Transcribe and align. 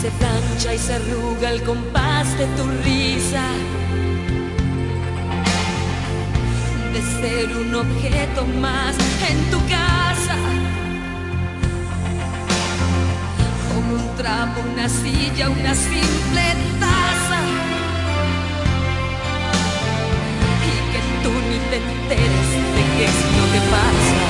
se 0.00 0.10
plancha 0.12 0.74
y 0.74 0.78
se 0.78 0.94
arruga 0.94 1.50
el 1.50 1.62
compás 1.62 2.26
de 2.38 2.46
tu 2.56 2.64
risa. 2.84 3.44
De 6.94 7.02
ser 7.20 7.54
un 7.54 7.74
objeto 7.74 8.46
más 8.62 8.96
en 9.28 9.38
tu 9.50 9.58
casa. 9.68 10.36
Como 13.74 13.94
un 13.96 14.16
trapo, 14.16 14.62
una 14.72 14.88
silla, 14.88 15.50
una 15.50 15.74
simple 15.74 16.44
taza. 16.80 17.40
Y 20.70 20.76
que 20.92 21.00
tú 21.22 21.32
ni 21.50 21.58
te 21.68 21.76
enteres 21.76 22.50
de 22.76 22.82
qué 22.96 23.04
es 23.04 23.18
lo 23.36 23.44
que 23.52 23.60
pasa. 23.70 24.29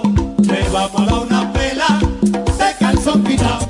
me 0.51 0.69
vamos 0.69 1.01
a 1.01 1.05
dar 1.05 1.19
una 1.23 1.40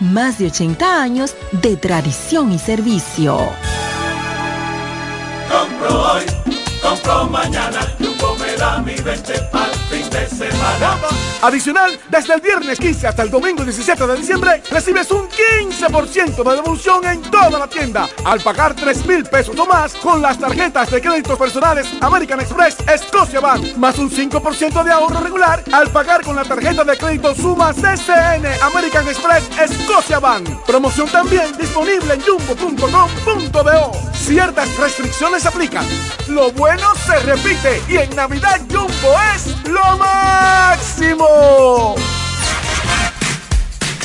más 0.00 0.38
de 0.38 0.46
80 0.46 1.02
años 1.02 1.34
de 1.52 1.76
tradición 1.76 2.52
y 2.52 2.58
servicio. 2.58 3.38
Compro 5.50 6.12
hoy, 6.12 6.24
compro 6.82 7.24
mañana, 7.26 7.80
Jumbo 7.98 8.36
me 8.36 8.56
da 8.56 8.78
mi 8.78 8.94
20 8.94 9.32
pa'l 9.52 9.70
fin 9.90 10.08
de 10.10 10.28
semana. 10.28 10.98
Adicional, 11.42 11.98
desde 12.10 12.34
el 12.34 12.40
viernes 12.42 12.78
15 12.78 13.06
hasta 13.06 13.22
el 13.22 13.30
domingo 13.30 13.64
17 13.64 14.06
de 14.06 14.16
diciembre, 14.16 14.62
recibes 14.70 15.10
un 15.10 15.26
15% 15.26 16.42
de 16.44 16.56
devolución 16.56 17.06
en 17.06 17.22
toda 17.22 17.58
la 17.58 17.66
tienda 17.66 18.08
al 18.24 18.40
pagar 18.40 18.74
3 18.74 19.06
mil 19.06 19.24
pesos 19.24 19.58
o 19.58 19.64
más 19.64 19.94
con 19.94 20.20
las 20.20 20.38
tarjetas 20.38 20.90
de 20.90 21.00
créditos 21.00 21.38
personales 21.38 21.86
American 22.02 22.40
Express 22.40 22.76
Scotia 22.98 23.40
Bank, 23.40 23.76
más 23.76 23.98
un 23.98 24.10
5% 24.10 24.84
de 24.84 24.92
ahorro 24.92 25.20
regular 25.20 25.64
al 25.72 25.88
pagar 25.90 26.22
con 26.22 26.36
la 26.36 26.44
tarjeta 26.44 26.84
de 26.84 26.98
crédito 26.98 27.34
Suma 27.34 27.72
CCN 27.72 28.46
American 28.62 29.08
Express 29.08 29.44
Scotia 29.72 30.18
Bank. 30.18 30.46
Promoción 30.66 31.08
también 31.08 31.56
disponible 31.56 32.14
en 32.14 32.20
jumbo.com.do. 32.20 33.92
Ciertas 34.12 34.76
restricciones 34.76 35.46
aplican. 35.46 35.86
Lo 36.28 36.52
bueno 36.52 36.94
se 37.06 37.18
repite 37.20 37.82
y 37.88 37.96
en 37.96 38.14
Navidad 38.14 38.60
Jumbo 38.70 39.16
es 39.34 39.56
lo 39.66 39.96
máximo. 39.96 41.29
¡Bravo! 41.30 42.09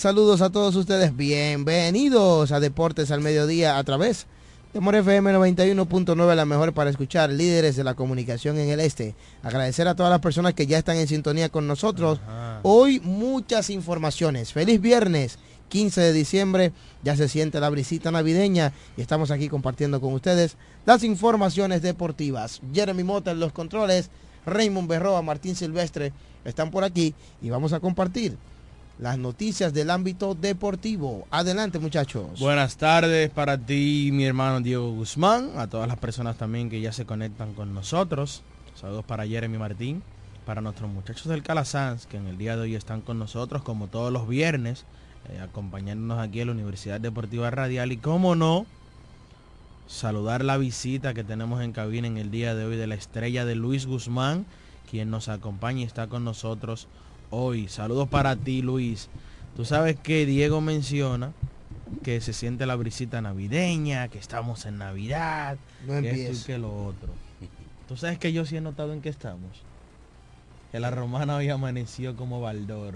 Saludos 0.00 0.40
a 0.40 0.48
todos 0.48 0.76
ustedes, 0.76 1.14
bienvenidos 1.14 2.52
a 2.52 2.60
Deportes 2.60 3.10
al 3.10 3.20
Mediodía 3.20 3.76
a 3.76 3.84
través 3.84 4.26
de 4.72 4.80
More 4.80 5.00
FM 5.00 5.30
91.9, 5.34 6.34
la 6.34 6.46
mejor 6.46 6.72
para 6.72 6.88
escuchar, 6.88 7.28
líderes 7.28 7.76
de 7.76 7.84
la 7.84 7.92
comunicación 7.92 8.56
en 8.56 8.70
el 8.70 8.80
este. 8.80 9.14
Agradecer 9.42 9.86
a 9.88 9.94
todas 9.94 10.08
las 10.08 10.20
personas 10.20 10.54
que 10.54 10.66
ya 10.66 10.78
están 10.78 10.96
en 10.96 11.06
sintonía 11.06 11.50
con 11.50 11.66
nosotros. 11.66 12.18
Hoy 12.62 13.00
muchas 13.00 13.68
informaciones. 13.68 14.54
Feliz 14.54 14.80
viernes, 14.80 15.38
15 15.68 16.00
de 16.00 16.12
diciembre. 16.14 16.72
Ya 17.02 17.14
se 17.14 17.28
siente 17.28 17.60
la 17.60 17.68
brisita 17.68 18.10
navideña 18.10 18.72
y 18.96 19.02
estamos 19.02 19.30
aquí 19.30 19.50
compartiendo 19.50 20.00
con 20.00 20.14
ustedes 20.14 20.56
las 20.86 21.04
informaciones 21.04 21.82
deportivas. 21.82 22.62
Jeremy 22.72 23.04
Mota 23.04 23.32
en 23.32 23.40
los 23.40 23.52
controles, 23.52 24.08
Raymond 24.46 24.88
Berroa, 24.88 25.20
Martín 25.20 25.56
Silvestre 25.56 26.14
están 26.46 26.70
por 26.70 26.84
aquí 26.84 27.14
y 27.42 27.50
vamos 27.50 27.74
a 27.74 27.80
compartir 27.80 28.38
las 29.00 29.16
noticias 29.16 29.72
del 29.72 29.90
ámbito 29.90 30.34
deportivo. 30.34 31.26
Adelante 31.30 31.78
muchachos. 31.78 32.38
Buenas 32.38 32.76
tardes 32.76 33.30
para 33.30 33.56
ti, 33.56 34.10
mi 34.12 34.26
hermano 34.26 34.60
Diego 34.60 34.92
Guzmán, 34.92 35.52
a 35.56 35.68
todas 35.68 35.88
las 35.88 35.98
personas 35.98 36.36
también 36.36 36.68
que 36.68 36.82
ya 36.82 36.92
se 36.92 37.06
conectan 37.06 37.54
con 37.54 37.72
nosotros. 37.72 38.42
Saludos 38.78 39.06
para 39.06 39.26
Jeremy 39.26 39.56
Martín, 39.56 40.02
para 40.44 40.60
nuestros 40.60 40.90
muchachos 40.90 41.28
del 41.28 41.42
Calasanz, 41.42 42.04
que 42.06 42.18
en 42.18 42.26
el 42.26 42.36
día 42.36 42.56
de 42.56 42.62
hoy 42.62 42.74
están 42.74 43.00
con 43.00 43.18
nosotros 43.18 43.62
como 43.62 43.86
todos 43.86 44.12
los 44.12 44.28
viernes, 44.28 44.84
eh, 45.30 45.40
acompañándonos 45.40 46.18
aquí 46.18 46.42
a 46.42 46.46
la 46.46 46.52
Universidad 46.52 47.00
Deportiva 47.00 47.50
Radial 47.50 47.92
y 47.92 47.96
como 47.96 48.34
no, 48.34 48.66
saludar 49.86 50.44
la 50.44 50.58
visita 50.58 51.14
que 51.14 51.24
tenemos 51.24 51.62
en 51.62 51.72
cabina 51.72 52.06
en 52.06 52.18
el 52.18 52.30
día 52.30 52.54
de 52.54 52.66
hoy 52.66 52.76
de 52.76 52.86
la 52.86 52.96
estrella 52.96 53.46
de 53.46 53.54
Luis 53.54 53.86
Guzmán, 53.86 54.44
quien 54.90 55.10
nos 55.10 55.30
acompaña 55.30 55.80
y 55.80 55.84
está 55.84 56.06
con 56.08 56.22
nosotros 56.22 56.86
hoy. 57.30 57.68
Saludos 57.68 58.08
para 58.08 58.36
ti, 58.36 58.62
Luis. 58.62 59.08
Tú 59.56 59.64
sabes 59.64 59.96
que 59.98 60.26
Diego 60.26 60.60
menciona 60.60 61.32
que 62.02 62.20
se 62.20 62.32
siente 62.32 62.66
la 62.66 62.76
brisita 62.76 63.20
navideña, 63.20 64.08
que 64.08 64.18
estamos 64.18 64.64
en 64.66 64.78
Navidad, 64.78 65.58
no 65.86 66.00
que 66.00 66.30
esto 66.30 66.42
y 66.42 66.46
que 66.46 66.58
lo 66.58 66.86
otro. 66.86 67.12
Tú 67.88 67.96
sabes 67.96 68.18
que 68.18 68.32
yo 68.32 68.44
sí 68.44 68.56
he 68.56 68.60
notado 68.60 68.92
en 68.92 69.00
qué 69.00 69.08
estamos. 69.08 69.64
Que 70.70 70.78
la 70.78 70.90
romana 70.90 71.36
hoy 71.36 71.48
amaneció 71.48 72.14
como 72.14 72.40
Baldor. 72.40 72.94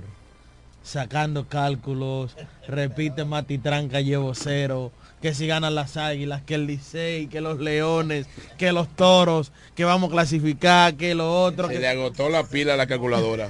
Sacando 0.85 1.49
cálculos, 1.49 2.37
repite 2.69 3.25
Matitranca, 3.25 4.03
llevo 4.03 4.35
cero, 4.35 4.93
que 5.23 5.33
si 5.33 5.47
ganan 5.47 5.75
las 5.75 5.97
águilas, 5.97 6.43
que 6.43 6.57
el 6.57 6.67
Licey, 6.67 7.26
que 7.29 7.41
los 7.41 7.59
leones, 7.59 8.26
que 8.59 8.71
los 8.71 8.88
toros, 8.95 9.50
que 9.75 9.85
vamos 9.85 10.11
a 10.11 10.12
clasificar, 10.12 10.95
que 10.95 11.14
lo 11.14 11.43
otro. 11.43 11.69
Se 11.69 11.75
que... 11.75 11.81
le 11.81 11.88
agotó 11.88 12.29
la 12.29 12.45
pila 12.45 12.75
a 12.75 12.76
la 12.76 12.87
calculadora. 12.87 13.49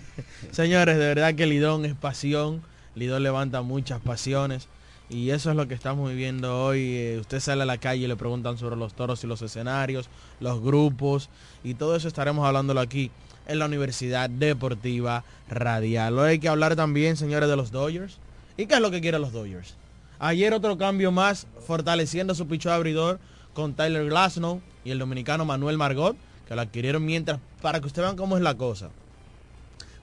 Señores, 0.52 0.96
de 0.96 1.06
verdad 1.08 1.34
que 1.34 1.44
Lidón 1.44 1.84
es 1.84 1.94
pasión, 1.94 2.62
Lidón 2.94 3.24
levanta 3.24 3.60
muchas 3.60 4.00
pasiones 4.00 4.66
y 5.10 5.30
eso 5.30 5.50
es 5.50 5.56
lo 5.56 5.68
que 5.68 5.74
estamos 5.74 6.08
viviendo 6.08 6.64
hoy. 6.64 6.96
Eh, 6.96 7.18
usted 7.20 7.40
sale 7.40 7.64
a 7.64 7.66
la 7.66 7.76
calle 7.76 8.04
y 8.04 8.08
le 8.08 8.16
preguntan 8.16 8.56
sobre 8.56 8.76
los 8.76 8.94
toros 8.94 9.22
y 9.22 9.26
los 9.26 9.42
escenarios, 9.42 10.08
los 10.40 10.62
grupos 10.62 11.28
y 11.62 11.74
todo 11.74 11.94
eso 11.94 12.08
estaremos 12.08 12.46
hablándolo 12.46 12.80
aquí 12.80 13.10
en 13.50 13.58
la 13.58 13.66
Universidad 13.66 14.30
Deportiva 14.30 15.24
Radial. 15.48 16.16
Hoy 16.18 16.30
hay 16.30 16.38
que 16.38 16.48
hablar 16.48 16.76
también, 16.76 17.16
señores, 17.16 17.48
de 17.48 17.56
los 17.56 17.72
Dodgers. 17.72 18.18
¿Y 18.56 18.66
qué 18.66 18.74
es 18.74 18.80
lo 18.80 18.90
que 18.92 19.00
quieren 19.00 19.20
los 19.20 19.32
Dodgers? 19.32 19.74
Ayer 20.20 20.54
otro 20.54 20.78
cambio 20.78 21.10
más, 21.10 21.46
fortaleciendo 21.66 22.34
su 22.34 22.46
pichó 22.46 22.72
abridor 22.72 23.18
con 23.52 23.74
Tyler 23.74 24.08
Glasnow 24.08 24.60
y 24.84 24.92
el 24.92 25.00
dominicano 25.00 25.44
Manuel 25.44 25.78
Margot, 25.78 26.16
que 26.46 26.54
lo 26.54 26.60
adquirieron 26.60 27.04
mientras, 27.04 27.40
para 27.60 27.80
que 27.80 27.88
ustedes 27.88 28.06
vean 28.06 28.16
cómo 28.16 28.36
es 28.36 28.42
la 28.42 28.54
cosa. 28.54 28.90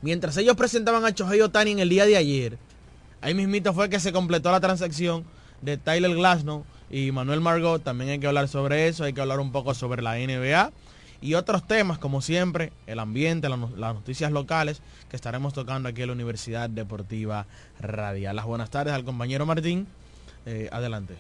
Mientras 0.02 0.36
ellos 0.38 0.58
presentaban 0.58 1.06
a 1.06 1.14
Chohei 1.14 1.42
Otani 1.42 1.72
en 1.72 1.80
el 1.80 1.90
día 1.90 2.06
de 2.06 2.18
ayer, 2.18 2.58
ahí 3.22 3.34
mismito 3.34 3.74
fue 3.74 3.90
que 3.90 4.00
se 4.00 4.12
completó 4.12 4.52
la 4.52 4.60
transacción 4.60 5.24
de 5.62 5.78
Tyler 5.78 6.14
Glasnow 6.14 6.66
y 6.90 7.12
Manuel 7.12 7.40
Margot. 7.40 7.82
También 7.82 8.10
hay 8.10 8.20
que 8.20 8.28
hablar 8.28 8.50
sobre 8.50 8.88
eso, 8.90 9.06
hay 9.06 9.14
que 9.14 9.22
hablar 9.22 9.40
un 9.40 9.52
poco 9.52 9.74
sobre 9.74 10.02
la 10.02 10.16
NBA 10.16 10.72
y 11.22 11.34
otros 11.34 11.68
temas, 11.68 11.98
como 11.98 12.22
siempre, 12.22 12.72
el 12.86 13.00
ambiente, 13.00 13.50
las 13.50 13.96
noticias 13.96 14.32
locales 14.32 14.82
que 15.10 15.16
estaremos 15.16 15.54
tocando 15.54 15.90
aquí 15.90 16.02
en 16.02 16.08
la 16.08 16.14
Universidad 16.14 16.70
Deportiva 16.70 17.48
Radial. 17.80 18.36
Las 18.36 18.46
buenas 18.46 18.70
tardes 18.70 18.94
al 18.94 19.04
compañero 19.04 19.46
Martín. 19.46 19.88
Eh, 20.46 20.70
adelante. 20.72 21.16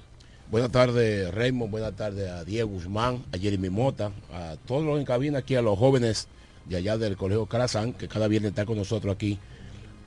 Buenas 0.49 0.71
tardes, 0.71 1.33
Raymond. 1.33 1.71
Buenas 1.71 1.93
tardes 1.95 2.29
a 2.29 2.45
Diego 2.45 2.69
Guzmán, 2.69 3.23
a 3.33 3.37
Jeremy 3.37 3.69
Mota, 3.69 4.11
a 4.31 4.55
todos 4.65 4.85
los 4.85 4.97
en 4.97 5.05
cabina 5.05 5.39
aquí, 5.39 5.55
a 5.55 5.61
los 5.61 5.77
jóvenes 5.77 6.27
de 6.65 6.77
allá 6.77 6.97
del 6.97 7.17
Colegio 7.17 7.45
Calazán, 7.45 7.93
que 7.93 8.07
cada 8.07 8.27
viernes 8.27 8.51
están 8.51 8.65
con 8.65 8.77
nosotros 8.77 9.13
aquí 9.13 9.37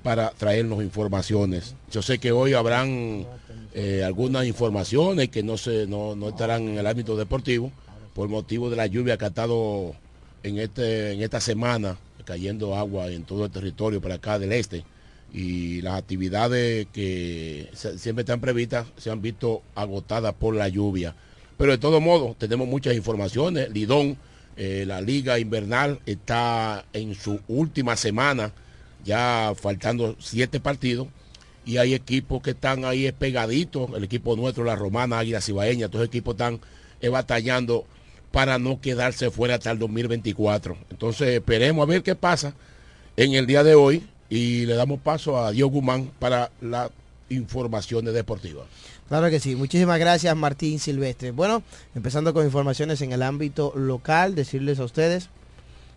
para 0.02 0.30
traernos 0.30 0.82
informaciones. 0.82 1.74
Yo 1.90 2.00
sé 2.00 2.18
que 2.18 2.32
hoy 2.32 2.54
habrán 2.54 3.26
eh, 3.74 4.02
algunas 4.04 4.46
informaciones 4.46 5.28
que 5.28 5.42
no, 5.42 5.58
se, 5.58 5.86
no, 5.86 6.16
no 6.16 6.30
estarán 6.30 6.68
en 6.68 6.78
el 6.78 6.86
ámbito 6.86 7.16
deportivo 7.16 7.70
por 8.14 8.28
motivo 8.28 8.70
de 8.70 8.76
la 8.76 8.86
lluvia 8.86 9.16
que 9.16 9.24
ha 9.24 9.28
estado 9.28 9.94
en, 10.42 10.58
este, 10.58 11.12
en 11.12 11.22
esta 11.22 11.40
semana 11.40 11.98
cayendo 12.24 12.76
agua 12.76 13.10
en 13.10 13.24
todo 13.24 13.46
el 13.46 13.50
territorio 13.50 14.00
para 14.00 14.16
acá 14.16 14.38
del 14.38 14.52
este 14.52 14.84
y 15.32 15.80
las 15.82 15.94
actividades 15.94 16.86
que 16.92 17.70
siempre 17.72 18.22
están 18.22 18.40
previstas 18.40 18.86
se 18.96 19.10
han 19.10 19.22
visto 19.22 19.62
agotadas 19.74 20.34
por 20.34 20.54
la 20.54 20.68
lluvia. 20.68 21.14
Pero 21.56 21.72
de 21.72 21.78
todo 21.78 22.00
modo, 22.00 22.34
tenemos 22.38 22.66
muchas 22.66 22.94
informaciones. 22.94 23.70
Lidón, 23.70 24.16
eh, 24.56 24.84
la 24.86 25.00
liga 25.00 25.38
invernal 25.38 26.00
está 26.06 26.84
en 26.92 27.14
su 27.14 27.40
última 27.48 27.96
semana, 27.96 28.52
ya 29.04 29.52
faltando 29.54 30.16
siete 30.18 30.58
partidos. 30.58 31.08
Y 31.66 31.76
hay 31.76 31.94
equipos 31.94 32.42
que 32.42 32.50
están 32.50 32.84
ahí 32.84 33.12
pegaditos, 33.12 33.90
el 33.94 34.04
equipo 34.04 34.34
nuestro, 34.34 34.64
la 34.64 34.74
Romana, 34.74 35.18
Águila 35.18 35.40
Cibaeña, 35.40 35.88
todos 35.88 36.00
los 36.00 36.08
equipos 36.08 36.34
están 36.34 36.60
eh, 37.00 37.08
batallando 37.08 37.84
para 38.30 38.58
no 38.58 38.80
quedarse 38.80 39.30
fuera 39.30 39.56
hasta 39.56 39.70
el 39.70 39.78
2024. 39.78 40.76
Entonces 40.90 41.28
esperemos 41.28 41.82
a 41.82 41.90
ver 41.90 42.02
qué 42.02 42.14
pasa 42.14 42.54
en 43.16 43.34
el 43.34 43.46
día 43.46 43.64
de 43.64 43.74
hoy 43.74 44.06
y 44.28 44.66
le 44.66 44.74
damos 44.74 45.00
paso 45.00 45.38
a 45.38 45.50
Diego 45.50 45.70
Guzmán 45.70 46.10
para 46.18 46.50
las 46.60 46.90
informaciones 47.28 48.14
deportivas. 48.14 48.66
Claro 49.08 49.28
que 49.28 49.40
sí, 49.40 49.56
muchísimas 49.56 49.98
gracias 49.98 50.36
Martín 50.36 50.78
Silvestre. 50.78 51.32
Bueno, 51.32 51.64
empezando 51.94 52.32
con 52.32 52.44
informaciones 52.44 53.02
en 53.02 53.12
el 53.12 53.22
ámbito 53.22 53.72
local, 53.74 54.36
decirles 54.36 54.78
a 54.78 54.84
ustedes 54.84 55.28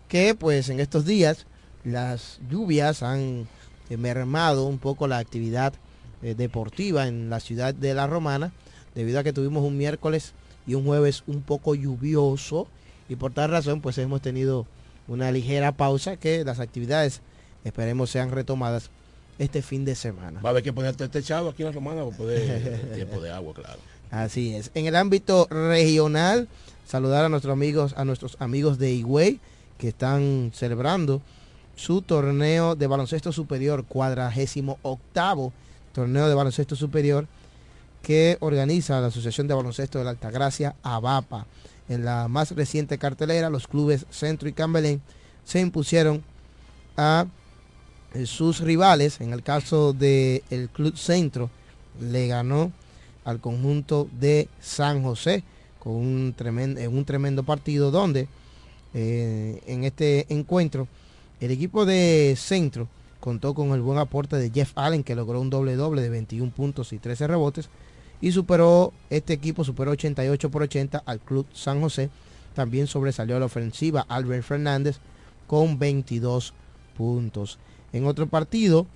que 0.08 0.34
pues 0.34 0.68
en 0.68 0.80
estos 0.80 1.04
días 1.04 1.46
las 1.84 2.40
lluvias 2.50 3.02
han 3.02 3.46
eh, 3.90 3.96
mermado 3.96 4.64
un 4.64 4.78
poco 4.78 5.06
la 5.06 5.18
actividad 5.18 5.74
eh, 6.22 6.34
deportiva 6.34 7.06
en 7.06 7.30
la 7.30 7.38
ciudad 7.38 7.74
de 7.74 7.94
La 7.94 8.06
Romana, 8.06 8.52
debido 8.94 9.20
a 9.20 9.24
que 9.24 9.32
tuvimos 9.32 9.62
un 9.62 9.76
miércoles 9.76 10.32
y 10.66 10.74
un 10.74 10.84
jueves 10.84 11.22
un 11.26 11.42
poco 11.42 11.74
lluvioso 11.74 12.66
y 13.08 13.16
por 13.16 13.32
tal 13.32 13.50
razón 13.50 13.80
pues 13.80 13.98
hemos 13.98 14.22
tenido 14.22 14.66
una 15.08 15.30
ligera 15.30 15.72
pausa 15.72 16.16
que 16.16 16.44
las 16.44 16.60
actividades 16.60 17.20
esperemos 17.64 18.10
sean 18.10 18.30
retomadas 18.30 18.90
este 19.38 19.62
fin 19.62 19.84
de 19.84 19.94
semana. 19.94 20.40
Va 20.40 20.50
a 20.50 20.52
haber 20.52 20.62
que 20.62 20.72
ponerte 20.72 21.08
techado 21.08 21.50
aquí 21.50 21.62
en 21.62 21.68
la 21.68 21.72
Romana 21.72 22.04
para 22.04 22.16
poder 22.16 22.92
tiempo 22.94 23.20
de 23.20 23.30
agua, 23.30 23.52
claro. 23.54 23.80
Así 24.10 24.54
es. 24.54 24.70
En 24.74 24.86
el 24.86 24.94
ámbito 24.94 25.48
regional, 25.50 26.48
saludar 26.86 27.24
a 27.24 27.28
nuestros 27.28 27.52
amigos, 27.52 27.94
a 27.96 28.04
nuestros 28.04 28.36
amigos 28.38 28.78
de 28.78 28.92
Higüey 28.92 29.40
que 29.78 29.88
están 29.88 30.52
celebrando 30.54 31.20
su 31.74 32.02
torneo 32.02 32.76
de 32.76 32.86
baloncesto 32.86 33.32
superior, 33.32 33.84
cuadragésimo 33.84 34.78
octavo 34.82 35.52
torneo 35.92 36.28
de 36.28 36.34
baloncesto 36.34 36.76
superior 36.76 37.26
que 38.04 38.36
organiza 38.40 39.00
la 39.00 39.08
Asociación 39.08 39.48
de 39.48 39.54
Baloncesto 39.54 39.98
de 39.98 40.04
la 40.04 40.10
Altagracia, 40.10 40.76
ABAPA. 40.82 41.46
En 41.88 42.04
la 42.04 42.28
más 42.28 42.52
reciente 42.52 42.98
cartelera, 42.98 43.50
los 43.50 43.66
clubes 43.66 44.06
Centro 44.10 44.48
y 44.48 44.52
Cambelén 44.52 45.00
se 45.44 45.60
impusieron 45.60 46.22
a 46.96 47.26
eh, 48.12 48.26
sus 48.26 48.60
rivales. 48.60 49.20
En 49.20 49.32
el 49.32 49.42
caso 49.42 49.92
del 49.92 50.42
el 50.50 50.68
Club 50.68 50.96
Centro, 50.96 51.50
le 51.98 52.28
ganó 52.28 52.72
al 53.24 53.40
conjunto 53.40 54.08
de 54.20 54.48
San 54.60 55.02
José 55.02 55.42
con 55.78 55.94
un 55.94 56.34
tremendo, 56.36 56.80
en 56.80 56.94
un 56.94 57.04
tremendo 57.04 57.42
partido 57.42 57.90
donde 57.90 58.28
eh, 58.92 59.62
en 59.66 59.84
este 59.84 60.26
encuentro 60.28 60.88
el 61.40 61.50
equipo 61.50 61.86
de 61.86 62.34
Centro 62.36 62.86
contó 63.20 63.54
con 63.54 63.72
el 63.72 63.80
buen 63.80 63.98
aporte 63.98 64.36
de 64.36 64.50
Jeff 64.50 64.72
Allen 64.76 65.02
que 65.02 65.14
logró 65.14 65.40
un 65.40 65.50
doble 65.50 65.74
doble 65.74 66.02
de 66.02 66.10
21 66.10 66.52
puntos 66.52 66.92
y 66.92 66.98
13 66.98 67.26
rebotes 67.26 67.68
y 68.24 68.32
superó, 68.32 68.94
este 69.10 69.34
equipo 69.34 69.64
superó 69.64 69.90
88 69.90 70.50
por 70.50 70.62
80 70.62 71.02
al 71.04 71.20
Club 71.20 71.46
San 71.52 71.82
José. 71.82 72.08
También 72.54 72.86
sobresalió 72.86 73.38
la 73.38 73.44
ofensiva 73.44 74.06
Albert 74.08 74.44
Fernández 74.44 74.96
con 75.46 75.78
22 75.78 76.54
puntos. 76.96 77.58
En 77.92 78.06
otro 78.06 78.26
partido, 78.26 78.86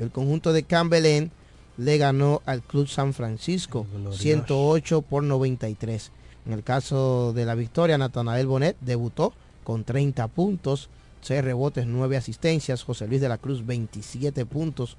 el 0.00 0.10
conjunto 0.10 0.52
de 0.52 0.64
Campbellén 0.64 1.30
le 1.76 1.96
ganó 1.96 2.42
al 2.44 2.60
Club 2.62 2.88
San 2.88 3.14
Francisco 3.14 3.86
108 4.10 5.02
por 5.02 5.22
93. 5.22 6.10
En 6.44 6.52
el 6.52 6.64
caso 6.64 7.32
de 7.32 7.44
la 7.44 7.54
victoria, 7.54 7.98
Natanael 7.98 8.48
Bonet 8.48 8.76
debutó 8.80 9.32
con 9.62 9.84
30 9.84 10.26
puntos, 10.26 10.88
6 11.20 11.44
rebotes, 11.44 11.86
9 11.86 12.16
asistencias. 12.16 12.82
José 12.82 13.06
Luis 13.06 13.20
de 13.20 13.28
la 13.28 13.38
Cruz 13.38 13.64
27 13.64 14.44
puntos, 14.44 14.96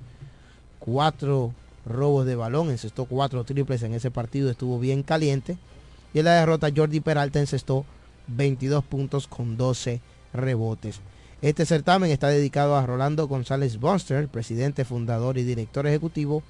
4 0.79 1.53
robos 1.85 2.25
de 2.25 2.35
balón, 2.35 2.69
encestó 2.69 3.05
cuatro 3.05 3.43
triples 3.43 3.83
en 3.83 3.93
ese 3.93 4.11
partido, 4.11 4.49
estuvo 4.49 4.79
bien 4.79 5.03
caliente. 5.03 5.57
Y 6.13 6.19
en 6.19 6.25
la 6.25 6.33
derrota 6.35 6.69
Jordi 6.75 6.99
Peralta 6.99 7.39
encestó 7.39 7.85
22 8.27 8.83
puntos 8.83 9.27
con 9.27 9.57
12 9.57 10.01
rebotes. 10.33 11.01
Este 11.41 11.65
certamen 11.65 12.11
está 12.11 12.27
dedicado 12.27 12.75
a 12.75 12.85
Rolando 12.85 13.27
González 13.27 13.79
Bonster, 13.79 14.27
presidente, 14.27 14.85
fundador 14.85 15.37
y 15.37 15.43
director 15.43 15.87
ejecutivo 15.87 16.43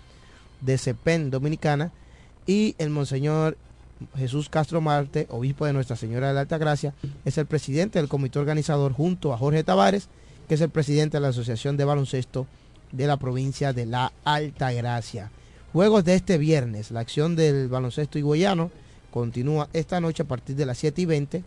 de 0.59 0.77
CEPEN 0.77 1.31
Dominicana 1.31 1.91
y 2.45 2.75
el 2.77 2.89
Monseñor 2.89 3.57
Jesús 4.15 4.49
Castro 4.49 4.81
Marte, 4.81 5.27
obispo 5.29 5.65
de 5.65 5.73
Nuestra 5.73 5.95
Señora 5.95 6.27
de 6.27 6.33
la 6.33 6.41
Alta 6.41 6.57
Gracia, 6.57 6.93
es 7.23 7.37
el 7.37 7.45
presidente 7.45 7.99
del 7.99 8.09
comité 8.09 8.39
organizador 8.39 8.93
junto 8.93 9.33
a 9.33 9.37
Jorge 9.37 9.63
Tavares, 9.63 10.09
que 10.47 10.55
es 10.55 10.61
el 10.61 10.69
presidente 10.69 11.17
de 11.17 11.21
la 11.21 11.29
Asociación 11.29 11.77
de 11.77 11.85
Baloncesto 11.85 12.47
de 12.91 13.07
la 13.07 13.17
provincia 13.17 13.73
de 13.73 13.85
la 13.85 14.11
Alta 14.23 14.71
Gracia. 14.71 15.31
Juegos 15.73 16.03
de 16.03 16.15
este 16.15 16.37
viernes, 16.37 16.91
la 16.91 16.99
acción 16.99 17.35
del 17.35 17.67
baloncesto 17.69 18.19
higüeyano 18.19 18.71
continúa 19.11 19.69
esta 19.73 19.99
noche 19.99 20.23
a 20.23 20.27
partir 20.27 20.55
de 20.55 20.65
las 20.65 20.77
7 20.77 21.01
y 21.01 21.05
20 21.05 21.43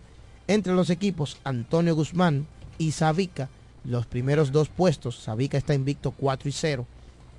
entre 0.47 0.73
los 0.75 0.91
equipos 0.91 1.39
Antonio 1.45 1.95
Guzmán 1.95 2.47
y 2.79 2.93
Sabica. 2.93 3.49
Los 3.85 4.07
primeros 4.07 4.53
dos 4.53 4.69
puestos, 4.69 5.19
Sabica 5.19 5.59
está 5.59 5.75
invicto 5.75 6.13
4 6.13 6.49
y 6.49 6.53
0, 6.53 6.87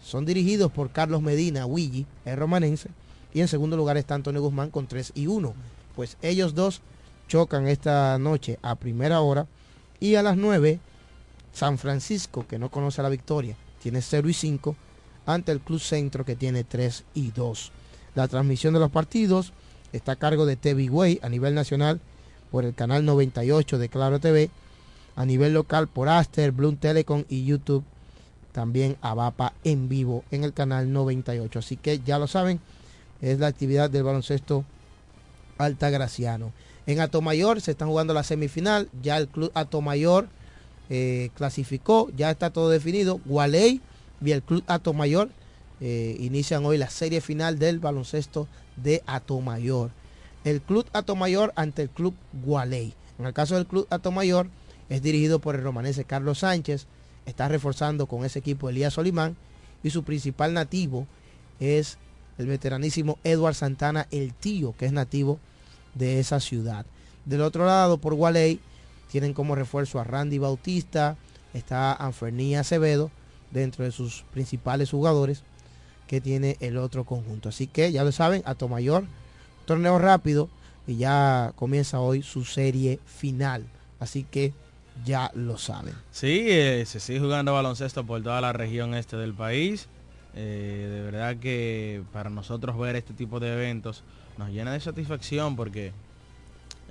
son 0.04 0.26
dirigidos 0.26 0.72
por 0.72 0.92
Carlos 0.92 1.24
Medina, 1.24 1.66
Willy, 1.66 2.06
el 2.26 2.38
romanense, 2.38 2.90
y 3.34 3.42
en 3.42 3.48
segundo 3.48 3.76
lugar 3.76 3.98
está 3.98 4.14
Antonio 4.14 4.42
Guzmán 4.42 4.70
con 4.70 4.86
3 4.86 5.14
y 5.16 5.26
1. 5.26 5.54
Pues 5.96 6.18
ellos 6.22 6.54
dos 6.54 6.82
chocan 7.28 7.68
esta 7.68 8.18
noche 8.20 8.60
a 8.62 8.76
primera 8.76 9.22
hora 9.22 9.48
y 10.00 10.16
a 10.16 10.22
las 10.22 10.38
9 10.38 10.80
San 11.52 11.78
Francisco, 11.78 12.46
que 12.48 12.60
no 12.60 12.70
conoce 12.70 13.02
la 13.02 13.10
victoria, 13.10 13.56
tiene 13.86 14.02
0 14.02 14.30
y 14.30 14.34
5 14.34 14.76
ante 15.28 15.52
el 15.52 15.60
Club 15.60 15.80
Centro 15.80 16.26
que 16.26 16.36
tiene 16.36 16.64
3 16.64 17.04
y 17.14 17.30
2. 17.30 17.72
La 18.16 18.28
transmisión 18.28 18.74
de 18.74 18.80
los 18.80 18.90
partidos 18.90 19.54
está 19.94 20.14
a 20.14 20.16
cargo 20.16 20.48
de 20.48 20.56
TV 20.56 20.90
Way 20.90 21.20
a 21.22 21.30
nivel 21.30 21.54
nacional 21.54 22.00
por 22.50 22.66
el 22.66 22.74
canal 22.74 23.06
98 23.06 23.78
de 23.78 23.88
Claro 23.88 24.20
TV, 24.20 24.50
a 25.16 25.24
nivel 25.24 25.54
local 25.54 25.88
por 25.88 26.10
Aster, 26.10 26.52
Bloom 26.52 26.78
Telecom 26.78 27.26
y 27.30 27.46
YouTube, 27.46 27.84
también 28.54 28.98
Avapa 29.02 29.54
en 29.64 29.88
vivo 29.88 30.24
en 30.32 30.44
el 30.44 30.54
canal 30.54 30.92
98. 30.92 31.60
Así 31.60 31.78
que 31.78 32.00
ya 32.00 32.18
lo 32.18 32.26
saben, 32.26 32.60
es 33.22 33.38
la 33.38 33.46
actividad 33.46 33.92
del 33.92 34.02
baloncesto 34.02 34.66
altagraciano. 35.60 36.54
En 36.88 37.02
Atomayor 37.02 37.62
se 37.62 37.70
están 37.70 37.90
jugando 37.90 38.16
la 38.16 38.24
semifinal, 38.24 38.90
ya 39.04 39.18
el 39.18 39.28
club 39.28 39.52
Atomayor 39.54 40.28
eh, 40.90 41.30
clasificó, 41.36 42.10
ya 42.16 42.32
está 42.32 42.52
todo 42.52 42.70
definido. 42.70 43.20
Gualey 43.26 43.82
y 44.24 44.32
el 44.32 44.44
club 44.44 44.64
Atomayor 44.68 45.30
eh, 45.82 46.16
inician 46.20 46.66
hoy 46.66 46.78
la 46.78 46.90
serie 46.90 47.22
final 47.22 47.60
del 47.60 47.80
baloncesto 47.80 48.48
de 48.76 49.04
Atomayor. 49.06 49.92
El 50.44 50.62
club 50.62 50.86
Atomayor 50.94 51.54
ante 51.56 51.82
el 51.82 51.90
club 51.90 52.16
Gualey. 52.44 52.94
En 53.20 53.26
el 53.26 53.34
caso 53.34 53.56
del 53.56 53.66
club 53.66 53.88
Atomayor 53.90 54.48
es 54.90 55.02
dirigido 55.02 55.40
por 55.40 55.56
el 55.56 55.64
romanese 55.64 56.06
Carlos 56.06 56.40
Sánchez, 56.40 56.86
está 57.26 57.48
reforzando 57.48 58.06
con 58.06 58.24
ese 58.24 58.40
equipo 58.40 58.70
Elías 58.70 58.94
Solimán 58.94 59.36
y 59.84 59.90
su 59.90 60.04
principal 60.04 60.54
nativo 60.54 61.08
es 61.60 61.98
el 62.38 62.48
veteranísimo 62.48 63.18
Edward 63.24 63.56
Santana, 63.56 64.08
el 64.12 64.34
tío 64.34 64.76
que 64.78 64.86
es 64.86 64.92
nativo 64.92 65.40
de 65.94 66.20
esa 66.20 66.40
ciudad. 66.40 66.86
Del 67.26 67.42
otro 67.42 67.66
lado, 67.66 67.98
por 67.98 68.14
Gualey, 68.14 68.60
tienen 69.16 69.34
como 69.34 69.56
refuerzo 69.56 70.02
a 70.02 70.04
Randy 70.04 70.40
Bautista, 70.40 71.16
está 71.54 71.94
Anferní 71.94 72.58
Acevedo, 72.58 73.12
dentro 73.50 73.86
de 73.86 73.94
sus 73.94 74.26
principales 74.34 74.92
jugadores 74.92 75.42
que 76.06 76.20
tiene 76.20 76.58
el 76.60 76.76
otro 76.76 77.06
conjunto. 77.06 77.48
Así 77.48 77.66
que 77.66 77.94
ya 77.94 78.04
lo 78.04 78.12
saben, 78.12 78.44
Mayor, 78.70 79.06
torneo 79.64 80.00
rápido 80.00 80.50
y 80.86 80.98
ya 80.98 81.54
comienza 81.56 82.02
hoy 82.02 82.24
su 82.24 82.44
serie 82.44 83.00
final. 83.06 83.66
Así 84.02 84.26
que 84.30 84.52
ya 85.06 85.32
lo 85.34 85.58
saben. 85.58 85.94
Sí, 86.12 86.48
eh, 86.50 86.84
se 86.86 87.00
sigue 87.00 87.22
jugando 87.22 87.54
baloncesto 87.54 88.06
por 88.06 88.22
toda 88.22 88.42
la 88.42 88.52
región 88.52 88.94
este 88.96 89.16
del 89.16 89.34
país. 89.34 89.88
Eh, 90.36 90.90
de 90.94 91.02
verdad 91.04 91.38
que 91.38 92.04
para 92.12 92.30
nosotros 92.30 92.78
ver 92.78 92.98
este 92.98 93.14
tipo 93.14 93.40
de 93.40 93.54
eventos 93.54 94.04
nos 94.38 94.50
llena 94.50 94.74
de 94.74 94.82
satisfacción 94.82 95.56
porque 95.56 95.94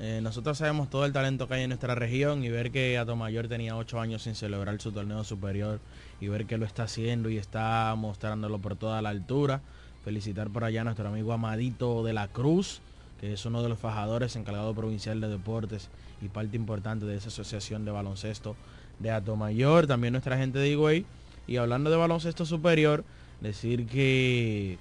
eh, 0.00 0.20
nosotros 0.22 0.58
sabemos 0.58 0.90
todo 0.90 1.04
el 1.04 1.12
talento 1.12 1.46
que 1.46 1.54
hay 1.54 1.62
en 1.62 1.68
nuestra 1.68 1.94
región 1.94 2.42
y 2.42 2.48
ver 2.48 2.72
que 2.72 2.98
Atomayor 2.98 3.46
tenía 3.46 3.76
ocho 3.76 4.00
años 4.00 4.22
sin 4.22 4.34
celebrar 4.34 4.80
su 4.80 4.90
torneo 4.90 5.22
superior 5.22 5.78
y 6.20 6.26
ver 6.26 6.46
que 6.46 6.58
lo 6.58 6.66
está 6.66 6.84
haciendo 6.84 7.30
y 7.30 7.38
está 7.38 7.94
mostrándolo 7.96 8.58
por 8.58 8.74
toda 8.74 9.00
la 9.02 9.10
altura. 9.10 9.60
Felicitar 10.04 10.50
por 10.50 10.64
allá 10.64 10.80
a 10.80 10.84
nuestro 10.84 11.08
amigo 11.08 11.32
Amadito 11.32 12.02
de 12.02 12.12
la 12.12 12.28
Cruz, 12.28 12.80
que 13.20 13.32
es 13.32 13.46
uno 13.46 13.62
de 13.62 13.68
los 13.68 13.78
fajadores 13.78 14.34
encargado 14.34 14.74
provincial 14.74 15.20
de 15.20 15.28
deportes 15.28 15.88
y 16.20 16.28
parte 16.28 16.56
importante 16.56 17.06
de 17.06 17.16
esa 17.16 17.28
asociación 17.28 17.84
de 17.84 17.92
baloncesto 17.92 18.56
de 18.98 19.12
Atomayor. 19.12 19.86
También 19.86 20.12
nuestra 20.12 20.36
gente 20.36 20.58
de 20.58 20.70
Higüey. 20.70 21.06
Y 21.46 21.58
hablando 21.58 21.90
de 21.90 21.96
baloncesto 21.96 22.44
superior, 22.46 23.04
decir 23.40 23.86
que 23.86 24.78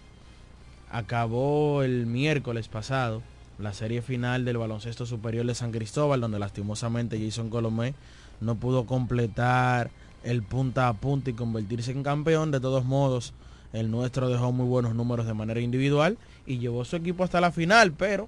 acabó 0.89 1.83
el 1.83 2.05
miércoles 2.07 2.67
pasado 2.67 3.21
la 3.59 3.73
serie 3.73 4.01
final 4.01 4.45
del 4.45 4.57
baloncesto 4.57 5.05
superior 5.05 5.45
de 5.45 5.55
San 5.55 5.71
Cristóbal, 5.71 6.21
donde 6.21 6.39
lastimosamente 6.39 7.23
Jason 7.23 7.49
Colomé 7.49 7.93
no 8.41 8.55
pudo 8.55 8.85
completar 8.85 9.91
el 10.23 10.43
punta 10.43 10.87
a 10.87 10.93
punta 10.93 11.29
y 11.29 11.33
convertirse 11.33 11.91
en 11.91 12.03
campeón. 12.03 12.51
De 12.51 12.59
todos 12.59 12.85
modos, 12.85 13.33
el 13.73 13.91
nuestro 13.91 14.29
dejó 14.29 14.51
muy 14.51 14.65
buenos 14.65 14.95
números 14.95 15.25
de 15.25 15.33
manera 15.33 15.59
individual 15.59 16.17
y 16.45 16.59
llevó 16.59 16.85
su 16.85 16.95
equipo 16.95 17.23
hasta 17.23 17.41
la 17.41 17.51
final, 17.51 17.93
pero 17.93 18.27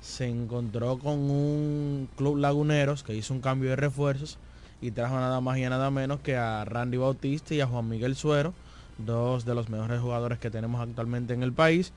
se 0.00 0.28
encontró 0.28 0.98
con 0.98 1.30
un 1.30 2.08
club 2.16 2.36
laguneros 2.38 3.02
que 3.02 3.14
hizo 3.14 3.34
un 3.34 3.40
cambio 3.40 3.70
de 3.70 3.76
refuerzos 3.76 4.38
y 4.80 4.90
trajo 4.90 5.14
nada 5.16 5.40
más 5.40 5.58
y 5.58 5.62
nada 5.62 5.90
menos 5.90 6.20
que 6.20 6.36
a 6.36 6.64
Randy 6.64 6.98
Bautista 6.98 7.54
y 7.54 7.60
a 7.60 7.66
Juan 7.66 7.88
Miguel 7.88 8.14
Suero, 8.14 8.52
dos 8.98 9.44
de 9.44 9.54
los 9.54 9.68
mejores 9.68 10.00
jugadores 10.00 10.38
que 10.38 10.50
tenemos 10.50 10.80
actualmente 10.80 11.34
en 11.34 11.42
el 11.42 11.52
país 11.52 11.92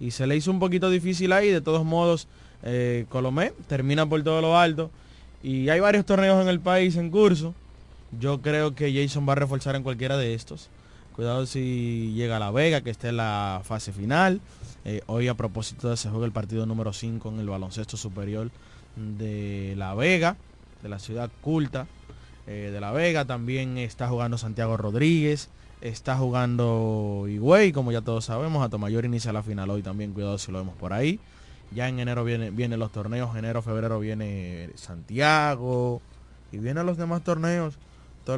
y 0.00 0.10
se 0.10 0.26
le 0.26 0.36
hizo 0.36 0.50
un 0.50 0.58
poquito 0.58 0.90
difícil 0.90 1.32
ahí. 1.32 1.50
De 1.50 1.60
todos 1.60 1.84
modos, 1.84 2.26
eh, 2.62 3.04
Colomé 3.10 3.52
termina 3.68 4.06
por 4.06 4.22
todo 4.22 4.40
lo 4.40 4.58
alto. 4.58 4.90
Y 5.42 5.68
hay 5.68 5.80
varios 5.80 6.04
torneos 6.06 6.40
en 6.42 6.48
el 6.48 6.58
país 6.58 6.96
en 6.96 7.10
curso. 7.10 7.54
Yo 8.18 8.40
creo 8.40 8.74
que 8.74 8.92
Jason 8.92 9.28
va 9.28 9.32
a 9.32 9.36
reforzar 9.36 9.76
en 9.76 9.82
cualquiera 9.82 10.16
de 10.16 10.34
estos. 10.34 10.68
Cuidado 11.14 11.46
si 11.46 12.12
llega 12.14 12.36
a 12.36 12.40
La 12.40 12.50
Vega, 12.50 12.80
que 12.80 12.90
esté 12.90 13.08
en 13.08 13.18
la 13.18 13.60
fase 13.62 13.92
final. 13.92 14.40
Eh, 14.84 15.02
hoy 15.06 15.28
a 15.28 15.34
propósito 15.34 15.90
de 15.90 15.96
se 15.96 16.08
juega 16.08 16.24
el 16.24 16.32
partido 16.32 16.64
número 16.64 16.92
5 16.92 17.28
en 17.28 17.40
el 17.40 17.48
baloncesto 17.48 17.96
superior 17.98 18.50
de 18.96 19.74
La 19.76 19.94
Vega, 19.94 20.36
de 20.82 20.88
la 20.88 20.98
ciudad 20.98 21.30
culta 21.42 21.86
eh, 22.46 22.70
de 22.72 22.80
La 22.80 22.90
Vega. 22.92 23.26
También 23.26 23.78
está 23.78 24.08
jugando 24.08 24.38
Santiago 24.38 24.76
Rodríguez. 24.76 25.50
Está 25.80 26.16
jugando 26.16 27.24
Higüey, 27.26 27.72
como 27.72 27.90
ya 27.90 28.02
todos 28.02 28.26
sabemos. 28.26 28.62
Atomayor 28.64 29.06
inicia 29.06 29.32
la 29.32 29.42
final 29.42 29.70
hoy 29.70 29.82
también, 29.82 30.12
cuidado 30.12 30.36
si 30.36 30.52
lo 30.52 30.58
vemos 30.58 30.76
por 30.76 30.92
ahí. 30.92 31.18
Ya 31.72 31.88
en 31.88 32.00
enero 32.00 32.24
vienen 32.24 32.54
viene 32.54 32.76
los 32.76 32.92
torneos, 32.92 33.34
enero, 33.36 33.62
febrero 33.62 33.98
viene 33.98 34.70
Santiago 34.74 36.02
y 36.52 36.58
vienen 36.58 36.84
los 36.84 36.98
demás 36.98 37.22
torneos 37.22 37.78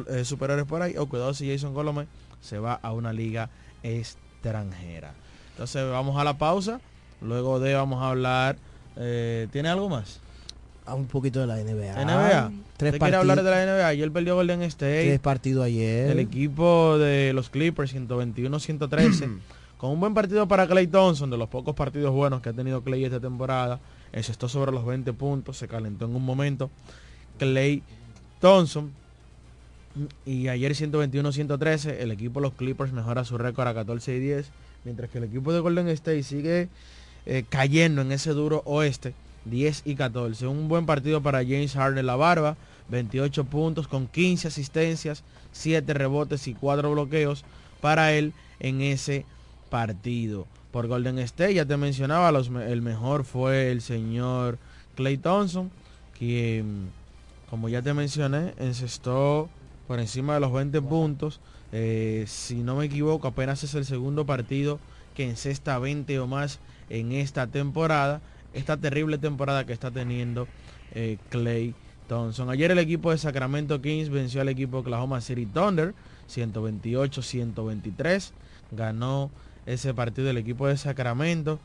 eh, 0.07 0.23
superiores 0.23 0.65
por 0.65 0.81
ahí. 0.81 0.95
O 0.97 1.07
cuidado 1.07 1.33
si 1.33 1.51
Jason 1.51 1.73
Colomé 1.73 2.07
se 2.39 2.59
va 2.59 2.75
a 2.75 2.93
una 2.93 3.11
liga 3.11 3.49
extranjera. 3.81 5.13
Entonces 5.51 5.89
vamos 5.89 6.17
a 6.17 6.23
la 6.23 6.37
pausa. 6.37 6.79
Luego 7.21 7.59
de 7.59 7.73
vamos 7.73 8.01
a 8.01 8.09
hablar. 8.09 8.57
Eh, 8.95 9.47
¿Tiene 9.51 9.67
algo 9.69 9.89
más? 9.89 10.21
A 10.85 10.95
un 10.95 11.05
poquito 11.05 11.39
de 11.39 11.47
la 11.47 11.55
NBA. 11.57 12.05
NBA. 12.05 12.51
Tres 12.77 12.97
quiere 12.97 13.15
hablar 13.15 13.43
de 13.43 13.49
la 13.49 13.65
NBA? 13.65 13.87
Ayer 13.87 14.11
perdió 14.11 14.35
Golden 14.35 14.61
State. 14.63 15.05
Tres 15.05 15.19
partidos 15.19 15.65
ayer. 15.65 16.11
El 16.11 16.19
equipo 16.19 16.97
de 16.97 17.33
los 17.33 17.49
Clippers 17.49 17.95
121-113. 17.95 19.39
con 19.77 19.91
un 19.91 19.99
buen 19.99 20.13
partido 20.13 20.47
para 20.47 20.67
Clay 20.67 20.87
Thompson, 20.87 21.29
de 21.29 21.37
los 21.37 21.49
pocos 21.49 21.75
partidos 21.75 22.11
buenos 22.11 22.41
que 22.41 22.49
ha 22.49 22.53
tenido 22.53 22.81
Clay 22.81 23.05
esta 23.05 23.19
temporada. 23.19 23.79
Eso 24.11 24.31
estuvo 24.31 24.49
sobre 24.49 24.71
los 24.71 24.85
20 24.85 25.13
puntos, 25.13 25.57
se 25.57 25.67
calentó 25.67 26.05
en 26.05 26.15
un 26.15 26.23
momento. 26.23 26.69
Clay 27.37 27.83
Thompson. 28.39 28.91
Y 30.25 30.47
ayer 30.47 30.71
121-113, 30.73 31.97
el 31.99 32.11
equipo 32.11 32.39
de 32.39 32.47
los 32.47 32.53
Clippers 32.53 32.91
mejora 32.93 33.23
su 33.23 33.37
récord 33.37 33.67
a 33.67 33.73
14 33.73 34.15
y 34.15 34.19
10. 34.19 34.49
Mientras 34.85 35.09
que 35.09 35.19
el 35.19 35.25
equipo 35.25 35.53
de 35.53 35.59
Golden 35.59 35.87
State 35.89 36.23
sigue 36.23 36.67
eh, 37.25 37.45
cayendo 37.47 38.01
en 38.01 38.11
ese 38.11 38.31
duro 38.31 38.63
oeste 38.65 39.13
10 39.45 39.83
y 39.85 39.95
14. 39.95 40.47
Un 40.47 40.67
buen 40.67 40.85
partido 40.85 41.21
para 41.21 41.43
James 41.43 41.73
Harden 41.73 42.05
la 42.05 42.15
barba. 42.15 42.57
28 42.89 43.45
puntos 43.45 43.87
con 43.87 44.07
15 44.07 44.49
asistencias, 44.49 45.23
7 45.51 45.93
rebotes 45.93 46.47
y 46.47 46.53
4 46.53 46.91
bloqueos 46.91 47.43
para 47.81 48.13
él 48.13 48.33
en 48.59 48.81
ese 48.81 49.25
partido. 49.69 50.47
Por 50.71 50.87
Golden 50.87 51.19
State, 51.19 51.53
ya 51.53 51.65
te 51.65 51.77
mencionaba, 51.77 52.29
el 52.29 52.81
mejor 52.81 53.25
fue 53.25 53.71
el 53.71 53.81
señor 53.81 54.57
Clay 54.95 55.17
Thompson, 55.17 55.71
quien, 56.17 56.89
como 57.49 57.69
ya 57.69 57.81
te 57.81 57.93
mencioné, 57.93 58.53
encestó 58.57 59.49
por 59.87 59.99
encima 59.99 60.35
de 60.35 60.39
los 60.39 60.51
20 60.51 60.81
puntos. 60.81 61.39
Eh, 61.71 62.25
si 62.27 62.55
no 62.63 62.75
me 62.75 62.85
equivoco, 62.85 63.27
apenas 63.27 63.63
es 63.63 63.75
el 63.75 63.85
segundo 63.85 64.25
partido 64.25 64.79
que 65.15 65.29
encesta 65.29 65.77
20 65.77 66.19
o 66.19 66.27
más 66.27 66.59
en 66.89 67.11
esta 67.11 67.47
temporada 67.47 68.21
esta 68.53 68.77
terrible 68.77 69.17
temporada 69.17 69.65
que 69.65 69.73
está 69.73 69.91
teniendo 69.91 70.47
eh, 70.93 71.17
Clay 71.29 71.73
Thompson. 72.07 72.49
Ayer 72.49 72.71
el 72.71 72.79
equipo 72.79 73.11
de 73.11 73.17
Sacramento 73.17 73.81
Kings 73.81 74.09
venció 74.09 74.41
al 74.41 74.49
equipo 74.49 74.77
de 74.77 74.81
Oklahoma 74.81 75.21
City 75.21 75.45
Thunder 75.45 75.93
128-123. 76.29 78.31
Ganó 78.71 79.31
ese 79.65 79.93
partido 79.93 80.27
del 80.27 80.37
equipo 80.37 80.67
de 80.67 80.77
Sacramento, 80.77 81.59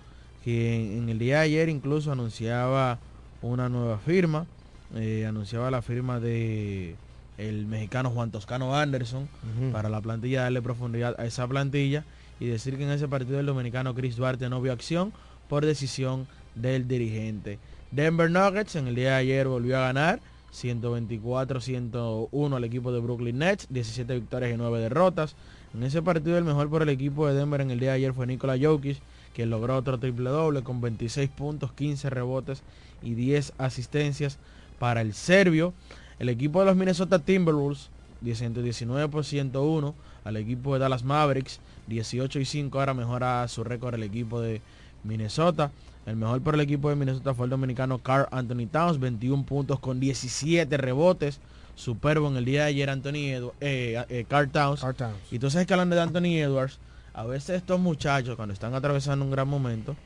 que 0.44 0.96
en, 0.96 1.08
el 1.08 1.18
día 1.18 1.36
de 1.36 1.42
ayer 1.42 1.68
incluso 1.68 2.12
anunciaba 2.12 2.98
una 3.42 3.68
nueva 3.68 3.98
firma, 3.98 4.46
eh, 4.94 5.26
anunciaba 5.26 5.70
la 5.70 5.82
firma 5.82 6.20
de 6.20 6.96
el 7.38 7.66
mexicano 7.66 8.10
Juan 8.10 8.32
Toscano 8.32 8.74
Anderson 8.74 9.28
para 9.72 9.88
la 9.88 10.00
plantilla, 10.00 10.42
darle 10.42 10.60
profundidad 10.60 11.14
a 11.20 11.24
esa 11.24 11.46
plantilla 11.46 12.04
y 12.40 12.46
decir 12.46 12.76
que 12.76 12.82
en 12.82 12.90
ese 12.90 13.06
partido 13.06 13.38
el 13.38 13.46
dominicano 13.46 13.94
Chris 13.94 14.16
Duarte 14.16 14.48
no 14.48 14.60
vio 14.60 14.72
acción 14.72 15.12
por 15.48 15.64
decisión 15.64 16.26
del 16.60 16.88
dirigente. 16.88 17.58
Denver 17.90 18.30
Nuggets 18.30 18.76
en 18.76 18.88
el 18.88 18.94
día 18.94 19.10
de 19.10 19.16
ayer 19.16 19.48
volvió 19.48 19.78
a 19.78 19.86
ganar 19.86 20.20
124-101 20.52 22.56
al 22.56 22.64
equipo 22.64 22.92
de 22.92 23.00
Brooklyn 23.00 23.38
Nets, 23.38 23.66
17 23.70 24.14
victorias 24.14 24.52
y 24.52 24.56
9 24.56 24.80
derrotas. 24.80 25.36
En 25.74 25.82
ese 25.82 26.02
partido 26.02 26.38
el 26.38 26.44
mejor 26.44 26.70
por 26.70 26.82
el 26.82 26.88
equipo 26.88 27.26
de 27.26 27.34
Denver 27.34 27.60
en 27.60 27.70
el 27.70 27.80
día 27.80 27.90
de 27.90 27.96
ayer 27.96 28.12
fue 28.12 28.26
Nikola 28.26 28.56
Jokic, 28.60 28.98
quien 29.34 29.50
logró 29.50 29.76
otro 29.76 29.98
triple 29.98 30.30
doble 30.30 30.62
con 30.62 30.80
26 30.80 31.28
puntos, 31.30 31.72
15 31.72 32.10
rebotes 32.10 32.62
y 33.02 33.14
10 33.14 33.54
asistencias 33.58 34.38
para 34.78 35.00
el 35.00 35.14
serbio. 35.14 35.74
El 36.18 36.28
equipo 36.28 36.60
de 36.60 36.66
los 36.66 36.76
Minnesota 36.76 37.18
Timberwolves, 37.18 37.90
119 38.24 39.08
por 39.08 39.24
101 39.24 39.94
al 40.24 40.36
equipo 40.36 40.74
de 40.74 40.80
Dallas 40.80 41.04
Mavericks, 41.04 41.60
18 41.86 42.40
y 42.40 42.44
5, 42.44 42.78
ahora 42.78 42.94
mejora 42.94 43.46
su 43.48 43.64
récord 43.64 43.94
el 43.94 44.02
equipo 44.02 44.40
de 44.40 44.60
Minnesota. 45.04 45.70
El 46.06 46.16
mejor 46.16 46.40
por 46.42 46.54
el 46.54 46.60
equipo 46.60 46.88
de 46.88 46.96
Minnesota 46.96 47.34
fue 47.34 47.46
el 47.46 47.50
dominicano 47.50 47.98
Carl 47.98 48.28
Anthony 48.30 48.66
Towns, 48.70 48.98
21 48.98 49.44
puntos 49.44 49.78
con 49.78 50.00
17 50.00 50.76
rebotes. 50.76 51.40
Superbo 51.74 52.28
en 52.28 52.36
el 52.36 52.44
día 52.44 52.62
de 52.62 52.68
ayer 52.68 52.90
Anthony 52.90 53.30
Edwards, 53.30 53.56
eh, 53.60 54.04
eh, 54.08 54.24
Carl, 54.28 54.50
Towns. 54.50 54.84
Y 55.30 55.36
entonces 55.36 55.66
que 55.66 55.72
hablando 55.74 55.94
de 55.94 56.02
Anthony 56.02 56.38
Edwards, 56.38 56.78
a 57.14 57.24
veces 57.24 57.56
estos 57.56 57.78
muchachos 57.78 58.36
cuando 58.36 58.52
están 58.52 58.74
atravesando 58.74 59.24
un 59.24 59.30
gran 59.30 59.48
momento, 59.48 59.96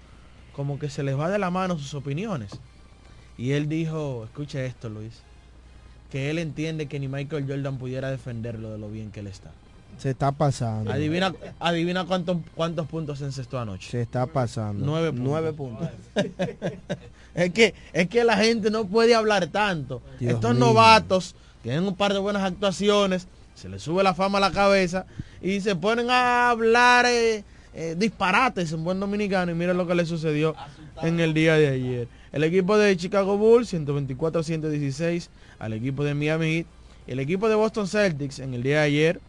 como 0.54 0.78
que 0.78 0.90
se 0.90 1.02
les 1.02 1.18
va 1.18 1.30
de 1.30 1.38
la 1.38 1.50
mano 1.50 1.78
sus 1.78 1.94
opiniones. 1.94 2.50
Y 3.38 3.52
él 3.52 3.68
dijo, 3.68 4.24
escuche 4.24 4.66
esto 4.66 4.88
Luis, 4.88 5.22
que 6.10 6.30
él 6.30 6.38
entiende 6.38 6.86
que 6.86 7.00
ni 7.00 7.08
Michael 7.08 7.46
Jordan 7.48 7.78
pudiera 7.78 8.10
defenderlo 8.10 8.70
de 8.70 8.78
lo 8.78 8.90
bien 8.90 9.10
que 9.10 9.20
él 9.20 9.26
está. 9.28 9.50
Se 9.98 10.10
está 10.10 10.32
pasando. 10.32 10.90
Adivina, 10.90 11.34
adivina 11.60 12.04
cuántos, 12.04 12.38
cuántos 12.54 12.86
puntos 12.88 13.20
encestó 13.20 13.58
anoche. 13.58 13.90
Se 13.90 14.02
está 14.02 14.26
pasando. 14.26 14.84
Nueve 15.12 15.52
puntos. 15.52 15.88
es, 17.34 17.52
que, 17.52 17.74
es 17.92 18.08
que 18.08 18.24
la 18.24 18.36
gente 18.36 18.70
no 18.70 18.86
puede 18.86 19.14
hablar 19.14 19.46
tanto. 19.46 20.02
Estos 20.20 20.56
novatos 20.56 21.34
tienen 21.62 21.84
un 21.84 21.94
par 21.94 22.12
de 22.12 22.18
buenas 22.18 22.42
actuaciones, 22.42 23.28
se 23.54 23.68
les 23.68 23.82
sube 23.82 24.02
la 24.02 24.14
fama 24.14 24.38
a 24.38 24.40
la 24.40 24.50
cabeza 24.50 25.06
y 25.40 25.60
se 25.60 25.76
ponen 25.76 26.10
a 26.10 26.50
hablar 26.50 27.06
eh, 27.06 27.44
eh, 27.74 27.94
disparates 27.96 28.72
en 28.72 28.82
buen 28.82 28.98
dominicano 28.98 29.52
y 29.52 29.54
miren 29.54 29.76
lo 29.76 29.86
que 29.86 29.94
le 29.94 30.04
sucedió 30.04 30.54
en 31.02 31.20
el 31.20 31.32
día 31.32 31.54
de 31.54 31.68
ayer. 31.68 32.08
El 32.32 32.44
equipo 32.44 32.76
de 32.76 32.96
Chicago 32.96 33.36
Bulls 33.36 33.72
124-116 33.72 35.28
al 35.58 35.74
equipo 35.74 36.02
de 36.02 36.14
Miami 36.14 36.56
Heat. 36.56 36.66
El 37.06 37.20
equipo 37.20 37.48
de 37.48 37.54
Boston 37.54 37.86
Celtics 37.86 38.38
en 38.38 38.54
el 38.54 38.62
día 38.62 38.80
de 38.80 38.84
ayer 38.84 39.20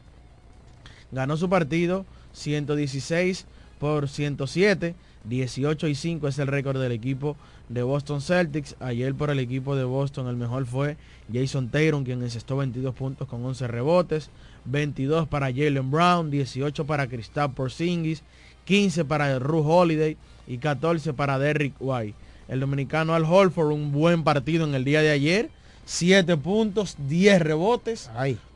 ganó 1.13 1.37
su 1.37 1.49
partido 1.49 2.05
116 2.33 3.45
por 3.79 4.09
107. 4.09 4.95
18 5.25 5.87
y 5.87 5.95
5 5.95 6.27
es 6.27 6.37
el 6.39 6.47
récord 6.47 6.81
del 6.81 6.91
equipo 6.91 7.37
de 7.69 7.81
Boston 7.81 8.21
Celtics. 8.21 8.75
Ayer 8.79 9.15
por 9.15 9.29
el 9.29 9.39
equipo 9.39 9.75
de 9.75 9.85
Boston 9.85 10.27
el 10.27 10.35
mejor 10.35 10.65
fue 10.65 10.97
Jason 11.31 11.69
Taylor, 11.69 12.03
quien 12.03 12.21
encestó 12.21 12.57
22 12.57 12.93
puntos 12.93 13.27
con 13.27 13.43
11 13.45 13.67
rebotes. 13.67 14.29
22 14.65 15.27
para 15.27 15.47
Jalen 15.47 15.91
Brown, 15.91 16.29
18 16.29 16.85
para 16.85 17.07
Kristaps 17.07 17.55
Porzingis, 17.55 18.23
15 18.65 19.05
para 19.05 19.39
Ru 19.39 19.59
Holiday 19.59 20.17
y 20.47 20.57
14 20.57 21.13
para 21.13 21.39
Derrick 21.39 21.75
White. 21.79 22.15
El 22.47 22.59
dominicano 22.59 23.13
Al 23.13 23.23
Holford, 23.23 23.71
un 23.71 23.91
buen 23.91 24.23
partido 24.23 24.65
en 24.65 24.75
el 24.75 24.83
día 24.83 25.01
de 25.01 25.11
ayer. 25.11 25.49
7 25.85 26.37
puntos, 26.37 26.95
10 27.07 27.41
rebotes. 27.41 28.09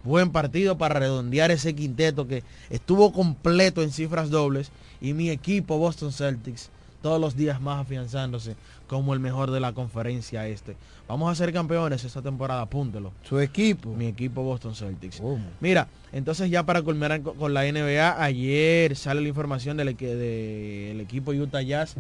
Buen 0.03 0.31
partido 0.31 0.77
para 0.77 0.99
redondear 0.99 1.51
ese 1.51 1.75
quinteto 1.75 2.27
que 2.27 2.43
estuvo 2.69 3.11
completo 3.11 3.81
en 3.81 3.91
cifras 3.91 4.29
dobles. 4.29 4.71
Y 5.01 5.13
mi 5.13 5.29
equipo 5.29 5.77
Boston 5.77 6.11
Celtics 6.11 6.69
todos 7.01 7.21
los 7.21 7.35
días 7.35 7.61
más 7.61 7.79
afianzándose 7.79 8.55
como 8.87 9.13
el 9.13 9.19
mejor 9.19 9.51
de 9.51 9.59
la 9.59 9.73
conferencia 9.73 10.47
este. 10.47 10.75
Vamos 11.07 11.31
a 11.31 11.35
ser 11.35 11.53
campeones 11.53 12.03
esta 12.03 12.21
temporada, 12.21 12.61
apúntelo. 12.61 13.11
Su 13.23 13.39
equipo. 13.39 13.93
Mi 13.93 14.07
equipo 14.07 14.43
Boston 14.43 14.75
Celtics. 14.75 15.21
Mira, 15.59 15.87
entonces 16.11 16.49
ya 16.49 16.63
para 16.63 16.81
culminar 16.81 17.21
con 17.21 17.53
la 17.53 17.63
NBA, 17.63 18.21
ayer 18.21 18.95
sale 18.95 19.21
la 19.21 19.27
información 19.27 19.77
del 19.77 19.95
de, 19.95 20.99
equipo 20.99 21.31
Utah 21.31 21.61
Jazz 21.61 21.95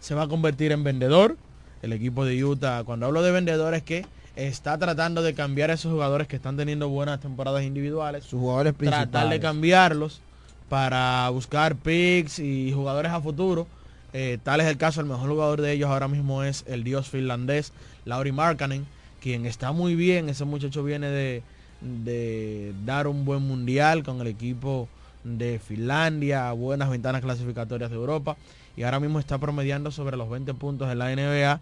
se 0.00 0.14
va 0.14 0.22
a 0.22 0.28
convertir 0.28 0.72
en 0.72 0.84
vendedor. 0.84 1.36
El 1.82 1.92
equipo 1.92 2.24
de 2.24 2.44
Utah, 2.44 2.82
cuando 2.84 3.06
hablo 3.06 3.22
de 3.22 3.30
vendedores 3.30 3.82
que 3.82 4.04
está 4.46 4.78
tratando 4.78 5.22
de 5.22 5.34
cambiar 5.34 5.70
a 5.70 5.74
esos 5.74 5.92
jugadores 5.92 6.28
que 6.28 6.36
están 6.36 6.56
teniendo 6.56 6.88
buenas 6.88 7.18
temporadas 7.18 7.64
individuales. 7.64 8.22
Sus 8.24 8.38
jugadores 8.38 8.72
principales. 8.72 9.10
Tratar 9.10 9.30
de 9.30 9.40
cambiarlos 9.40 10.20
para 10.68 11.28
buscar 11.30 11.74
picks 11.74 12.38
y 12.38 12.72
jugadores 12.72 13.10
a 13.10 13.20
futuro. 13.20 13.66
Eh, 14.12 14.38
tal 14.44 14.60
es 14.60 14.68
el 14.68 14.76
caso, 14.76 15.00
el 15.00 15.06
mejor 15.06 15.28
jugador 15.30 15.60
de 15.60 15.72
ellos 15.72 15.90
ahora 15.90 16.06
mismo 16.06 16.44
es 16.44 16.64
el 16.68 16.84
dios 16.84 17.08
finlandés, 17.08 17.72
Lauri 18.04 18.32
Markkanen, 18.32 18.86
quien 19.20 19.44
está 19.44 19.72
muy 19.72 19.96
bien. 19.96 20.28
Ese 20.28 20.44
muchacho 20.44 20.84
viene 20.84 21.08
de, 21.08 21.42
de 21.80 22.72
dar 22.86 23.08
un 23.08 23.24
buen 23.24 23.42
mundial 23.42 24.04
con 24.04 24.20
el 24.20 24.28
equipo 24.28 24.88
de 25.24 25.58
Finlandia, 25.58 26.52
buenas 26.52 26.88
ventanas 26.90 27.22
clasificatorias 27.22 27.90
de 27.90 27.96
Europa 27.96 28.36
y 28.76 28.84
ahora 28.84 29.00
mismo 29.00 29.18
está 29.18 29.36
promediando 29.38 29.90
sobre 29.90 30.16
los 30.16 30.30
20 30.30 30.54
puntos 30.54 30.90
en 30.90 30.98
la 30.98 31.14
NBA 31.14 31.60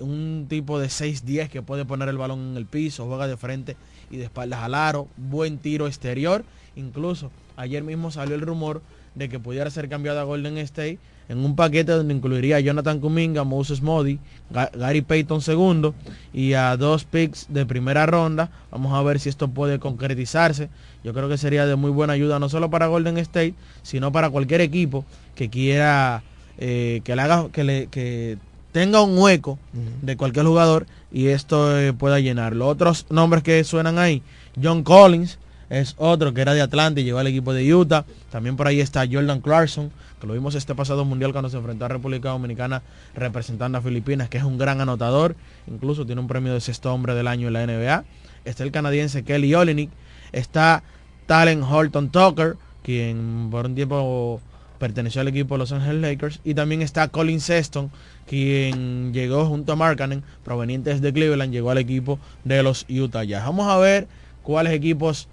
un 0.00 0.46
tipo 0.48 0.78
de 0.78 0.88
6-10 0.88 1.48
que 1.48 1.62
puede 1.62 1.84
poner 1.84 2.08
el 2.08 2.18
balón 2.18 2.50
en 2.52 2.56
el 2.56 2.66
piso, 2.66 3.06
juega 3.06 3.26
de 3.26 3.36
frente 3.36 3.76
y 4.10 4.16
de 4.16 4.24
espaldas 4.24 4.60
al 4.60 4.74
aro, 4.74 5.08
buen 5.16 5.58
tiro 5.58 5.86
exterior. 5.86 6.44
Incluso 6.76 7.30
ayer 7.56 7.82
mismo 7.82 8.10
salió 8.10 8.34
el 8.34 8.40
rumor 8.40 8.82
de 9.14 9.28
que 9.28 9.38
pudiera 9.38 9.70
ser 9.70 9.88
cambiado 9.88 10.20
a 10.20 10.24
Golden 10.24 10.58
State 10.58 10.98
en 11.28 11.38
un 11.38 11.56
paquete 11.56 11.92
donde 11.92 12.14
incluiría 12.14 12.56
a 12.56 12.60
Jonathan 12.60 13.00
Kuminga, 13.00 13.44
Moses 13.44 13.80
Modi, 13.80 14.18
Gary 14.50 15.00
Payton 15.00 15.40
segundo 15.40 15.94
y 16.32 16.52
a 16.52 16.76
dos 16.76 17.04
picks 17.04 17.46
de 17.48 17.64
primera 17.64 18.06
ronda. 18.06 18.50
Vamos 18.70 18.92
a 18.92 19.02
ver 19.02 19.18
si 19.20 19.28
esto 19.28 19.48
puede 19.48 19.78
concretizarse. 19.78 20.68
Yo 21.02 21.14
creo 21.14 21.28
que 21.28 21.38
sería 21.38 21.66
de 21.66 21.76
muy 21.76 21.90
buena 21.90 22.12
ayuda 22.12 22.38
no 22.38 22.48
solo 22.48 22.70
para 22.70 22.88
Golden 22.88 23.18
State, 23.18 23.54
sino 23.82 24.12
para 24.12 24.30
cualquier 24.30 24.60
equipo 24.60 25.04
que 25.34 25.48
quiera 25.48 26.22
eh, 26.58 27.00
que 27.04 27.16
le 27.16 27.22
haga 27.22 27.48
que 27.50 27.64
le 27.64 27.86
que 27.86 28.38
tenga 28.74 29.02
un 29.02 29.16
hueco 29.16 29.56
de 30.02 30.16
cualquier 30.16 30.46
jugador 30.46 30.88
y 31.12 31.28
esto 31.28 31.78
eh, 31.78 31.92
pueda 31.92 32.18
llenarlo. 32.18 32.66
Otros 32.66 33.06
nombres 33.08 33.44
que 33.44 33.62
suenan 33.62 34.00
ahí, 34.00 34.20
John 34.60 34.82
Collins 34.82 35.38
es 35.70 35.94
otro 35.96 36.34
que 36.34 36.40
era 36.40 36.54
de 36.54 36.60
Atlanta 36.60 37.00
y 37.00 37.04
llegó 37.04 37.20
al 37.20 37.28
equipo 37.28 37.54
de 37.54 37.72
Utah. 37.72 38.04
También 38.32 38.56
por 38.56 38.66
ahí 38.66 38.80
está 38.80 39.06
Jordan 39.08 39.40
Clarkson, 39.40 39.92
que 40.20 40.26
lo 40.26 40.32
vimos 40.32 40.56
este 40.56 40.74
pasado 40.74 41.04
mundial 41.04 41.30
cuando 41.30 41.50
se 41.50 41.56
enfrentó 41.56 41.84
a 41.84 41.88
República 41.88 42.30
Dominicana 42.30 42.82
representando 43.14 43.78
a 43.78 43.80
Filipinas, 43.80 44.28
que 44.28 44.38
es 44.38 44.44
un 44.44 44.58
gran 44.58 44.80
anotador. 44.80 45.36
Incluso 45.68 46.04
tiene 46.04 46.20
un 46.20 46.26
premio 46.26 46.52
de 46.52 46.60
sexto 46.60 46.92
hombre 46.92 47.14
del 47.14 47.28
año 47.28 47.46
en 47.46 47.52
la 47.52 47.64
NBA. 47.64 48.04
Está 48.44 48.64
el 48.64 48.72
canadiense 48.72 49.22
Kelly 49.22 49.54
Olynyk. 49.54 49.90
Está 50.32 50.82
Talen 51.26 51.62
Horton 51.62 52.10
Tucker, 52.10 52.56
quien 52.82 53.50
por 53.52 53.66
un 53.66 53.76
tiempo 53.76 54.40
perteneció 54.84 55.22
al 55.22 55.28
equipo 55.28 55.54
de 55.54 55.60
Los 55.60 55.72
Angeles 55.72 56.02
Lakers. 56.02 56.40
Y 56.44 56.52
también 56.52 56.82
está 56.82 57.08
Colin 57.08 57.40
Sexton, 57.40 57.90
quien 58.26 59.14
llegó 59.14 59.46
junto 59.46 59.72
a 59.72 59.76
Markkanen, 59.76 60.22
provenientes 60.44 61.00
de 61.00 61.10
Cleveland, 61.10 61.54
llegó 61.54 61.70
al 61.70 61.78
equipo 61.78 62.18
de 62.44 62.62
los 62.62 62.84
Utah 62.90 63.24
Jazz. 63.24 63.46
Vamos 63.46 63.66
a 63.66 63.78
ver 63.78 64.08
cuáles 64.42 64.74
equipos 64.74 65.26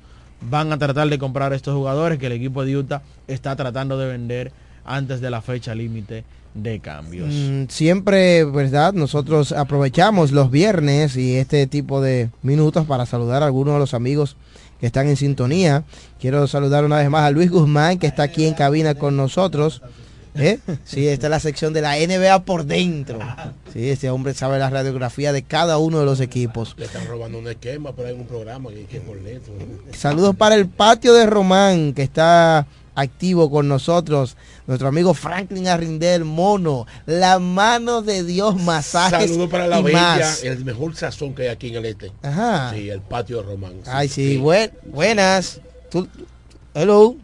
van 0.49 0.71
a 0.71 0.77
tratar 0.77 1.09
de 1.09 1.19
comprar 1.19 1.51
estos 1.51 1.75
jugadores 1.75 2.17
que 2.17 2.27
el 2.27 2.31
equipo 2.31 2.63
de 2.63 2.77
Utah 2.77 3.01
está 3.27 3.57
tratando 3.57 3.97
de 3.97 4.07
vender 4.07 4.53
antes 4.85 5.19
de 5.19 5.29
la 5.29 5.41
fecha 5.41 5.75
límite 5.75 6.23
de 6.53 6.79
cambios. 6.79 7.27
Mm, 7.29 7.65
siempre, 7.67 8.45
¿verdad? 8.45 8.93
Nosotros 8.93 9.51
aprovechamos 9.51 10.31
los 10.31 10.49
viernes 10.49 11.17
y 11.17 11.35
este 11.35 11.67
tipo 11.67 11.99
de 11.99 12.29
minutos 12.41 12.85
para 12.85 13.05
saludar 13.05 13.43
a 13.43 13.47
algunos 13.47 13.73
de 13.73 13.79
los 13.81 13.93
amigos 13.93 14.37
que 14.81 14.87
están 14.87 15.07
en 15.07 15.15
sintonía. 15.15 15.83
Quiero 16.19 16.45
saludar 16.47 16.83
una 16.83 16.97
vez 16.97 17.09
más 17.09 17.23
a 17.23 17.31
Luis 17.31 17.51
Guzmán, 17.51 17.99
que 17.99 18.07
está 18.07 18.23
aquí 18.23 18.47
en 18.47 18.55
cabina 18.55 18.95
con 18.95 19.15
nosotros. 19.15 19.81
¿Eh? 20.33 20.59
Sí, 20.85 21.07
esta 21.07 21.27
es 21.27 21.31
la 21.31 21.39
sección 21.39 21.73
de 21.73 21.81
la 21.81 21.95
NBA 21.95 22.45
por 22.45 22.65
dentro. 22.65 23.19
Sí, 23.71 23.89
este 23.89 24.09
hombre 24.09 24.33
sabe 24.33 24.59
la 24.59 24.69
radiografía 24.69 25.33
de 25.33 25.43
cada 25.43 25.77
uno 25.77 25.99
de 25.99 26.05
los 26.05 26.19
equipos. 26.19 26.73
Le 26.77 26.85
están 26.85 27.05
robando 27.05 27.37
un 27.37 27.47
esquema 27.47 27.91
por 27.91 28.05
ahí 28.05 28.13
un 28.13 28.25
programa 28.25 28.69
que, 28.89 29.01
por 29.01 29.19
Saludos 29.95 30.35
para 30.35 30.55
el 30.55 30.67
patio 30.67 31.13
de 31.13 31.25
Román, 31.27 31.93
que 31.93 32.01
está 32.01 32.65
activo 32.95 33.49
con 33.49 33.67
nosotros. 33.67 34.37
Nuestro 34.67 34.87
amigo 34.87 35.13
Franklin 35.13 35.67
Arrindel, 35.67 36.25
mono, 36.25 36.87
la 37.05 37.39
mano 37.39 38.01
de 38.01 38.23
Dios, 38.23 38.55
masajes. 38.61 39.29
Saludos 39.29 39.49
para 39.49 39.67
la 39.67 39.81
bella, 39.81 40.33
el 40.43 40.63
mejor 40.65 40.95
sazón 40.95 41.33
que 41.33 41.43
hay 41.43 41.47
aquí 41.49 41.69
en 41.69 41.75
el 41.75 41.85
este. 41.85 42.11
Ajá. 42.21 42.71
Sí, 42.73 42.89
el 42.89 43.01
patio 43.01 43.37
de 43.37 43.43
Román. 43.43 43.73
Ay, 43.85 44.07
sí, 44.07 44.37
buenas. 44.37 45.61
hello. 46.73 47.15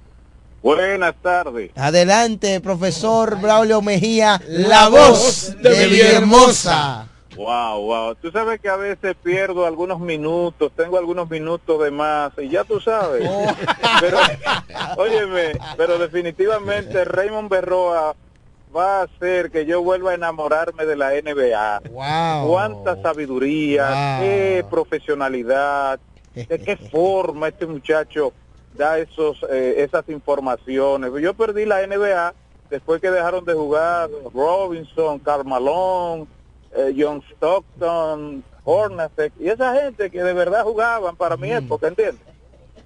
Buenas 0.63 1.15
tardes. 1.21 1.71
Adelante, 1.75 2.59
profesor 2.59 3.39
Braulio 3.39 3.81
Mejía, 3.81 4.41
la 4.47 4.89
voz 4.89 5.55
de 5.61 5.87
Villahermosa. 5.87 7.07
Wow, 7.37 7.81
wow. 7.81 8.15
Tú 8.15 8.31
sabes 8.31 8.59
que 8.59 8.67
a 8.69 8.75
veces 8.75 9.15
pierdo 9.23 9.65
algunos 9.65 9.99
minutos, 9.99 10.71
tengo 10.75 10.97
algunos 10.97 11.29
minutos 11.29 11.81
de 11.83 11.91
más, 11.91 12.33
y 12.37 12.49
ya 12.49 12.63
tú 12.63 12.79
sabes. 12.79 13.27
Oh. 13.29 13.47
Pero, 14.01 14.17
óyeme, 14.97 15.53
pero 15.75 15.97
definitivamente 15.97 17.03
Raymond 17.03 17.49
Berroa 17.49 18.15
va 18.75 18.99
a 18.99 19.03
hacer 19.03 19.49
que 19.49 19.65
yo 19.65 19.81
vuelva 19.81 20.11
a 20.11 20.13
enamorarme 20.13 20.85
de 20.85 20.95
la 20.95 21.11
NBA. 21.13 21.81
Wow. 21.89 22.47
Cuánta 22.51 23.01
sabiduría, 23.01 23.87
Wow. 23.89 24.21
qué 24.21 24.65
profesionalidad, 24.69 25.99
de 26.35 26.59
qué 26.59 26.77
forma 26.91 27.47
este 27.47 27.65
muchacho 27.65 28.33
da 28.75 28.99
esos 28.99 29.43
eh, 29.49 29.75
esas 29.79 30.07
informaciones. 30.09 31.11
Yo 31.19 31.33
perdí 31.33 31.65
la 31.65 31.85
NBA 31.87 32.33
después 32.69 33.01
que 33.01 33.09
dejaron 33.09 33.45
de 33.45 33.53
jugar 33.55 34.09
Robinson, 34.33 35.17
Carmalón, 35.19 36.27
eh, 36.75 36.93
John 36.97 37.23
Stockton, 37.33 38.43
Hornacek 38.63 39.33
y 39.39 39.49
esa 39.49 39.73
gente 39.75 40.09
que 40.09 40.23
de 40.23 40.33
verdad 40.33 40.63
jugaban 40.63 41.15
para 41.15 41.37
mi 41.37 41.51
época, 41.51 41.87
¿entiendes? 41.87 42.21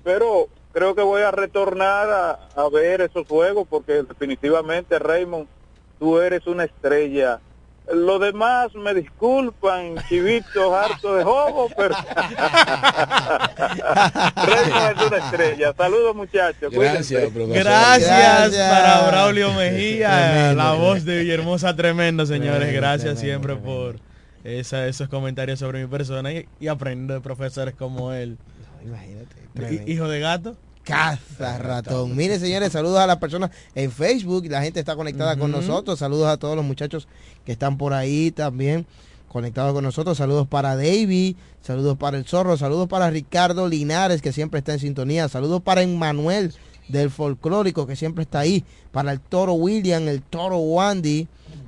Pero 0.03 0.47
creo 0.71 0.95
que 0.95 1.01
voy 1.01 1.21
a 1.21 1.31
retornar 1.31 2.09
a, 2.09 2.31
a 2.55 2.69
ver 2.69 3.01
esos 3.01 3.27
juegos 3.27 3.67
porque 3.69 4.03
definitivamente 4.03 4.99
Raymond, 4.99 5.47
tú 5.99 6.19
eres 6.19 6.45
una 6.47 6.65
estrella. 6.65 7.39
Lo 7.93 8.19
demás 8.19 8.73
me 8.75 8.93
disculpan, 8.93 9.95
chivitos 10.07 10.73
harto 10.73 11.15
de 11.15 11.23
jobo, 11.23 11.69
pero 11.75 11.95
Raymond 14.35 15.01
es 15.01 15.07
una 15.07 15.17
estrella. 15.17 15.73
Saludos 15.77 16.15
muchachos. 16.15 16.71
Gracias. 16.71 17.33
Gracias, 17.33 18.07
Gracias. 18.07 18.71
para 18.71 19.07
Braulio 19.07 19.53
Mejía, 19.53 20.09
Tremendo, 20.31 20.63
la 20.63 20.71
voz 20.73 21.05
de 21.05 21.19
Villahermosa, 21.19 21.75
tremendo, 21.75 22.25
señores. 22.25 22.57
Tremendo, 22.59 22.81
Gracias 22.81 23.15
tremendo, 23.19 23.21
siempre 23.21 23.53
tremendo. 23.55 23.93
por 24.43 24.49
esa- 24.49 24.87
esos 24.87 25.07
comentarios 25.09 25.59
sobre 25.59 25.81
mi 25.81 25.87
persona 25.87 26.31
y, 26.31 26.47
y 26.59 26.67
aprendo 26.67 27.13
de 27.13 27.21
profesores 27.21 27.75
como 27.75 28.13
él. 28.13 28.37
Imagínate. 28.85 29.35
Hi- 29.35 29.49
tremendo. 29.53 29.91
Hijo 29.91 30.07
de 30.07 30.19
gato. 30.19 30.57
Caza 30.83 31.57
ratón. 31.59 32.15
Mire, 32.15 32.39
señores, 32.39 32.71
saludos 32.71 32.99
a 32.99 33.07
las 33.07 33.17
personas 33.17 33.51
en 33.75 33.91
Facebook. 33.91 34.47
La 34.47 34.63
gente 34.63 34.79
está 34.79 34.95
conectada 34.95 35.37
con 35.37 35.51
nosotros. 35.51 35.99
Saludos 35.99 36.27
a 36.27 36.37
todos 36.37 36.55
los 36.55 36.65
muchachos 36.65 37.07
que 37.45 37.51
están 37.51 37.77
por 37.77 37.93
ahí 37.93 38.31
también 38.31 38.85
conectados 39.27 39.73
con 39.73 39.83
nosotros. 39.83 40.17
Saludos 40.17 40.47
para 40.47 40.75
David. 40.75 41.35
Saludos 41.61 41.97
para 41.97 42.17
el 42.17 42.25
Zorro. 42.25 42.57
Saludos 42.57 42.87
para 42.87 43.09
Ricardo 43.09 43.67
Linares, 43.67 44.21
que 44.21 44.33
siempre 44.33 44.59
está 44.59 44.73
en 44.73 44.79
sintonía. 44.79 45.29
Saludos 45.29 45.61
para 45.61 45.83
Emmanuel 45.83 46.53
del 46.89 47.09
Folclórico, 47.09 47.87
que 47.87 47.95
siempre 47.95 48.23
está 48.23 48.39
ahí. 48.39 48.65
Para 48.91 49.11
el 49.11 49.19
Toro 49.19 49.53
William, 49.53 50.07
el 50.07 50.21
Toro 50.21 50.57
Wandy, 50.57 51.27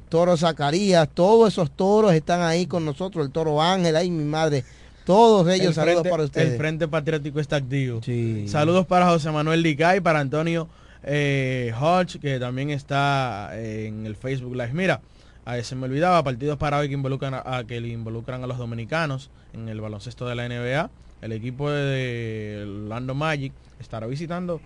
Toro 0.10 0.36
Zacarías. 0.36 1.08
Todos 1.14 1.54
esos 1.54 1.72
toros 1.72 2.14
están 2.14 2.42
ahí 2.42 2.66
con 2.66 2.84
nosotros. 2.84 3.26
El 3.26 3.32
Toro 3.32 3.62
Ángel, 3.62 3.96
ay, 3.96 4.10
mi 4.10 4.26
madre. 4.26 4.66
Todos 5.06 5.48
ellos, 5.50 5.68
El 5.68 5.74
saludos 5.74 5.96
Frente- 6.02 6.10
para 6.10 6.24
ustedes. 6.24 6.52
El 6.52 6.58
Frente 6.58 6.88
Patriótico 6.88 7.40
está 7.40 7.58
activo. 7.58 8.02
Sí. 8.04 8.48
Saludos 8.48 8.86
para 8.86 9.08
José 9.10 9.32
Manuel 9.32 9.62
Licay, 9.62 10.00
para 10.02 10.20
Antonio 10.20 10.68
eh, 11.04 11.74
Hodge, 11.80 12.20
que 12.20 12.40
también 12.40 12.70
está 12.70 13.50
eh, 13.54 13.88
en 13.88 14.06
el 14.06 14.16
Facebook 14.16 14.54
Live. 14.56 14.72
Mira, 14.74 15.02
a- 15.46 15.62
se 15.62 15.76
me 15.76 15.86
olvidaba, 15.86 16.24
partidos 16.24 16.58
para 16.58 16.78
hoy 16.80 16.88
que 16.88 16.94
involucran 16.94 17.34
a, 17.34 17.58
a- 17.58 17.64
que 17.66 17.82
le 17.82 17.90
involucran 17.90 18.44
a 18.44 18.48
los 18.48 18.58
dominicanos 18.58 19.30
en 19.54 19.68
el 19.68 19.82
baloncesto 19.82 20.26
de 20.28 20.36
la 20.36 20.48
NBA. 20.48 20.90
El 21.22 21.32
equipo 21.34 21.70
de 21.70 22.64
Orlando 22.86 23.14
Magic 23.16 23.54
estará 23.80 24.08
visitando 24.08 24.62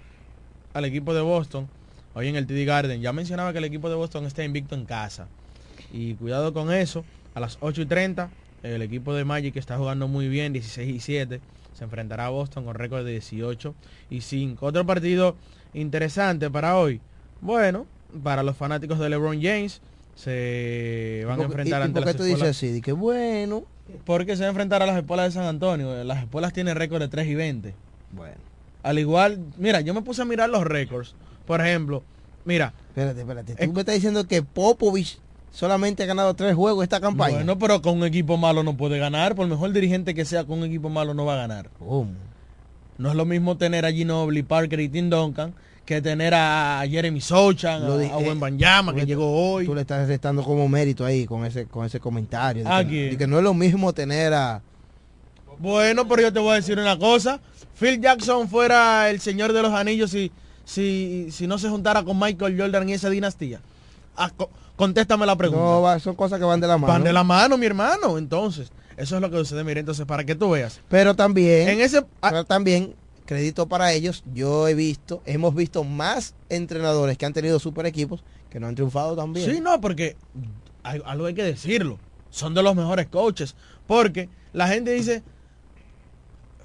al 0.74 0.86
equipo 0.86 1.14
de 1.14 1.22
Boston 1.22 1.68
hoy 2.14 2.28
en 2.28 2.36
el 2.36 2.46
TD 2.48 2.66
Garden. 2.66 3.02
Ya 3.02 3.14
mencionaba 3.14 3.52
que 3.52 3.58
el 3.60 3.66
equipo 3.66 3.90
de 3.90 3.96
Boston 3.96 4.26
está 4.26 4.44
invicto 4.44 4.76
en 4.76 4.86
casa. 4.86 5.28
Y 5.94 6.14
cuidado 6.16 6.54
con 6.54 6.72
eso, 6.72 7.04
a 7.34 7.40
las 7.40 7.58
8 7.62 7.82
y 7.82 7.86
30, 7.86 8.30
el 8.76 8.82
equipo 8.82 9.14
de 9.14 9.26
Magic 9.26 9.56
está 9.58 9.78
jugando 9.78 10.08
muy 10.08 10.28
bien, 10.28 10.54
16 10.54 10.96
y 10.96 11.00
7. 11.00 11.42
Se 11.74 11.84
enfrentará 11.84 12.26
a 12.26 12.30
Boston 12.30 12.66
con 12.66 12.76
récord 12.76 13.06
de 13.06 13.12
18 13.12 13.76
y 14.10 14.22
5. 14.22 14.66
Otro 14.66 14.86
partido 14.86 15.36
interesante 15.74 16.50
para 16.50 16.78
hoy. 16.78 17.00
Bueno, 17.42 17.86
para 18.24 18.42
los 18.44 18.58
fanáticos 18.58 18.98
de 19.00 19.10
LeBron 19.10 19.42
James, 19.42 19.82
se 20.16 21.24
van 21.28 21.40
a 21.40 21.44
¿Y 21.44 21.46
enfrentar 21.46 21.80
y- 21.80 21.84
y 21.84 21.86
ante 21.86 21.94
por 22.00 22.04
qué 22.04 22.06
las 22.08 22.16
tú 22.18 22.24
dices 22.24 22.36
escuelas- 22.40 22.58
así? 22.58 22.72
De 22.72 22.82
que 22.82 22.92
bueno. 22.92 23.64
Porque 24.06 24.36
se 24.36 24.42
va 24.42 24.48
a 24.48 24.50
enfrentar 24.50 24.82
a 24.84 24.86
las 24.86 24.98
espuelas 24.98 25.28
de 25.28 25.32
San 25.40 25.48
Antonio. 25.48 26.04
Las 26.04 26.20
espuelas 26.24 26.52
tienen 26.52 26.76
récord 26.76 27.00
de 27.02 27.08
3 27.08 27.28
y 27.28 27.36
20. 27.36 27.74
Bueno. 28.12 28.36
Al 28.84 29.00
igual, 29.00 29.40
mira, 29.58 29.82
yo 29.82 29.94
me 29.94 30.02
puse 30.02 30.22
a 30.22 30.26
mirar 30.26 30.50
los 30.50 30.64
récords. 30.64 31.16
Por 31.46 31.62
ejemplo, 31.62 32.04
mira, 32.44 32.74
Espérate, 32.90 33.22
espérate. 33.22 33.56
Tú 33.56 33.74
me 33.74 33.80
estás 33.82 33.96
diciendo 33.96 34.28
que 34.28 34.42
Popovich 34.44 35.20
solamente 35.52 36.04
ha 36.04 36.06
ganado 36.06 36.34
tres 36.34 36.56
juegos 36.56 36.84
esta 36.84 37.00
campaña. 37.00 37.36
Bueno, 37.38 37.58
pero 37.58 37.82
con 37.82 37.98
un 37.98 38.06
equipo 38.06 38.38
malo 38.38 38.64
no 38.64 38.76
puede 38.78 38.98
ganar. 39.00 39.36
Por 39.36 39.48
mejor 39.48 39.72
dirigente 39.72 40.14
que 40.14 40.26
sea, 40.26 40.44
con 40.46 40.60
un 40.60 40.66
equipo 40.66 40.90
malo 40.90 41.14
no 41.14 41.26
va 41.26 41.34
a 41.34 41.38
ganar. 41.38 41.70
¿Cómo? 41.80 42.12
No 42.98 43.10
es 43.10 43.16
lo 43.16 43.26
mismo 43.26 43.58
tener 43.58 43.86
a 43.86 43.92
Ginobili, 43.92 44.44
Parker 44.44 44.80
y 44.80 44.90
Tim 44.90 45.10
Duncan 45.10 45.54
que 45.86 46.02
tener 46.02 46.34
a 46.34 46.84
Jeremy 46.88 47.22
Sochan, 47.22 47.86
Lo 47.86 47.94
a, 47.94 47.98
di- 47.98 48.08
a 48.08 48.20
eh, 48.20 48.96
que 48.96 49.06
llegó 49.06 49.54
hoy. 49.54 49.66
Tú 49.66 49.74
le 49.74 49.82
estás 49.82 50.06
restando 50.08 50.44
como 50.44 50.68
mérito 50.68 51.06
ahí 51.06 51.26
con 51.26 51.46
ese 51.46 51.66
con 51.66 51.86
ese 51.86 52.00
comentario. 52.02 52.64
De 52.66 52.70
¿A 52.70 52.84
que, 52.84 52.90
quién? 52.90 53.10
de 53.12 53.18
que 53.18 53.26
no 53.26 53.38
es 53.38 53.44
lo 53.44 53.54
mismo 53.54 53.94
tener 53.94 54.34
a... 54.34 54.62
Bueno, 55.60 56.06
pero 56.08 56.24
yo 56.24 56.34
te 56.34 56.40
voy 56.40 56.52
a 56.52 56.56
decir 56.56 56.78
una 56.78 57.00
cosa. 57.00 57.40
Phil 57.80 58.02
Jackson 58.02 58.50
fuera 58.50 59.10
el 59.10 59.22
señor 59.22 59.54
de 59.54 59.62
los 59.62 59.72
anillos 59.72 60.12
si, 60.12 60.30
si, 60.66 61.30
si 61.32 61.48
no 61.48 61.58
se 61.58 61.70
juntara 61.70 62.04
con 62.04 62.20
Michael 62.20 62.60
Jordan 62.60 62.90
y 62.90 62.94
esa 62.94 63.10
dinastía. 63.10 63.62
Ah, 64.18 64.30
contéstame 64.78 65.26
la 65.26 65.36
pregunta. 65.36 65.62
No, 65.62 65.82
va- 65.82 66.00
son 66.00 66.16
cosas 66.16 66.40
que 66.40 66.46
van 66.46 66.62
de 66.62 66.68
la 66.68 66.78
mano. 66.78 66.94
Van 66.94 67.04
de 67.04 67.12
la 67.12 67.24
mano, 67.26 67.58
mi 67.58 67.66
hermano. 67.66 68.18
Entonces, 68.18 68.72
eso 68.96 69.16
es 69.16 69.22
lo 69.22 69.30
que 69.30 69.38
sucede. 69.38 69.66
Mire, 69.66 69.82
entonces, 69.82 70.06
para 70.06 70.24
que 70.24 70.36
tú 70.36 70.52
veas. 70.52 70.80
Pero 70.88 71.16
también, 71.16 71.68
En 71.68 71.82
ese... 71.82 72.06
ah, 72.22 72.30
pero 72.30 72.46
también, 72.46 72.96
crédito 73.26 73.68
para 73.68 73.92
ellos, 73.92 74.24
yo 74.34 74.68
he 74.70 74.74
visto, 74.74 75.22
hemos 75.26 75.54
visto 75.54 75.84
más 75.84 76.34
entrenadores 76.48 77.18
que 77.18 77.26
han 77.26 77.34
tenido 77.34 77.60
super 77.60 77.86
equipos 77.86 78.24
que 78.50 78.60
no 78.62 78.68
han 78.68 78.76
triunfado 78.76 79.16
también. 79.18 79.52
Sí, 79.52 79.60
no, 79.60 79.82
porque 79.82 80.16
hay- 80.84 81.02
algo 81.06 81.26
hay 81.26 81.34
que 81.34 81.44
decirlo. 81.44 82.00
Son 82.30 82.54
de 82.54 82.64
los 82.64 82.74
mejores 82.76 83.08
coaches. 83.08 83.56
Porque 83.88 84.30
la 84.54 84.68
gente 84.68 84.92
dice, 84.92 85.24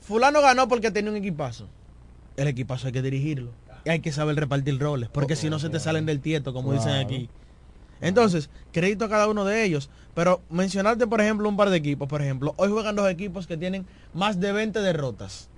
fulano 0.00 0.40
ganó 0.40 0.68
porque 0.68 0.90
tenía 0.90 1.10
un 1.10 1.16
equipazo. 1.16 1.66
El 2.36 2.48
equipazo 2.48 2.86
hay 2.88 2.92
que 2.92 3.02
dirigirlo. 3.02 3.50
Y 3.84 3.90
hay 3.90 4.00
que 4.00 4.12
saber 4.12 4.36
repartir 4.36 4.78
roles. 4.78 5.08
Porque 5.08 5.34
si 5.36 5.50
no 5.50 5.58
se 5.58 5.68
te 5.68 5.80
salen 5.80 6.06
del 6.06 6.20
tieto, 6.20 6.52
como 6.52 6.72
dicen 6.72 6.92
aquí. 6.92 7.28
Entonces, 8.02 8.50
crédito 8.72 9.06
a 9.06 9.08
cada 9.08 9.28
uno 9.28 9.44
de 9.46 9.64
ellos. 9.64 9.88
Pero 10.14 10.42
mencionarte, 10.50 11.06
por 11.06 11.22
ejemplo, 11.22 11.48
un 11.48 11.56
par 11.56 11.70
de 11.70 11.78
equipos. 11.78 12.06
Por 12.08 12.20
ejemplo, 12.20 12.52
hoy 12.58 12.68
juegan 12.70 12.96
dos 12.96 13.08
equipos 13.10 13.46
que 13.46 13.56
tienen 13.56 13.86
más 14.12 14.38
de 14.40 14.52
20 14.52 14.80
derrotas. 14.80 15.48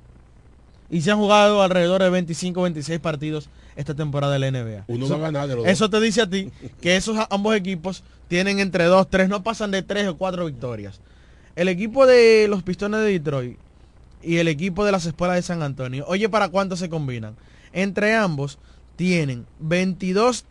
Y 0.91 1.01
se 1.01 1.11
han 1.11 1.19
jugado 1.19 1.63
alrededor 1.63 2.03
de 2.03 2.11
25, 2.11 2.63
26 2.63 3.01
partidos 3.01 3.49
esta 3.75 3.95
temporada 3.95 4.35
de 4.35 4.39
la 4.39 4.47
NBA. 4.49 4.85
Uno 4.87 5.07
Eso- 5.07 5.15
va 5.19 5.27
a 5.29 5.31
ganar 5.33 5.49
de 5.49 5.57
los 5.57 5.67
Eso 5.67 5.91
te 5.91 5.99
dice 6.01 6.21
a 6.23 6.31
ti 6.31 6.53
que 6.81 6.97
esos 6.97 7.17
ambos 7.31 7.57
equipos 7.57 8.05
tienen 8.29 8.61
entre 8.61 8.85
2, 8.85 9.09
3, 9.11 9.29
no 9.29 9.43
pasan 9.43 9.71
de 9.73 9.83
3 9.83 10.07
o 10.09 10.17
4 10.17 10.47
victorias. 10.47 11.01
El 11.57 11.69
equipo 11.69 12.07
de 12.07 12.47
los 12.49 12.63
Pistones 12.63 13.01
de 13.01 13.07
Detroit 13.07 13.59
y 14.23 14.37
el 14.37 14.49
equipo 14.49 14.85
de 14.85 14.93
las 14.93 15.07
Espuelas 15.07 15.37
de 15.37 15.43
San 15.43 15.63
Antonio, 15.63 16.05
oye, 16.07 16.29
¿para 16.29 16.49
cuánto 16.51 16.77
se 16.77 16.89
combinan? 16.89 17.35
Entre 17.73 18.15
ambos 18.15 18.59
tienen 18.97 19.47
22, 19.61 20.45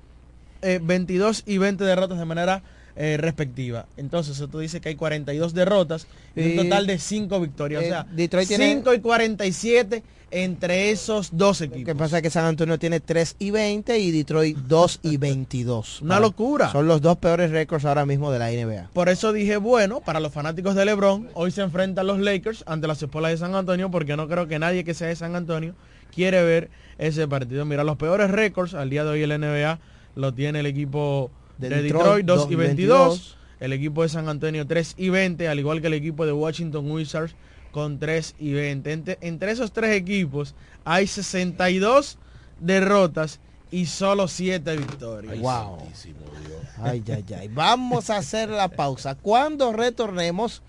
eh, 0.63 0.80
22 0.82 1.43
y 1.45 1.58
20 1.58 1.84
derrotas 1.84 2.17
de 2.17 2.26
manera 2.26 2.63
eh, 2.95 3.17
respectiva. 3.17 3.88
Entonces, 3.97 4.36
eso 4.39 4.60
dice 4.60 4.80
que 4.80 4.89
hay 4.89 4.95
42 4.95 5.54
derrotas 5.56 6.06
y 6.36 6.41
Y- 6.43 6.58
un 6.58 6.63
total 6.69 6.86
de 6.86 6.99
5 6.99 7.39
victorias. 7.39 7.82
eh, 7.84 7.88
o 7.88 7.89
sea, 7.89 8.06
Detroit 8.12 8.47
tiene- 8.47 8.71
5 8.76 8.93
y 8.93 8.99
47 8.99 10.04
entre 10.30 10.91
esos 10.91 11.30
dos 11.36 11.62
Lo 11.62 11.69
que 11.69 11.76
equipos. 11.76 11.95
pasa 11.95 12.17
es 12.17 12.23
que 12.23 12.30
San 12.30 12.45
Antonio 12.45 12.78
tiene 12.80 12.99
3 12.99 13.36
y 13.39 13.49
20 13.52 13.97
y 13.99 14.12
Detroit 14.12 14.58
2 14.58 14.99
y 15.04 15.17
22. 15.17 16.02
Una 16.04 16.19
locura. 16.19 16.71
Son 16.71 16.88
los 16.88 17.02
dos 17.02 17.17
peores 17.17 17.49
récords 17.52 17.86
ahora 17.86 18.06
mismo 18.06 18.32
de 18.32 18.39
la 18.39 18.52
NBA. 18.52 18.89
Por 18.93 19.10
eso 19.10 19.34
dije, 19.34 19.58
bueno, 19.58 19.99
para 20.02 20.19
los 20.19 20.32
fanáticos 20.32 20.76
de 20.76 20.86
LeBron, 20.86 21.30
hoy 21.34 21.49
se 21.52 21.62
enfrentan 21.62 22.06
los 22.08 22.19
Lakers 22.19 22.63
ante 22.67 22.88
las 22.88 23.02
espuelas 23.02 23.32
de 23.32 23.38
San 23.38 23.56
Antonio, 23.56 23.89
porque 23.91 24.15
no 24.17 24.28
creo 24.28 24.47
que 24.47 24.60
nadie 24.60 24.84
que 24.84 24.93
sea 24.93 25.08
de 25.08 25.15
San 25.15 25.36
Antonio 25.36 25.73
quiere 26.13 26.43
ver 26.43 26.69
ese 26.99 27.28
partido. 27.28 27.65
Mira, 27.65 27.84
los 27.84 27.97
peores 27.97 28.30
récords 28.32 28.73
al 28.76 28.89
día 28.91 29.04
de 29.04 29.10
hoy 29.12 29.23
en 29.23 29.30
la 29.30 29.38
NBA 29.38 29.80
lo 30.15 30.34
tiene 30.34 30.60
el 30.60 30.65
equipo 30.65 31.32
de, 31.58 31.69
De 31.69 31.82
Detroit, 31.84 32.26
Detroit, 32.26 32.26
2 32.26 32.38
2 32.38 32.49
y 32.49 32.54
y 32.54 32.56
22, 32.56 32.97
22. 32.97 33.38
el 33.60 33.73
equipo 33.73 34.04
de 34.04 34.10
San 34.10 34.30
Antonio 34.30 34.67
3 34.67 34.95
y 34.97 35.10
20, 35.10 35.47
al 35.47 35.60
igual 35.60 35.82
que 35.82 35.88
el 35.88 35.93
equipo 35.93 36.26
de 36.26 36.34
Washington 36.34 36.89
Wizards 36.89 37.36
con 37.71 37.99
3 37.99 38.36
y 38.39 38.54
20. 38.54 38.91
Entre, 38.91 39.17
entre 39.21 39.52
esos 39.52 39.71
tres 39.71 39.95
equipos 39.95 40.56
hay 40.86 41.08
62 41.08 42.17
derrotas 42.60 43.39
y 43.71 43.88
solo 43.88 44.28
7 44.28 44.78
victorias. 44.78 45.39
Wow. 45.39 45.80
Ay, 46.82 47.04
ay, 47.08 47.26
ay. 47.36 47.47
Vamos 47.47 48.10
a 48.10 48.17
hacer 48.17 48.49
la 48.49 48.67
pausa. 48.69 49.15
Cuando 49.15 49.73
retornemos, 49.73 50.62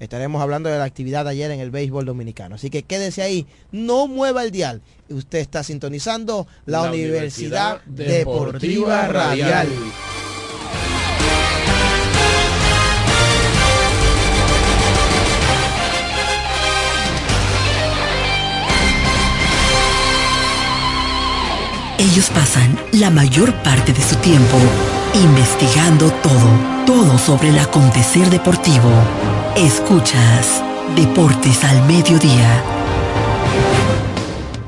estaremos 0.00 0.42
hablando 0.42 0.68
de 0.68 0.78
la 0.78 0.84
actividad 0.84 1.24
de 1.24 1.30
ayer 1.30 1.50
en 1.50 1.60
el 1.60 1.70
béisbol 1.70 2.04
dominicano. 2.04 2.56
Así 2.56 2.70
que 2.70 2.82
quédese 2.82 3.22
ahí, 3.22 3.46
no 3.72 4.06
mueva 4.06 4.42
el 4.42 4.50
dial. 4.50 4.82
Usted 5.08 5.38
está 5.38 5.62
sintonizando 5.62 6.46
la, 6.66 6.82
La 6.82 6.88
Universidad, 6.90 7.80
Universidad 7.86 8.16
Deportiva, 8.16 9.02
Deportiva 9.02 9.08
Radial. 9.08 9.68
Radial. 9.68 9.68
Ellos 21.98 22.28
pasan 22.28 22.78
la 22.92 23.10
mayor 23.10 23.54
parte 23.62 23.92
de 23.94 24.02
su 24.02 24.16
tiempo 24.16 24.58
investigando 25.22 26.10
todo, 26.22 26.84
todo 26.84 27.18
sobre 27.18 27.48
el 27.48 27.58
acontecer 27.58 28.28
deportivo. 28.28 28.90
Escuchas 29.56 30.62
Deportes 30.94 31.64
al 31.64 31.86
Mediodía. 31.86 32.62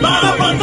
Vamos 0.00 0.36
con 0.36 0.58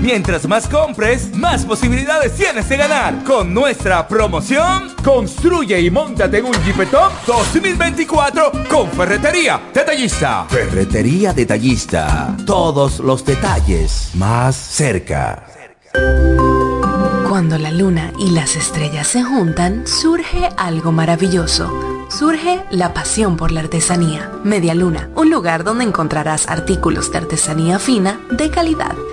Mientras 0.00 0.46
más 0.46 0.68
compres, 0.68 1.34
más 1.36 1.64
posibilidades 1.64 2.34
tienes 2.34 2.68
de 2.68 2.76
ganar. 2.76 3.24
Con 3.24 3.52
nuestra 3.54 4.06
promoción, 4.06 4.94
construye 5.02 5.80
y 5.80 5.90
montate 5.90 6.38
en 6.38 6.46
un 6.46 6.52
Jeep 6.64 6.90
Top 6.90 7.12
2024 7.26 8.52
con 8.68 8.90
Ferretería 8.90 9.60
Detallista. 9.72 10.46
Ferretería 10.48 11.32
Detallista. 11.32 12.36
Todos 12.46 12.98
los 13.00 13.24
detalles 13.24 14.10
más 14.14 14.56
cerca. 14.56 15.46
Cuando 17.28 17.58
la 17.58 17.70
luna 17.70 18.12
y 18.18 18.30
las 18.30 18.56
estrellas 18.56 19.06
se 19.06 19.22
juntan, 19.22 19.86
surge 19.86 20.48
algo 20.56 20.92
maravilloso 20.92 21.92
surge 22.12 22.62
la 22.70 22.92
pasión 22.92 23.36
por 23.36 23.52
la 23.52 23.60
artesanía. 23.60 24.30
Media 24.44 24.74
Luna, 24.74 25.08
un 25.16 25.30
lugar 25.30 25.64
donde 25.64 25.84
encontrarás 25.84 26.46
artículos 26.48 27.10
de 27.10 27.18
artesanía 27.18 27.78
fina 27.78 28.20
de 28.30 28.50
calidad. 28.50 28.94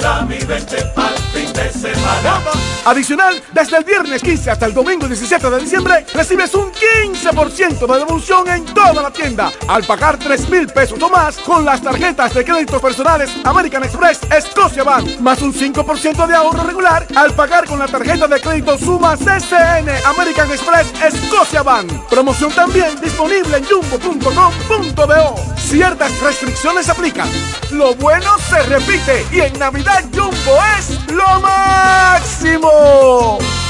Me 0.00 0.06
da 0.06 0.22
mi 0.22 0.38
20 0.38 0.82
para 0.94 1.16
fin 1.32 1.52
de 1.52 1.70
semana. 1.72 2.69
Adicional, 2.84 3.42
desde 3.52 3.76
el 3.76 3.84
viernes 3.84 4.22
15 4.22 4.50
hasta 4.50 4.66
el 4.66 4.74
domingo 4.74 5.06
17 5.06 5.50
de 5.50 5.60
diciembre, 5.60 6.06
recibes 6.14 6.54
un 6.54 6.72
15% 6.72 7.86
de 7.86 7.98
devolución 7.98 8.48
en 8.48 8.64
toda 8.64 9.02
la 9.02 9.10
tienda 9.10 9.52
al 9.68 9.84
pagar 9.84 10.18
3 10.18 10.48
mil 10.48 10.66
pesos 10.66 11.00
o 11.02 11.08
más 11.10 11.36
con 11.38 11.64
las 11.64 11.82
tarjetas 11.82 12.32
de 12.34 12.44
créditos 12.44 12.80
personales 12.80 13.30
American 13.44 13.84
Express 13.84 14.20
Scotia 14.40 14.82
Bank, 14.82 15.20
más 15.20 15.42
un 15.42 15.52
5% 15.52 16.26
de 16.26 16.34
ahorro 16.34 16.62
regular 16.64 17.06
al 17.14 17.34
pagar 17.34 17.66
con 17.66 17.78
la 17.78 17.86
tarjeta 17.86 18.26
de 18.26 18.40
crédito 18.40 18.78
Suma 18.78 19.16
CCN 19.16 19.88
American 20.06 20.50
Express 20.50 20.86
Scotia 21.26 21.62
Bank. 21.62 21.90
Promoción 22.08 22.50
también 22.52 22.98
disponible 23.00 23.58
en 23.58 23.64
jumbo.com.do. 23.64 25.34
Ciertas 25.56 26.18
restricciones 26.20 26.88
aplican. 26.88 27.28
Lo 27.70 27.94
bueno 27.94 28.38
se 28.48 28.62
repite 28.64 29.24
y 29.30 29.40
en 29.40 29.58
Navidad 29.58 30.04
Jumbo 30.12 30.58
es 30.78 30.98
lo 31.12 31.40
máximo. 31.40 32.69
哦。 32.72 33.69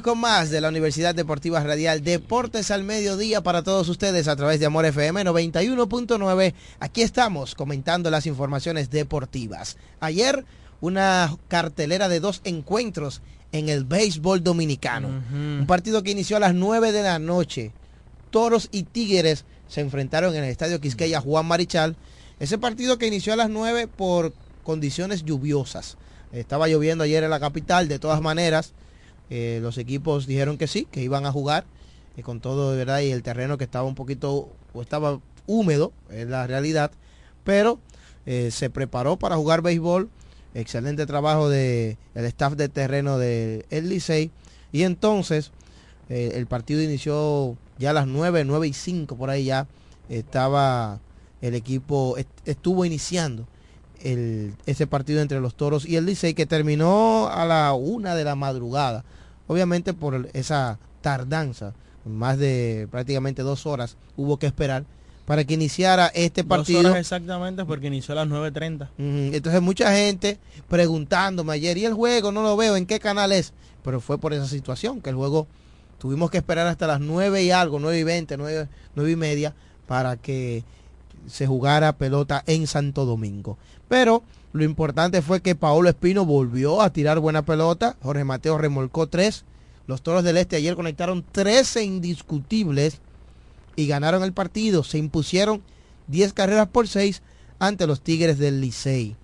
Con 0.00 0.18
más 0.18 0.48
de 0.48 0.62
la 0.62 0.70
Universidad 0.70 1.14
Deportiva 1.14 1.62
Radial 1.62 2.02
Deportes 2.02 2.70
al 2.70 2.82
Mediodía 2.82 3.42
para 3.42 3.62
todos 3.62 3.90
ustedes 3.90 4.26
a 4.26 4.36
través 4.36 4.58
de 4.58 4.64
Amor 4.64 4.86
FM 4.86 5.22
91.9. 5.22 6.54
Aquí 6.80 7.02
estamos 7.02 7.54
comentando 7.54 8.10
las 8.10 8.24
informaciones 8.24 8.88
deportivas. 8.88 9.76
Ayer 10.00 10.46
una 10.80 11.36
cartelera 11.48 12.08
de 12.08 12.20
dos 12.20 12.40
encuentros 12.44 13.20
en 13.52 13.68
el 13.68 13.84
béisbol 13.84 14.42
dominicano. 14.42 15.08
Un 15.08 15.66
partido 15.66 16.02
que 16.02 16.12
inició 16.12 16.38
a 16.38 16.40
las 16.40 16.54
9 16.54 16.90
de 16.92 17.02
la 17.02 17.18
noche. 17.18 17.72
Toros 18.30 18.70
y 18.72 18.84
Tigres 18.84 19.44
se 19.68 19.82
enfrentaron 19.82 20.34
en 20.34 20.44
el 20.44 20.50
Estadio 20.50 20.80
Quisqueya 20.80 21.20
Juan 21.20 21.44
Marichal. 21.44 21.96
Ese 22.40 22.56
partido 22.56 22.96
que 22.96 23.08
inició 23.08 23.34
a 23.34 23.36
las 23.36 23.50
9 23.50 23.88
por 23.88 24.32
condiciones 24.64 25.24
lluviosas. 25.24 25.98
Estaba 26.32 26.66
lloviendo 26.66 27.04
ayer 27.04 27.24
en 27.24 27.30
la 27.30 27.40
capital, 27.40 27.88
de 27.88 27.98
todas 27.98 28.22
maneras. 28.22 28.72
Eh, 29.34 29.60
los 29.62 29.78
equipos 29.78 30.26
dijeron 30.26 30.58
que 30.58 30.66
sí, 30.66 30.86
que 30.90 31.00
iban 31.02 31.24
a 31.24 31.32
jugar 31.32 31.64
eh, 32.18 32.22
con 32.22 32.40
todo 32.40 32.72
de 32.72 32.76
verdad 32.76 33.00
y 33.00 33.12
el 33.12 33.22
terreno 33.22 33.56
que 33.56 33.64
estaba 33.64 33.88
un 33.88 33.94
poquito 33.94 34.50
o 34.74 34.82
estaba 34.82 35.20
húmedo, 35.46 35.90
es 36.10 36.28
la 36.28 36.46
realidad, 36.46 36.90
pero 37.42 37.78
eh, 38.26 38.50
se 38.50 38.68
preparó 38.68 39.16
para 39.16 39.36
jugar 39.36 39.62
béisbol. 39.62 40.10
Excelente 40.52 41.06
trabajo 41.06 41.48
del 41.48 41.96
el 42.14 42.24
staff 42.26 42.56
de 42.56 42.68
terreno 42.68 43.16
del 43.16 43.64
de 43.70 43.80
Licey. 43.80 44.30
Y 44.70 44.82
entonces 44.82 45.50
el 46.10 46.46
partido 46.46 46.82
inició 46.82 47.56
ya 47.78 47.90
a 47.90 47.94
las 47.94 48.06
9, 48.06 48.44
9 48.44 48.68
y 48.68 48.74
5 48.74 49.16
por 49.16 49.30
ahí 49.30 49.44
ya 49.46 49.66
estaba 50.10 51.00
el 51.40 51.54
equipo, 51.54 52.16
estuvo 52.44 52.84
iniciando 52.84 53.46
el, 54.02 54.52
ese 54.66 54.86
partido 54.86 55.22
entre 55.22 55.40
los 55.40 55.54
toros 55.54 55.86
y 55.86 55.96
el 55.96 56.04
Licey 56.04 56.34
que 56.34 56.44
terminó 56.44 57.28
a 57.28 57.46
la 57.46 57.72
una 57.72 58.14
de 58.14 58.24
la 58.24 58.34
madrugada 58.34 59.06
obviamente 59.46 59.94
por 59.94 60.28
esa 60.32 60.78
tardanza, 61.00 61.74
más 62.04 62.38
de 62.38 62.88
prácticamente 62.90 63.42
dos 63.42 63.66
horas 63.66 63.96
hubo 64.16 64.38
que 64.38 64.46
esperar 64.46 64.84
para 65.24 65.44
que 65.44 65.54
iniciara 65.54 66.08
este 66.08 66.44
partido. 66.44 66.82
Dos 66.82 66.90
horas 66.90 67.00
exactamente 67.00 67.64
porque 67.64 67.86
inició 67.86 68.12
a 68.12 68.24
las 68.24 68.28
9.30. 68.28 68.88
Entonces 68.98 69.62
mucha 69.62 69.94
gente 69.94 70.38
preguntándome 70.68 71.52
ayer, 71.52 71.78
¿y 71.78 71.84
el 71.84 71.94
juego? 71.94 72.32
No 72.32 72.42
lo 72.42 72.56
veo, 72.56 72.76
¿en 72.76 72.86
qué 72.86 72.98
canal 72.98 73.32
es? 73.32 73.52
Pero 73.84 74.00
fue 74.00 74.18
por 74.18 74.32
esa 74.32 74.46
situación, 74.46 75.00
que 75.00 75.10
el 75.10 75.16
juego 75.16 75.46
tuvimos 75.98 76.30
que 76.30 76.38
esperar 76.38 76.66
hasta 76.66 76.86
las 76.86 77.00
9 77.00 77.44
y 77.44 77.50
algo, 77.52 77.78
9 77.78 77.98
y 77.98 78.04
20, 78.04 78.36
9, 78.36 78.68
9 78.96 79.10
y 79.10 79.16
media, 79.16 79.54
para 79.86 80.16
que 80.16 80.64
se 81.28 81.46
jugara 81.46 81.92
pelota 81.92 82.42
en 82.46 82.66
Santo 82.66 83.04
Domingo. 83.04 83.58
Pero 83.88 84.24
lo 84.52 84.64
importante 84.64 85.22
fue 85.22 85.40
que 85.40 85.54
Paolo 85.54 85.88
Espino 85.88 86.26
volvió 86.26 86.82
a 86.82 86.92
tirar 86.92 87.18
buena 87.20 87.42
pelota. 87.42 87.96
Jorge 88.02 88.24
Mateo 88.24 88.58
remolcó 88.58 89.06
tres. 89.06 89.44
Los 89.86 90.02
Toros 90.02 90.24
del 90.24 90.36
Este 90.36 90.56
ayer 90.56 90.74
conectaron 90.74 91.24
13 91.32 91.82
indiscutibles 91.84 92.98
y 93.76 93.86
ganaron 93.86 94.22
el 94.22 94.34
partido. 94.34 94.84
Se 94.84 94.98
impusieron 94.98 95.62
10 96.08 96.34
carreras 96.34 96.68
por 96.68 96.86
6 96.86 97.22
ante 97.58 97.86
los 97.86 98.02
Tigres 98.02 98.38
del 98.38 98.60
Licey. 98.60 99.16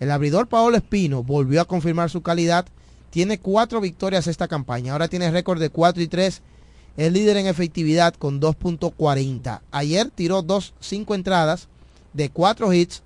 El 0.00 0.10
abridor 0.10 0.48
Paolo 0.48 0.76
Espino 0.76 1.22
volvió 1.22 1.62
a 1.62 1.66
confirmar 1.66 2.10
su 2.10 2.22
calidad. 2.22 2.66
Tiene 3.08 3.38
cuatro 3.38 3.80
victorias 3.80 4.26
esta 4.26 4.48
campaña. 4.48 4.92
Ahora 4.92 5.08
tiene 5.08 5.30
récord 5.30 5.60
de 5.60 5.70
4 5.70 6.02
y 6.02 6.08
3. 6.08 6.42
Es 6.96 7.12
líder 7.12 7.38
en 7.38 7.46
efectividad 7.46 8.14
con 8.14 8.40
2.40. 8.40 9.62
Ayer 9.70 10.10
tiró 10.10 10.42
dos, 10.42 10.74
cinco 10.78 11.14
entradas 11.14 11.68
de 12.12 12.28
cuatro 12.28 12.72
hits 12.72 13.02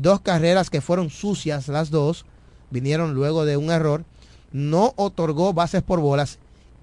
dos 0.00 0.20
carreras 0.20 0.70
que 0.70 0.80
fueron 0.80 1.10
sucias 1.10 1.68
las 1.68 1.90
dos, 1.90 2.24
vinieron 2.70 3.14
luego 3.14 3.44
de 3.44 3.56
un 3.56 3.70
error, 3.70 4.04
no 4.52 4.92
otorgó 4.96 5.52
bases 5.52 5.82
por 5.82 6.00
bolas 6.00 6.38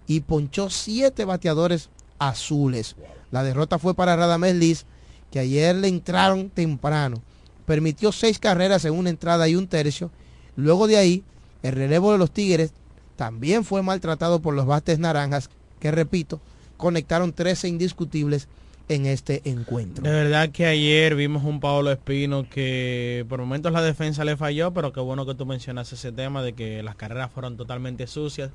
y 0.07 0.21
ponchó 0.21 0.69
siete 0.69 1.25
bateadores 1.25 1.89
azules. 2.19 2.95
La 3.31 3.43
derrota 3.43 3.79
fue 3.79 3.95
para 3.95 4.15
Radamés 4.15 4.55
Liz, 4.55 4.85
que 5.31 5.39
ayer 5.39 5.75
le 5.75 5.87
entraron 5.87 6.49
temprano. 6.49 7.21
Permitió 7.65 8.11
seis 8.11 8.39
carreras 8.39 8.85
en 8.85 8.93
una 8.93 9.09
entrada 9.09 9.47
y 9.47 9.55
un 9.55 9.67
tercio. 9.67 10.11
Luego 10.55 10.87
de 10.87 10.97
ahí, 10.97 11.23
el 11.63 11.73
relevo 11.73 12.11
de 12.11 12.17
los 12.17 12.31
Tigres 12.31 12.73
también 13.15 13.63
fue 13.63 13.81
maltratado 13.81 14.41
por 14.41 14.53
los 14.53 14.65
bates 14.65 14.99
naranjas, 14.99 15.49
que 15.79 15.91
repito, 15.91 16.41
conectaron 16.77 17.33
13 17.33 17.69
indiscutibles 17.69 18.47
en 18.89 19.05
este 19.05 19.41
encuentro. 19.45 20.03
De 20.03 20.11
verdad 20.11 20.49
que 20.49 20.65
ayer 20.65 21.15
vimos 21.15 21.43
un 21.43 21.59
Pablo 21.59 21.91
Espino 21.91 22.47
que 22.49 23.25
por 23.29 23.39
momentos 23.39 23.71
la 23.71 23.81
defensa 23.81 24.25
le 24.25 24.37
falló, 24.37 24.73
pero 24.73 24.91
qué 24.93 24.99
bueno 24.99 25.25
que 25.25 25.35
tú 25.35 25.45
mencionas 25.45 25.91
ese 25.93 26.11
tema 26.11 26.43
de 26.43 26.53
que 26.53 26.83
las 26.83 26.95
carreras 26.95 27.31
fueron 27.31 27.57
totalmente 27.57 28.07
sucias. 28.07 28.51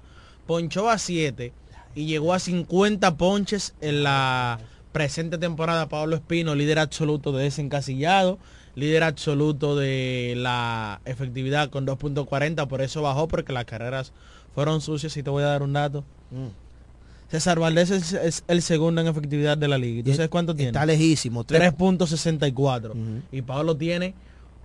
Ponchó 0.47 0.89
a 0.89 0.99
7 0.99 1.53
y 1.95 2.07
llegó 2.07 2.35
a 2.35 2.39
50 2.39 3.17
ponches 3.17 3.75
en 3.81 4.03
la 4.03 4.59
presente 4.93 5.39
temporada 5.39 5.89
Pablo 5.89 6.17
Espino, 6.17 6.55
líder 6.55 6.79
absoluto 6.79 7.33
de 7.33 7.45
desencasillado, 7.45 8.39
líder 8.75 9.05
absoluto 9.05 9.77
de 9.77 10.35
la 10.37 11.01
efectividad 11.05 11.71
con 11.71 11.87
2.40, 11.87 12.67
por 12.69 12.83
eso 12.83 13.03
bajó 13.03 13.29
porque 13.29 13.53
las 13.53 13.65
carreras 13.65 14.13
fueron 14.55 14.81
sucias 14.81 15.17
y 15.17 15.23
te 15.23 15.31
voy 15.31 15.43
a 15.43 15.47
dar 15.47 15.63
un 15.63 15.73
dato. 15.73 16.05
Mm. 16.31 16.68
César 17.31 17.59
Valdés 17.59 17.91
es, 17.91 18.45
el 18.49 18.63
segundo 18.63 19.01
en 19.01 19.07
efectividad 19.07 19.59
de 19.59 19.69
la 19.69 19.77
liga. 19.77 20.03
¿Tú 20.03 20.15
sabes 20.15 20.31
cuánto 20.31 20.55
tiene? 20.55 20.71
Está 20.71 20.87
lejísimo. 20.87 21.45
3.64. 21.45 22.95
Y 23.31 23.43
Pablo 23.43 23.77
tiene 23.77 24.15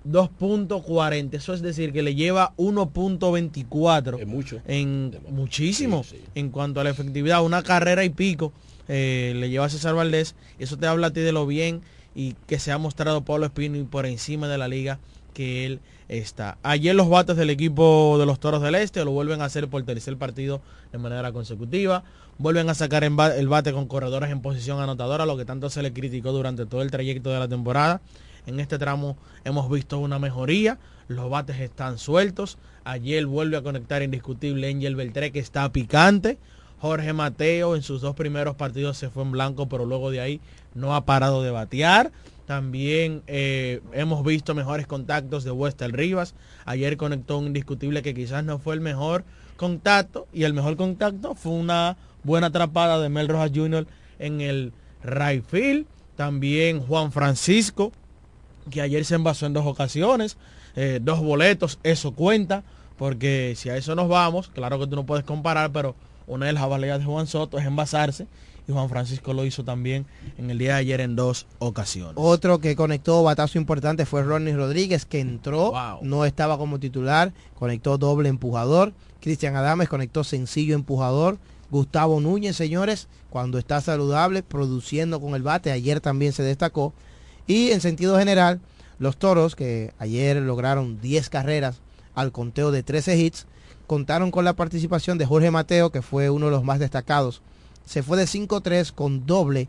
2.40. 0.07 1.33
Eso 1.33 1.53
es 1.53 1.61
decir, 1.61 1.91
que 1.91 2.01
le 2.03 2.15
lleva 2.15 2.53
1.24. 2.57 4.19
Es 4.19 4.27
mucho. 4.27 4.61
En, 4.65 5.17
muchísimo. 5.29 6.05
En 6.35 6.49
cuanto 6.49 6.79
a 6.79 6.85
la 6.85 6.89
efectividad, 6.89 7.43
una 7.43 7.63
carrera 7.63 8.05
y 8.05 8.09
pico 8.09 8.53
eh, 8.87 9.33
le 9.35 9.49
lleva 9.49 9.65
a 9.65 9.69
César 9.69 9.93
Valdés. 9.93 10.35
Eso 10.57 10.77
te 10.77 10.87
habla 10.87 11.07
a 11.07 11.11
ti 11.11 11.19
de 11.19 11.33
lo 11.33 11.45
bien 11.45 11.81
y 12.15 12.35
que 12.47 12.59
se 12.59 12.71
ha 12.71 12.77
mostrado 12.77 13.25
Pablo 13.25 13.45
Espino 13.45 13.77
y 13.77 13.83
por 13.83 14.05
encima 14.05 14.47
de 14.47 14.57
la 14.57 14.67
liga 14.67 14.99
que 15.33 15.65
él 15.65 15.79
está. 16.09 16.57
Ayer 16.63 16.95
los 16.95 17.09
bates 17.09 17.35
del 17.35 17.49
equipo 17.49 18.17
de 18.19 18.25
los 18.25 18.39
Toros 18.39 18.61
del 18.61 18.75
Este 18.75 19.03
lo 19.03 19.11
vuelven 19.11 19.41
a 19.41 19.45
hacer 19.45 19.67
por 19.67 19.83
tercer 19.83 20.17
partido 20.17 20.61
de 20.91 20.97
manera 20.97 21.31
consecutiva. 21.31 22.03
Vuelven 22.37 22.69
a 22.69 22.73
sacar 22.73 23.03
el 23.03 23.47
bate 23.47 23.73
con 23.73 23.87
corredores 23.87 24.31
en 24.31 24.41
posición 24.41 24.79
anotadora, 24.81 25.25
lo 25.25 25.37
que 25.37 25.45
tanto 25.45 25.69
se 25.69 25.83
le 25.83 25.93
criticó 25.93 26.31
durante 26.31 26.65
todo 26.65 26.81
el 26.81 26.91
trayecto 26.91 27.29
de 27.29 27.39
la 27.39 27.47
temporada. 27.47 28.01
En 28.45 28.59
este 28.59 28.77
tramo 28.77 29.17
hemos 29.45 29.69
visto 29.69 29.99
una 29.99 30.19
mejoría. 30.19 30.77
Los 31.07 31.29
bates 31.29 31.59
están 31.59 31.97
sueltos. 31.97 32.57
Ayer 32.83 33.25
vuelve 33.25 33.57
a 33.57 33.61
conectar 33.61 34.01
indiscutible 34.01 34.69
Angel 34.69 34.95
Beltré 34.95 35.31
que 35.31 35.39
está 35.39 35.71
picante. 35.71 36.37
Jorge 36.79 37.13
Mateo 37.13 37.75
en 37.75 37.81
sus 37.81 38.01
dos 38.01 38.15
primeros 38.15 38.55
partidos 38.55 38.97
se 38.97 39.09
fue 39.09 39.23
en 39.23 39.31
blanco, 39.31 39.69
pero 39.69 39.85
luego 39.85 40.11
de 40.11 40.19
ahí 40.19 40.41
no 40.73 40.95
ha 40.95 41.05
parado 41.05 41.41
de 41.43 41.51
batear. 41.51 42.11
También 42.45 43.23
eh, 43.27 43.79
hemos 43.93 44.25
visto 44.25 44.53
mejores 44.53 44.85
contactos 44.85 45.45
de 45.45 45.51
Wester 45.51 45.91
Rivas. 45.93 46.35
Ayer 46.65 46.97
conectó 46.97 47.37
un 47.37 47.47
indiscutible 47.47 48.01
que 48.01 48.13
quizás 48.13 48.43
no 48.43 48.59
fue 48.59 48.73
el 48.75 48.81
mejor 48.81 49.23
contacto. 49.55 50.27
Y 50.33 50.43
el 50.43 50.53
mejor 50.53 50.75
contacto 50.75 51.35
fue 51.35 51.53
una 51.53 51.95
buena 52.23 52.47
atrapada 52.47 52.99
de 52.99 53.09
Mel 53.09 53.27
Rojas 53.27 53.51
Jr. 53.53 53.87
en 54.19 54.41
el 54.41 54.73
right 55.03 55.45
field. 55.45 55.85
También 56.15 56.79
Juan 56.79 57.11
Francisco, 57.11 57.91
que 58.69 58.81
ayer 58.81 59.03
se 59.05 59.15
envasó 59.15 59.45
en 59.45 59.53
dos 59.53 59.65
ocasiones. 59.65 60.37
Eh, 60.75 60.99
dos 61.01 61.19
boletos, 61.19 61.79
eso 61.83 62.13
cuenta. 62.13 62.63
Porque 62.97 63.53
si 63.57 63.69
a 63.69 63.77
eso 63.77 63.95
nos 63.95 64.07
vamos, 64.07 64.49
claro 64.49 64.79
que 64.79 64.87
tú 64.87 64.95
no 64.95 65.05
puedes 65.05 65.25
comparar, 65.25 65.71
pero 65.71 65.95
una 66.27 66.45
de 66.45 66.53
las 66.53 66.67
valías 66.69 66.99
de 66.99 67.05
Juan 67.05 67.27
Soto 67.27 67.57
es 67.57 67.65
envasarse 67.65 68.27
y 68.67 68.71
Juan 68.71 68.89
Francisco 68.89 69.33
lo 69.33 69.45
hizo 69.45 69.63
también 69.63 70.05
en 70.37 70.49
el 70.49 70.57
día 70.57 70.73
de 70.73 70.79
ayer 70.79 71.01
en 71.01 71.15
dos 71.15 71.47
ocasiones. 71.59 72.13
Otro 72.15 72.59
que 72.59 72.75
conectó 72.75 73.23
batazo 73.23 73.57
importante 73.57 74.05
fue 74.05 74.23
Ronnie 74.23 74.55
Rodríguez, 74.55 75.05
que 75.05 75.19
entró, 75.19 75.73
no 76.01 76.25
estaba 76.25 76.57
como 76.57 76.79
titular, 76.79 77.33
conectó 77.55 77.97
doble 77.97 78.29
empujador. 78.29 78.93
Cristian 79.19 79.55
Adames 79.55 79.89
conectó 79.89 80.23
sencillo 80.23 80.75
empujador. 80.75 81.37
Gustavo 81.73 82.21
Núñez, 82.21 82.55
señores, 82.55 83.09
cuando 83.29 83.57
está 83.57 83.81
saludable, 83.81 84.43
produciendo 84.43 85.19
con 85.19 85.35
el 85.35 85.43
bate, 85.43 85.73
ayer 85.73 85.99
también 85.99 86.31
se 86.31 86.43
destacó. 86.43 86.93
Y 87.47 87.71
en 87.71 87.81
sentido 87.81 88.17
general, 88.17 88.61
los 88.97 89.17
toros, 89.17 89.57
que 89.57 89.93
ayer 89.99 90.37
lograron 90.37 91.01
10 91.01 91.29
carreras 91.29 91.81
al 92.15 92.31
conteo 92.31 92.71
de 92.71 92.83
13 92.83 93.17
hits, 93.17 93.47
contaron 93.87 94.31
con 94.31 94.45
la 94.45 94.53
participación 94.53 95.17
de 95.17 95.25
Jorge 95.25 95.51
Mateo, 95.51 95.91
que 95.91 96.01
fue 96.01 96.29
uno 96.29 96.45
de 96.45 96.51
los 96.51 96.63
más 96.63 96.79
destacados 96.79 97.41
se 97.85 98.03
fue 98.03 98.17
de 98.17 98.25
5-3 98.25 98.93
con 98.93 99.25
doble, 99.25 99.67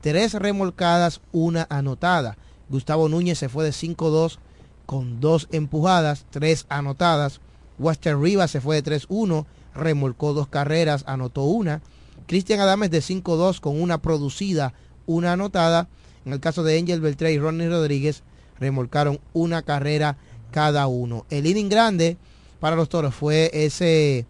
tres 0.00 0.34
remolcadas, 0.34 1.20
una 1.32 1.66
anotada. 1.70 2.36
Gustavo 2.68 3.08
Núñez 3.08 3.38
se 3.38 3.48
fue 3.48 3.64
de 3.64 3.70
5-2 3.70 4.38
con 4.86 5.20
dos 5.20 5.48
empujadas, 5.52 6.26
tres 6.30 6.66
anotadas. 6.68 7.40
Wester 7.78 8.18
Rivas 8.18 8.50
se 8.50 8.60
fue 8.60 8.80
de 8.80 8.98
3-1, 8.98 9.46
remolcó 9.74 10.32
dos 10.32 10.48
carreras, 10.48 11.04
anotó 11.06 11.44
una. 11.44 11.82
Cristian 12.26 12.60
Adames 12.60 12.90
de 12.90 13.00
5-2 13.00 13.60
con 13.60 13.80
una 13.80 13.98
producida, 13.98 14.74
una 15.06 15.32
anotada. 15.32 15.88
En 16.24 16.32
el 16.32 16.40
caso 16.40 16.62
de 16.62 16.78
Angel 16.78 17.00
Beltré 17.00 17.32
y 17.32 17.38
Ronnie 17.38 17.68
Rodríguez, 17.68 18.22
remolcaron 18.60 19.18
una 19.32 19.62
carrera 19.62 20.16
cada 20.50 20.86
uno. 20.86 21.26
El 21.30 21.46
inning 21.46 21.68
grande 21.68 22.16
para 22.60 22.76
los 22.76 22.88
toros 22.88 23.14
fue 23.14 23.50
ese 23.52 24.26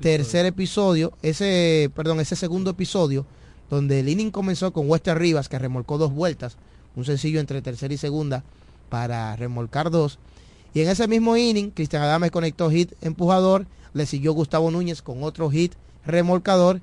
Tercer 0.00 0.46
episodio. 0.46 1.14
ese, 1.22 1.90
perdón, 1.94 2.20
ese 2.20 2.36
segundo 2.36 2.72
episodio, 2.72 3.26
donde 3.70 4.00
el 4.00 4.08
inning 4.08 4.30
comenzó 4.30 4.72
con 4.72 4.88
Wester 4.88 5.18
Rivas, 5.18 5.48
que 5.48 5.58
remolcó 5.58 5.96
dos 5.96 6.12
vueltas, 6.12 6.58
un 6.94 7.04
sencillo 7.04 7.40
entre 7.40 7.62
tercera 7.62 7.92
y 7.92 7.96
segunda 7.96 8.44
para 8.90 9.34
remolcar 9.34 9.90
dos. 9.90 10.18
Y 10.74 10.82
en 10.82 10.88
ese 10.90 11.08
mismo 11.08 11.36
inning, 11.38 11.70
Cristian 11.70 12.02
Adames 12.02 12.30
conectó 12.30 12.70
hit 12.70 12.92
empujador, 13.00 13.66
le 13.96 14.04
siguió 14.04 14.34
Gustavo 14.34 14.70
Núñez 14.70 15.00
con 15.00 15.22
otro 15.22 15.48
hit 15.50 15.72
remolcador, 16.04 16.82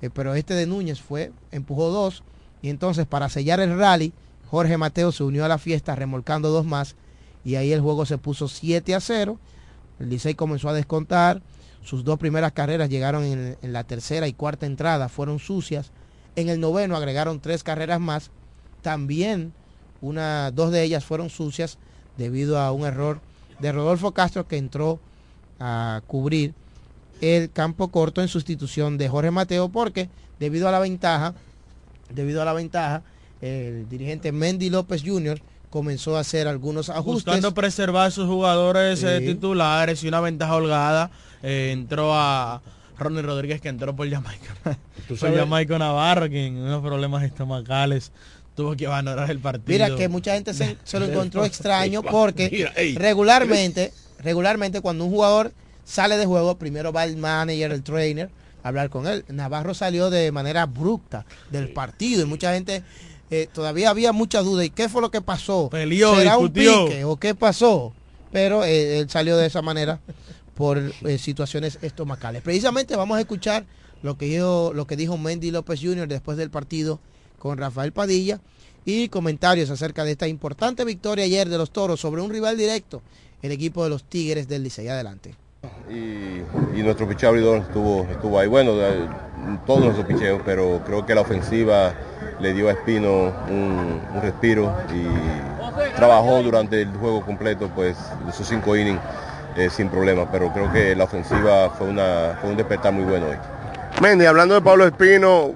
eh, 0.00 0.08
pero 0.08 0.34
este 0.34 0.54
de 0.54 0.66
Núñez 0.66 1.00
fue, 1.00 1.32
empujó 1.50 1.90
dos. 1.90 2.22
Y 2.62 2.70
entonces 2.70 3.06
para 3.06 3.28
sellar 3.28 3.58
el 3.58 3.76
rally, 3.76 4.12
Jorge 4.48 4.78
Mateo 4.78 5.10
se 5.10 5.24
unió 5.24 5.44
a 5.44 5.48
la 5.48 5.58
fiesta 5.58 5.96
remolcando 5.96 6.50
dos 6.50 6.64
más. 6.64 6.94
Y 7.44 7.56
ahí 7.56 7.72
el 7.72 7.80
juego 7.80 8.06
se 8.06 8.18
puso 8.18 8.46
7 8.46 8.94
a 8.94 9.00
0. 9.00 9.38
El 9.98 10.10
Licey 10.10 10.34
comenzó 10.34 10.68
a 10.68 10.74
descontar. 10.74 11.42
Sus 11.82 12.04
dos 12.04 12.20
primeras 12.20 12.52
carreras 12.52 12.88
llegaron 12.88 13.24
en, 13.24 13.56
la 13.60 13.82
tercera 13.82 14.28
y 14.28 14.32
cuarta 14.32 14.64
entrada, 14.64 15.08
fueron 15.08 15.40
sucias. 15.40 15.90
En 16.36 16.48
el 16.48 16.60
noveno 16.60 16.96
agregaron 16.96 17.40
tres 17.40 17.64
carreras 17.64 18.00
más. 18.00 18.30
También 18.80 19.52
una, 20.00 20.52
dos 20.52 20.70
de 20.70 20.84
ellas 20.84 21.04
fueron 21.04 21.30
sucias 21.30 21.78
debido 22.16 22.60
a 22.60 22.70
un 22.70 22.86
error 22.86 23.20
de 23.58 23.72
Rodolfo 23.72 24.12
Castro 24.12 24.46
que 24.46 24.56
entró 24.56 25.00
a 25.60 26.02
cubrir 26.06 26.54
el 27.20 27.50
campo 27.50 27.88
corto 27.88 28.20
en 28.20 28.28
sustitución 28.28 28.98
de 28.98 29.08
Jorge 29.08 29.30
Mateo 29.30 29.68
porque 29.68 30.08
debido 30.38 30.68
a 30.68 30.72
la 30.72 30.78
ventaja, 30.78 31.34
debido 32.10 32.42
a 32.42 32.44
la 32.44 32.52
ventaja, 32.52 33.02
el 33.40 33.88
dirigente 33.88 34.32
Mendy 34.32 34.70
López 34.70 35.02
Jr. 35.04 35.40
comenzó 35.70 36.16
a 36.16 36.20
hacer 36.20 36.48
algunos 36.48 36.88
ajustes. 36.88 37.24
Buscando 37.24 37.54
preservar 37.54 38.10
sus 38.12 38.26
jugadores 38.26 39.02
eh, 39.02 39.20
titulares 39.20 40.02
y 40.02 40.08
una 40.08 40.20
ventaja 40.20 40.56
holgada 40.56 41.10
eh, 41.42 41.70
entró 41.72 42.14
a 42.14 42.62
Ronnie 42.98 43.22
Rodríguez 43.22 43.60
que 43.60 43.68
entró 43.68 43.94
por 43.94 44.08
Jamaica. 44.08 44.54
por 45.08 45.36
Jamaica 45.36 45.78
Navarro, 45.78 46.28
que 46.28 46.46
en 46.46 46.56
unos 46.56 46.82
problemas 46.82 47.22
estomacales 47.22 48.12
tuvo 48.54 48.76
que 48.76 48.86
abandonar 48.86 49.30
el 49.30 49.40
partido. 49.40 49.66
Mira 49.66 49.96
que 49.96 50.08
mucha 50.08 50.34
gente 50.34 50.54
se, 50.54 50.76
lo 50.98 51.04
encontró 51.10 51.44
extraño 51.44 52.02
porque 52.02 52.94
regularmente, 52.96 53.92
regularmente 54.18 54.80
cuando 54.80 55.04
un 55.04 55.10
jugador 55.10 55.52
sale 55.84 56.16
de 56.16 56.26
juego, 56.26 56.56
primero 56.56 56.92
va 56.92 57.04
el 57.04 57.16
manager, 57.16 57.72
el 57.72 57.82
trainer, 57.82 58.30
a 58.62 58.68
hablar 58.68 58.90
con 58.90 59.06
él. 59.06 59.24
Navarro 59.28 59.74
salió 59.74 60.10
de 60.10 60.32
manera 60.32 60.62
abrupta 60.62 61.26
del 61.50 61.72
partido 61.72 62.22
y 62.22 62.26
mucha 62.26 62.54
gente 62.54 62.82
eh, 63.30 63.48
todavía 63.52 63.90
había 63.90 64.12
mucha 64.12 64.40
duda. 64.40 64.64
¿Y 64.64 64.70
qué 64.70 64.88
fue 64.88 65.02
lo 65.02 65.10
que 65.10 65.20
pasó? 65.20 65.68
Peleó, 65.70 66.16
¿Será 66.16 66.38
un 66.38 66.52
pique 66.52 67.04
o 67.04 67.16
qué 67.16 67.34
pasó? 67.34 67.92
Pero 68.32 68.64
eh, 68.64 68.98
él 69.00 69.10
salió 69.10 69.36
de 69.36 69.46
esa 69.46 69.62
manera 69.62 70.00
por 70.54 70.78
eh, 70.78 71.18
situaciones 71.18 71.78
estomacales. 71.82 72.42
Precisamente 72.42 72.96
vamos 72.96 73.18
a 73.18 73.20
escuchar 73.20 73.66
lo 74.02 74.16
que 74.16 74.26
dijo, 74.26 74.72
lo 74.74 74.86
que 74.86 74.96
dijo 74.96 75.18
Mendy 75.18 75.50
López 75.50 75.80
Jr. 75.82 76.08
después 76.08 76.36
del 76.36 76.50
partido 76.50 77.00
con 77.38 77.58
Rafael 77.58 77.92
Padilla 77.92 78.40
y 78.84 79.08
comentarios 79.08 79.70
acerca 79.70 80.04
de 80.04 80.12
esta 80.12 80.28
importante 80.28 80.84
victoria 80.84 81.24
ayer 81.24 81.48
de 81.48 81.58
los 81.58 81.70
Toros 81.70 82.00
sobre 82.00 82.22
un 82.22 82.30
rival 82.30 82.56
directo, 82.56 83.02
el 83.44 83.52
equipo 83.52 83.84
de 83.84 83.90
los 83.90 84.04
Tigres 84.04 84.48
del 84.48 84.62
Licey. 84.62 84.88
Adelante. 84.88 85.34
Y, 85.90 86.82
nuestro 86.82 87.06
picheo 87.06 87.34
estuvo, 87.56 88.06
estuvo 88.10 88.38
ahí. 88.38 88.48
Bueno, 88.48 88.72
todos 89.66 89.84
nuestros 89.84 90.06
picheos, 90.06 90.40
pero 90.46 90.80
creo 90.86 91.04
que 91.04 91.14
la 91.14 91.20
ofensiva 91.20 91.92
le 92.40 92.54
dio 92.54 92.70
a 92.70 92.72
Espino 92.72 93.34
un, 93.50 94.00
respiro 94.22 94.74
y 94.94 95.94
trabajó 95.96 96.42
durante 96.42 96.80
el 96.82 96.90
juego 96.92 97.24
completo, 97.24 97.70
pues 97.74 97.98
sus 98.32 98.48
cinco 98.48 98.76
innings 98.76 99.00
eh, 99.56 99.68
sin 99.68 99.90
problema, 99.90 100.30
pero 100.30 100.50
creo 100.52 100.72
que 100.72 100.96
la 100.96 101.04
ofensiva 101.04 101.70
fue, 101.70 101.88
una, 101.88 102.38
fue 102.40 102.50
un 102.50 102.56
despertar 102.56 102.94
muy 102.94 103.04
bueno 103.04 103.26
hoy. 103.26 103.36
Mendy, 104.00 104.24
hablando 104.24 104.54
de 104.54 104.62
Pablo 104.62 104.86
Espino, 104.86 105.54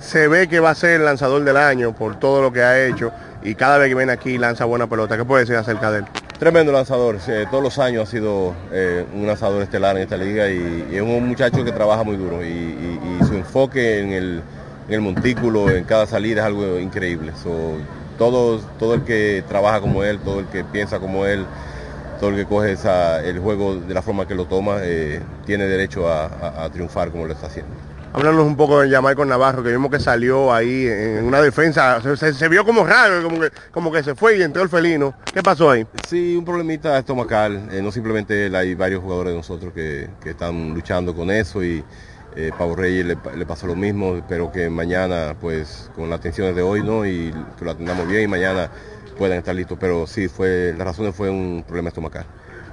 se 0.00 0.28
ve 0.28 0.48
que 0.48 0.60
va 0.60 0.70
a 0.70 0.74
ser 0.74 1.00
el 1.00 1.04
lanzador 1.04 1.44
del 1.44 1.58
año 1.58 1.94
por 1.94 2.18
todo 2.18 2.40
lo 2.40 2.52
que 2.52 2.62
ha 2.62 2.86
hecho 2.86 3.12
y 3.42 3.54
cada 3.54 3.76
vez 3.76 3.88
que 3.88 3.94
viene 3.94 4.12
aquí 4.12 4.38
lanza 4.38 4.64
buena 4.64 4.86
pelota. 4.86 5.18
¿Qué 5.18 5.24
puede 5.26 5.42
decir 5.42 5.56
acerca 5.56 5.90
de 5.90 5.98
él? 6.00 6.04
Tremendo 6.40 6.72
lanzador, 6.72 7.18
eh, 7.28 7.44
todos 7.50 7.62
los 7.62 7.78
años 7.78 8.08
ha 8.08 8.10
sido 8.10 8.54
eh, 8.72 9.04
un 9.14 9.26
lanzador 9.26 9.60
estelar 9.60 9.98
en 9.98 10.04
esta 10.04 10.16
liga 10.16 10.48
y, 10.48 10.88
es 10.90 11.02
un 11.02 11.28
muchacho 11.28 11.62
que 11.62 11.70
trabaja 11.70 12.02
muy 12.02 12.16
duro 12.16 12.42
y, 12.42 12.98
su 13.28 13.34
enfoque 13.34 14.00
en 14.00 14.42
el, 14.88 15.00
montículo, 15.02 15.68
en 15.68 15.84
cada 15.84 16.06
salida 16.06 16.40
es 16.40 16.46
algo 16.46 16.78
increíble. 16.78 17.32
Todo, 18.16 18.58
el 18.94 19.02
que 19.02 19.44
trabaja 19.46 19.82
como 19.82 20.02
él, 20.02 20.18
todo 20.20 20.40
el 20.40 20.46
que 20.46 20.64
piensa 20.64 20.98
como 20.98 21.26
él, 21.26 21.44
todo 22.18 22.30
el 22.30 22.36
que 22.36 22.46
coge 22.46 22.74
el 23.28 23.38
juego 23.38 23.76
de 23.76 23.92
la 23.92 24.00
forma 24.00 24.26
que 24.26 24.34
lo 24.34 24.46
toma, 24.46 24.78
eh, 24.80 25.20
tiene 25.44 25.66
derecho 25.66 26.10
a 26.10 26.66
triunfar 26.72 27.10
como 27.10 27.26
lo 27.26 27.34
está 27.34 27.48
haciendo. 27.48 27.89
Háblanos 28.12 28.44
un 28.44 28.56
poco 28.56 28.80
de 28.80 28.90
Jamaica 28.90 29.24
Navarro, 29.24 29.62
que 29.62 29.70
vimos 29.70 29.88
que 29.88 30.00
salió 30.00 30.52
ahí 30.52 30.86
en 30.86 31.24
una 31.24 31.40
defensa, 31.40 32.00
se, 32.16 32.48
vio 32.48 32.64
como 32.64 32.84
raro, 32.84 33.28
como 33.70 33.92
que, 33.92 34.02
se 34.02 34.16
fue 34.16 34.36
y 34.36 34.42
entró 34.42 34.62
el 34.62 34.68
felino. 34.68 35.14
¿Qué 35.32 35.42
pasó 35.42 35.70
ahí? 35.70 35.86
Sí, 36.08 36.34
un 36.36 36.44
problemita 36.44 36.98
estomacal, 36.98 37.68
eh, 37.70 37.80
no 37.80 37.92
simplemente 37.92 38.46
él, 38.46 38.56
hay 38.56 38.74
varios 38.74 39.00
jugadores 39.00 39.32
de 39.32 39.36
nosotros 39.36 39.72
que, 39.72 40.08
están 40.24 40.74
luchando 40.74 41.14
con 41.14 41.30
eso 41.30 41.62
y 41.62 41.84
eh, 42.34 42.50
Pavo 42.58 42.74
Reyes 42.74 43.06
le, 43.06 43.16
pa- 43.16 43.32
le 43.32 43.46
pasó 43.46 43.68
lo 43.68 43.76
mismo, 43.76 44.16
espero 44.16 44.50
que 44.50 44.68
mañana 44.68 45.36
pues 45.40 45.88
con 45.94 46.10
las 46.10 46.18
atenciones 46.18 46.56
de 46.56 46.62
hoy 46.62 46.82
no 46.82 47.06
y 47.06 47.32
que 47.58 47.64
lo 47.64 47.70
atendamos 47.70 48.08
bien 48.08 48.22
y 48.22 48.26
mañana 48.26 48.70
puedan 49.16 49.38
estar 49.38 49.54
listos, 49.54 49.78
pero 49.80 50.08
sí, 50.08 50.26
fue, 50.26 50.74
la 50.76 50.84
razón 50.84 51.12
fue 51.12 51.30
un 51.30 51.62
problema 51.64 51.90
estomacal. 51.90 52.26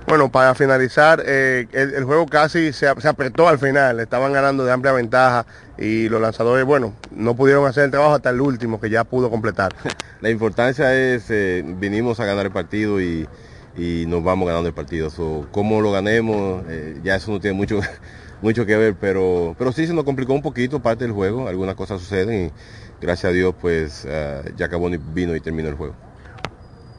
Bueno, 0.07 0.31
para 0.31 0.55
finalizar, 0.55 1.21
eh, 1.25 1.67
el, 1.73 1.93
el 1.93 2.05
juego 2.05 2.27
casi 2.27 2.71
se, 2.71 2.87
se 3.01 3.07
apretó 3.09 3.49
al 3.49 3.59
final, 3.59 3.99
estaban 3.99 4.31
ganando 4.31 4.63
de 4.63 4.71
amplia 4.71 4.93
ventaja 4.93 5.45
y 5.77 6.07
los 6.07 6.21
lanzadores, 6.21 6.63
bueno, 6.65 6.93
no 7.11 7.35
pudieron 7.35 7.67
hacer 7.67 7.83
el 7.83 7.91
trabajo 7.91 8.15
hasta 8.15 8.29
el 8.29 8.39
último 8.39 8.79
que 8.79 8.89
ya 8.89 9.03
pudo 9.03 9.29
completar. 9.29 9.75
La 10.21 10.29
importancia 10.29 10.95
es, 10.95 11.25
eh, 11.29 11.61
vinimos 11.65 12.21
a 12.21 12.25
ganar 12.25 12.45
el 12.45 12.53
partido 12.53 13.01
y, 13.01 13.27
y 13.77 14.05
nos 14.07 14.23
vamos 14.23 14.47
ganando 14.47 14.69
el 14.69 14.73
partido. 14.73 15.09
So, 15.09 15.45
cómo 15.51 15.81
lo 15.81 15.91
ganemos, 15.91 16.63
eh, 16.69 17.01
ya 17.03 17.17
eso 17.17 17.29
no 17.31 17.41
tiene 17.41 17.57
mucho, 17.57 17.81
mucho 18.41 18.65
que 18.65 18.77
ver, 18.77 18.95
pero, 18.95 19.57
pero 19.59 19.73
sí 19.73 19.87
se 19.87 19.93
nos 19.93 20.05
complicó 20.05 20.31
un 20.31 20.41
poquito 20.41 20.81
parte 20.81 21.03
del 21.03 21.11
juego, 21.11 21.49
algunas 21.49 21.75
cosas 21.75 21.99
suceden 21.99 22.45
y 22.45 22.51
gracias 23.01 23.31
a 23.31 23.33
Dios 23.33 23.53
pues 23.59 24.05
eh, 24.07 24.53
ya 24.55 24.67
acabó 24.67 24.87
y 24.87 24.95
vino 24.95 25.35
y 25.35 25.41
terminó 25.41 25.67
el 25.67 25.75
juego. 25.75 25.95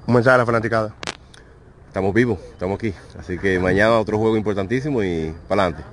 Un 0.07 0.13
mensaje 0.13 0.35
a 0.35 0.39
la 0.39 0.47
fanaticada. 0.47 0.95
Estamos 1.99 2.15
vivos, 2.15 2.39
estamos 2.53 2.77
aquí, 2.77 2.95
así 3.19 3.37
que 3.39 3.59
mañana 3.59 3.99
otro 3.99 4.19
juego 4.19 4.37
importantísimo 4.37 5.03
y 5.03 5.35
para 5.49 5.65
adelante. 5.65 5.85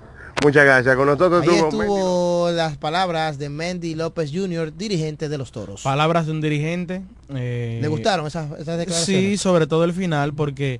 Muchas 0.43 0.63
gracias. 0.63 0.95
Con 0.95 1.07
nosotros 1.07 1.41
Ahí 1.41 1.49
estuvo 1.49 1.81
estuvo 1.81 2.51
las 2.51 2.77
palabras 2.77 3.39
de 3.39 3.49
Mendy 3.49 3.95
López 3.95 4.29
Jr., 4.31 4.71
dirigente 4.77 5.29
de 5.29 5.39
los 5.39 5.51
Toros. 5.51 5.81
Palabras 5.81 6.27
de 6.27 6.33
un 6.33 6.41
dirigente. 6.41 7.01
eh, 7.33 7.79
¿Le 7.81 7.87
gustaron 7.87 8.27
esas, 8.27 8.51
esas 8.59 8.77
declaraciones? 8.77 9.31
Sí, 9.31 9.37
sobre 9.37 9.65
todo 9.65 9.83
el 9.83 9.93
final, 9.93 10.35
porque 10.35 10.79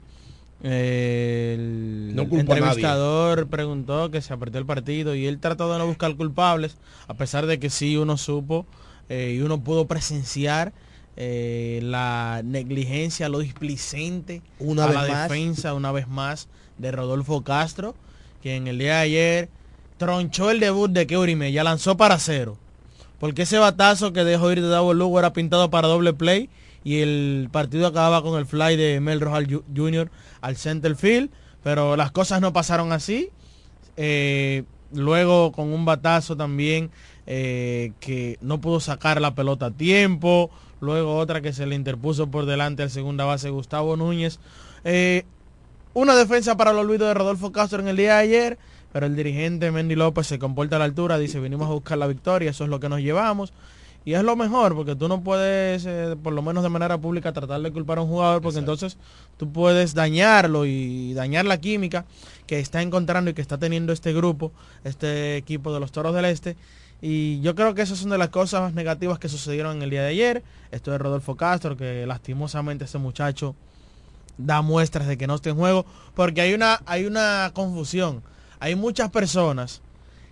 eh, 0.62 1.56
el 1.58 2.16
No 2.16 2.28
entrevistador 2.32 3.48
preguntó 3.48 4.12
que 4.12 4.22
se 4.22 4.32
apretó 4.32 4.60
el 4.60 4.68
partido 4.68 5.16
y 5.16 5.26
él 5.26 5.40
trató 5.40 5.74
de 5.74 5.80
no 5.80 5.88
buscar 5.88 6.16
culpables, 6.16 6.78
a 7.08 7.16
pesar 7.16 7.48
de 7.48 7.60
que 7.60 7.72
sí 7.72 7.98
uno 7.98 8.18
supo 8.18 8.68
eh, 9.10 9.34
y 9.36 9.42
uno 9.42 9.60
pudo 9.60 9.88
presenciar 9.88 10.72
eh, 11.18 11.80
la 11.84 12.42
negligencia, 12.44 13.30
lo 13.30 13.40
displicente 13.40 14.42
Una 14.60 14.84
a 14.84 14.88
vez 14.88 14.96
la 14.96 15.08
más. 15.08 15.30
defensa 15.30 15.74
una 15.74 15.92
vez 15.92 16.08
más 16.08 16.48
de 16.78 16.92
Rodolfo 16.92 17.44
Castro, 17.44 17.96
que 18.42 18.56
en 18.56 18.68
el 18.68 18.78
día 18.78 18.96
de 18.96 19.02
ayer 19.02 19.50
tronchó 19.98 20.52
el 20.52 20.60
debut 20.60 20.92
de 20.92 21.08
Keurime, 21.08 21.52
ya 21.52 21.64
lanzó 21.64 21.96
para 21.98 22.20
cero. 22.20 22.58
Porque 23.20 23.44
ese 23.44 23.58
batazo 23.58 24.12
que 24.12 24.24
dejó 24.26 24.52
ir 24.52 24.62
de 24.62 24.68
Double 24.68 24.98
Lugo 25.00 25.20
era 25.20 25.32
pintado 25.34 25.70
para 25.70 25.88
doble 25.88 26.14
play 26.14 26.50
y 26.84 27.00
el 27.00 27.48
partido 27.52 27.88
acababa 27.88 28.22
con 28.22 28.38
el 28.38 28.46
fly 28.46 28.76
de 28.76 29.00
Mel 29.00 29.22
Rojal 29.22 29.64
Jr. 29.76 30.12
al 30.42 30.58
center 30.58 30.96
field, 30.96 31.30
pero 31.64 31.96
las 31.96 32.12
cosas 32.12 32.42
no 32.42 32.52
pasaron 32.54 32.92
así. 32.92 33.30
Eh, 33.98 34.64
luego 34.92 35.52
con 35.54 35.72
un 35.72 35.86
batazo 35.86 36.36
también 36.36 36.92
eh, 37.26 37.94
que 38.00 38.38
no 38.42 38.60
pudo 38.62 38.80
sacar 38.80 39.20
la 39.22 39.34
pelota 39.34 39.68
a 39.68 39.72
tiempo. 39.72 40.52
Luego 40.82 41.18
otra 41.18 41.42
que 41.42 41.54
se 41.54 41.66
le 41.66 41.76
interpuso 41.76 42.28
por 42.28 42.46
delante 42.46 42.84
al 42.84 42.90
segunda 42.90 43.26
base 43.26 43.50
Gustavo 43.50 43.96
Núñez. 43.96 44.40
Eh, 44.84 45.24
una 45.94 46.16
defensa 46.16 46.58
para 46.58 46.72
el 46.72 46.78
olvido 46.78 47.08
de 47.08 47.14
Rodolfo 47.14 47.52
Castro 47.52 47.80
en 47.80 47.88
el 47.88 47.98
día 47.98 48.16
de 48.16 48.22
ayer, 48.22 48.58
pero 48.92 49.06
el 49.06 49.16
dirigente 49.16 49.72
Mendy 49.72 49.96
López 49.96 50.28
se 50.28 50.40
comporta 50.40 50.76
a 50.76 50.80
la 50.80 50.86
altura, 50.86 51.18
dice, 51.18 51.40
venimos 51.40 51.70
a 51.70 51.74
buscar 51.74 51.98
la 51.98 52.08
victoria, 52.08 52.52
eso 52.52 52.66
es 52.66 52.70
lo 52.70 52.80
que 52.80 52.90
nos 52.90 53.00
llevamos. 53.00 53.54
Y 54.06 54.14
es 54.14 54.22
lo 54.22 54.36
mejor, 54.36 54.76
porque 54.76 54.96
tú 54.96 55.08
no 55.08 55.22
puedes, 55.24 55.84
eh, 55.88 56.16
por 56.22 56.32
lo 56.32 56.44
menos 56.44 56.62
de 56.62 56.70
manera 56.70 56.98
pública, 57.00 57.34
tratar 57.34 57.60
de 57.62 57.72
culpar 57.72 57.98
a 57.98 58.02
un 58.02 58.10
jugador, 58.10 58.40
porque 58.44 58.60
entonces 58.60 58.98
tú 59.38 59.52
puedes 59.52 59.96
dañarlo 59.96 60.68
y 60.68 61.16
dañar 61.16 61.46
la 61.46 61.60
química 61.60 62.06
que 62.46 62.60
está 62.60 62.84
encontrando 62.84 63.32
y 63.32 63.34
que 63.34 63.42
está 63.42 63.58
teniendo 63.58 63.94
este 63.94 64.14
grupo, 64.14 64.52
este 64.84 65.38
equipo 65.38 65.74
de 65.74 65.80
los 65.80 65.92
Toros 65.92 66.14
del 66.14 66.26
Este. 66.26 66.56
Y 67.02 67.42
yo 67.42 67.56
creo 67.56 67.76
que 67.76 67.82
esas 67.82 68.00
son 68.00 68.10
de 68.10 68.18
las 68.18 68.30
cosas 68.30 68.74
negativas 68.74 69.20
que 69.20 69.30
sucedieron 69.30 69.78
en 69.78 69.84
el 69.84 69.90
día 69.90 70.02
de 70.02 70.10
ayer. 70.10 70.44
Esto 70.72 70.92
de 70.92 70.98
Rodolfo 70.98 71.36
Castro, 71.36 71.78
que 71.78 72.06
lastimosamente 72.06 72.86
ese 72.86 72.98
muchacho 72.98 73.56
da 74.38 74.62
muestras 74.62 75.08
de 75.08 75.18
que 75.18 75.28
no 75.28 75.36
está 75.36 75.50
en 75.50 75.56
juego, 75.56 75.86
porque 76.14 76.42
hay 76.42 76.54
una, 76.54 76.82
hay 76.86 77.06
una 77.06 77.52
confusión. 77.54 78.22
Hay 78.60 78.76
muchas 78.76 79.10
personas 79.12 79.82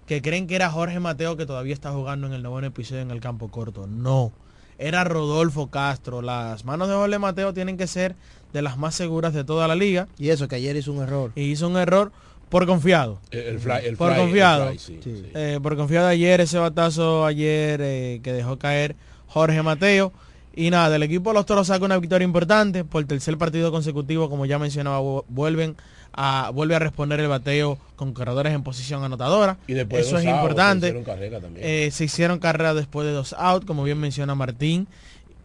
que 0.08 0.22
creen 0.22 0.48
que 0.48 0.56
era 0.56 0.70
Jorge 0.70 1.00
Mateo 1.00 1.38
que 1.38 1.46
todavía 1.46 1.74
está 1.74 1.92
jugando 1.92 2.28
en 2.28 2.34
el 2.34 2.44
noveno 2.44 2.68
episodio 2.68 3.02
en 3.02 3.12
el 3.12 3.22
campo 3.22 3.50
corto. 3.50 3.88
No, 3.88 4.32
era 4.78 5.04
Rodolfo 5.04 5.68
Castro. 5.68 6.22
Las 6.22 6.66
manos 6.66 6.88
de 6.88 6.96
Jorge 6.96 7.20
Mateo 7.20 7.54
tienen 7.54 7.78
que 7.78 7.88
ser 7.88 8.16
de 8.52 8.62
las 8.62 8.78
más 8.78 8.96
seguras 8.96 9.34
de 9.34 9.44
toda 9.44 9.68
la 9.68 9.76
liga. 9.76 10.08
Y 10.18 10.30
eso, 10.30 10.48
que 10.48 10.56
ayer 10.56 10.76
hizo 10.76 10.92
un 10.92 11.04
error. 11.04 11.32
Y 11.36 11.44
hizo 11.44 11.68
un 11.68 11.78
error 11.78 12.12
por 12.54 12.66
confiado. 12.66 13.20
El- 13.32 13.40
el 13.40 13.60
fly- 13.60 13.86
el 13.86 13.98
por 13.98 14.12
fly- 14.12 14.16
el 14.16 14.22
confiado. 14.28 14.68
fly, 14.68 14.80
sí, 14.80 15.00
sí. 15.04 15.24
Eh, 15.34 15.60
por 15.62 15.76
confiado 15.76 16.08
ayer, 16.08 16.40
ese 16.40 16.58
batazo 16.58 17.26
ayer 17.26 17.82
eh, 17.84 18.20
que 18.24 18.32
dejó 18.32 18.58
caer 18.58 18.96
Jorge 19.28 19.62
Mateo. 19.62 20.14
Y 20.56 20.70
nada, 20.70 20.96
el 20.96 21.02
equipo 21.04 21.32
de 21.32 21.34
los 21.34 21.46
toros 21.48 21.66
saca 21.68 21.84
una 21.84 21.98
victoria 21.98 22.24
importante 22.26 22.84
por 22.86 23.04
tercer 23.06 23.38
partido 23.40 23.72
consecutivo, 23.72 24.30
como 24.30 24.46
ya 24.46 24.60
mencionaba, 24.60 25.02
vu- 25.02 25.26
vuelven 25.28 25.76
a, 26.14 26.52
vuelve 26.54 26.76
a 26.76 26.80
responder 26.80 27.20
el 27.20 27.28
bateo 27.28 27.80
con 27.96 28.14
corredores 28.14 28.54
en 28.54 28.62
posición 28.62 29.04
anotadora. 29.04 29.58
Y 29.68 29.74
después 29.74 30.04
de 30.04 30.08
Eso 30.08 30.16
dos 30.18 30.22
es 30.24 30.28
outs, 30.30 30.38
importante. 30.40 30.82
se 30.82 30.88
hicieron 30.90 31.04
carrera 31.04 31.40
también. 31.42 31.66
Eh, 31.68 31.90
se 31.92 32.04
hicieron 32.04 32.38
carreras 32.38 32.76
después 32.76 33.08
de 33.08 33.14
dos 33.14 33.34
out, 33.40 33.66
como 33.66 33.84
bien 33.84 33.98
menciona 34.00 34.36
Martín. 34.36 34.88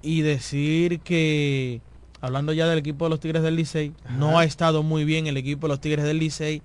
Y 0.02 0.20
decir 0.20 1.00
que, 1.00 1.80
hablando 2.20 2.52
ya 2.52 2.66
del 2.68 2.78
equipo 2.78 3.06
de 3.06 3.08
los 3.10 3.18
Tigres 3.20 3.42
del 3.42 3.56
Licey, 3.56 3.92
no 4.18 4.38
ha 4.38 4.44
estado 4.44 4.82
muy 4.82 5.04
bien 5.06 5.26
el 5.26 5.38
equipo 5.38 5.66
de 5.66 5.72
los 5.72 5.80
Tigres 5.80 6.04
del 6.04 6.18
Licey. 6.18 6.60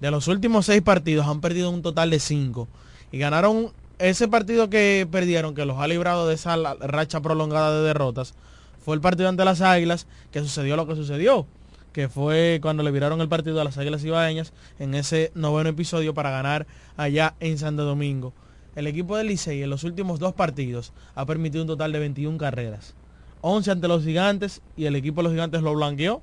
De 0.00 0.10
los 0.10 0.28
últimos 0.28 0.66
seis 0.66 0.82
partidos 0.82 1.26
han 1.26 1.40
perdido 1.40 1.70
un 1.70 1.82
total 1.82 2.10
de 2.10 2.20
cinco. 2.20 2.68
Y 3.12 3.18
ganaron 3.18 3.72
ese 3.98 4.28
partido 4.28 4.70
que 4.70 5.06
perdieron, 5.10 5.54
que 5.54 5.66
los 5.66 5.78
ha 5.78 5.86
librado 5.86 6.26
de 6.26 6.34
esa 6.34 6.56
racha 6.80 7.20
prolongada 7.20 7.78
de 7.78 7.86
derrotas, 7.86 8.34
fue 8.82 8.94
el 8.94 9.02
partido 9.02 9.28
ante 9.28 9.44
las 9.44 9.60
Águilas, 9.60 10.06
que 10.32 10.40
sucedió 10.40 10.74
lo 10.74 10.86
que 10.86 10.96
sucedió, 10.96 11.46
que 11.92 12.08
fue 12.08 12.60
cuando 12.62 12.82
le 12.82 12.90
viraron 12.90 13.20
el 13.20 13.28
partido 13.28 13.60
a 13.60 13.64
las 13.64 13.76
Águilas 13.76 14.02
Ibaeñas 14.02 14.54
en 14.78 14.94
ese 14.94 15.32
noveno 15.34 15.68
episodio 15.68 16.14
para 16.14 16.30
ganar 16.30 16.66
allá 16.96 17.34
en 17.40 17.58
Santo 17.58 17.84
Domingo. 17.84 18.32
El 18.76 18.86
equipo 18.86 19.16
del 19.16 19.26
Licey 19.26 19.62
en 19.62 19.68
los 19.68 19.84
últimos 19.84 20.18
dos 20.18 20.32
partidos 20.32 20.92
ha 21.14 21.26
permitido 21.26 21.64
un 21.64 21.68
total 21.68 21.92
de 21.92 21.98
21 21.98 22.38
carreras. 22.38 22.94
11 23.42 23.70
ante 23.70 23.88
los 23.88 24.04
gigantes 24.04 24.62
y 24.76 24.86
el 24.86 24.96
equipo 24.96 25.20
de 25.20 25.24
los 25.24 25.32
gigantes 25.32 25.62
lo 25.62 25.74
blanqueó. 25.74 26.22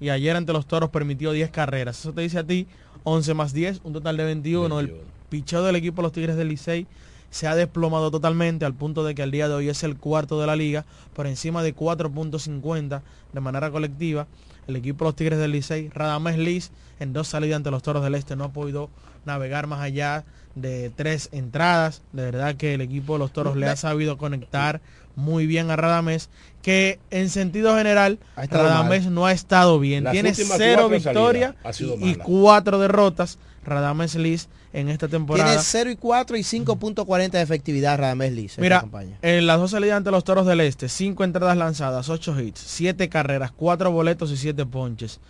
Y 0.00 0.10
ayer 0.10 0.36
ante 0.36 0.52
los 0.52 0.66
toros 0.66 0.90
permitió 0.90 1.32
10 1.32 1.50
carreras. 1.50 1.98
Eso 1.98 2.12
te 2.12 2.20
dice 2.20 2.38
a 2.38 2.44
ti 2.44 2.68
11 3.04 3.34
más 3.34 3.52
10, 3.52 3.80
un 3.84 3.92
total 3.92 4.16
de 4.16 4.24
21. 4.24 4.80
El 4.80 4.94
picheo 5.28 5.62
del 5.62 5.76
equipo 5.76 5.96
de 5.96 6.02
los 6.02 6.12
Tigres 6.12 6.36
del 6.36 6.48
Licey 6.48 6.86
se 7.30 7.46
ha 7.46 7.54
desplomado 7.54 8.10
totalmente 8.10 8.64
al 8.64 8.74
punto 8.74 9.04
de 9.04 9.14
que 9.14 9.22
al 9.22 9.30
día 9.30 9.48
de 9.48 9.54
hoy 9.54 9.68
es 9.68 9.82
el 9.82 9.96
cuarto 9.96 10.40
de 10.40 10.46
la 10.46 10.56
liga 10.56 10.84
por 11.14 11.26
encima 11.26 11.62
de 11.62 11.74
4.50 11.74 13.02
de 13.32 13.40
manera 13.40 13.70
colectiva. 13.70 14.26
El 14.68 14.76
equipo 14.76 15.04
de 15.04 15.08
los 15.08 15.16
Tigres 15.16 15.38
del 15.38 15.52
Licey, 15.52 15.88
Radamés 15.88 16.36
Liz, 16.36 16.72
en 17.00 17.14
dos 17.14 17.28
salidas 17.28 17.56
ante 17.56 17.70
los 17.70 17.82
Toros 17.82 18.04
del 18.04 18.14
Este 18.14 18.36
no 18.36 18.44
ha 18.44 18.52
podido 18.52 18.90
navegar 19.24 19.66
más 19.66 19.80
allá 19.80 20.26
de 20.54 20.90
tres 20.94 21.30
entradas. 21.32 22.02
De 22.12 22.22
verdad 22.22 22.54
que 22.54 22.74
el 22.74 22.82
equipo 22.82 23.14
de 23.14 23.20
los 23.20 23.32
Toros 23.32 23.56
le 23.56 23.66
ha 23.66 23.76
sabido 23.76 24.18
conectar 24.18 24.82
muy 25.16 25.46
bien 25.46 25.70
a 25.70 25.76
Radamés, 25.76 26.28
que 26.60 27.00
en 27.10 27.30
sentido 27.30 27.78
general 27.78 28.18
Radamés 28.36 29.04
mal. 29.04 29.14
no 29.14 29.24
ha 29.24 29.32
estado 29.32 29.80
bien. 29.80 30.04
Las 30.04 30.12
Tiene 30.12 30.34
cero 30.34 30.90
victorias 30.90 31.54
y 32.00 32.16
cuatro 32.16 32.78
derrotas. 32.78 33.38
Radames 33.68 34.14
Liz 34.16 34.48
en 34.72 34.88
esta 34.88 35.08
temporada. 35.08 35.48
Tiene 35.48 35.62
0 35.62 35.90
y 35.90 35.96
4 35.96 36.36
y 36.36 36.40
5.40 36.40 37.30
de 37.30 37.42
efectividad 37.42 37.98
Radames 37.98 38.32
Liz. 38.32 38.58
Mira, 38.58 38.80
campaña. 38.80 39.18
en 39.22 39.46
las 39.46 39.58
dos 39.58 39.70
salidas 39.70 39.96
ante 39.96 40.10
los 40.10 40.24
Toros 40.24 40.46
del 40.46 40.60
Este, 40.60 40.88
5 40.88 41.24
entradas 41.24 41.56
lanzadas, 41.56 42.08
8 42.08 42.40
hits, 42.40 42.60
7 42.60 43.08
carreras, 43.08 43.52
4 43.52 43.90
boletos 43.90 44.30
y 44.30 44.36
7 44.36 44.66
ponches. 44.66 45.20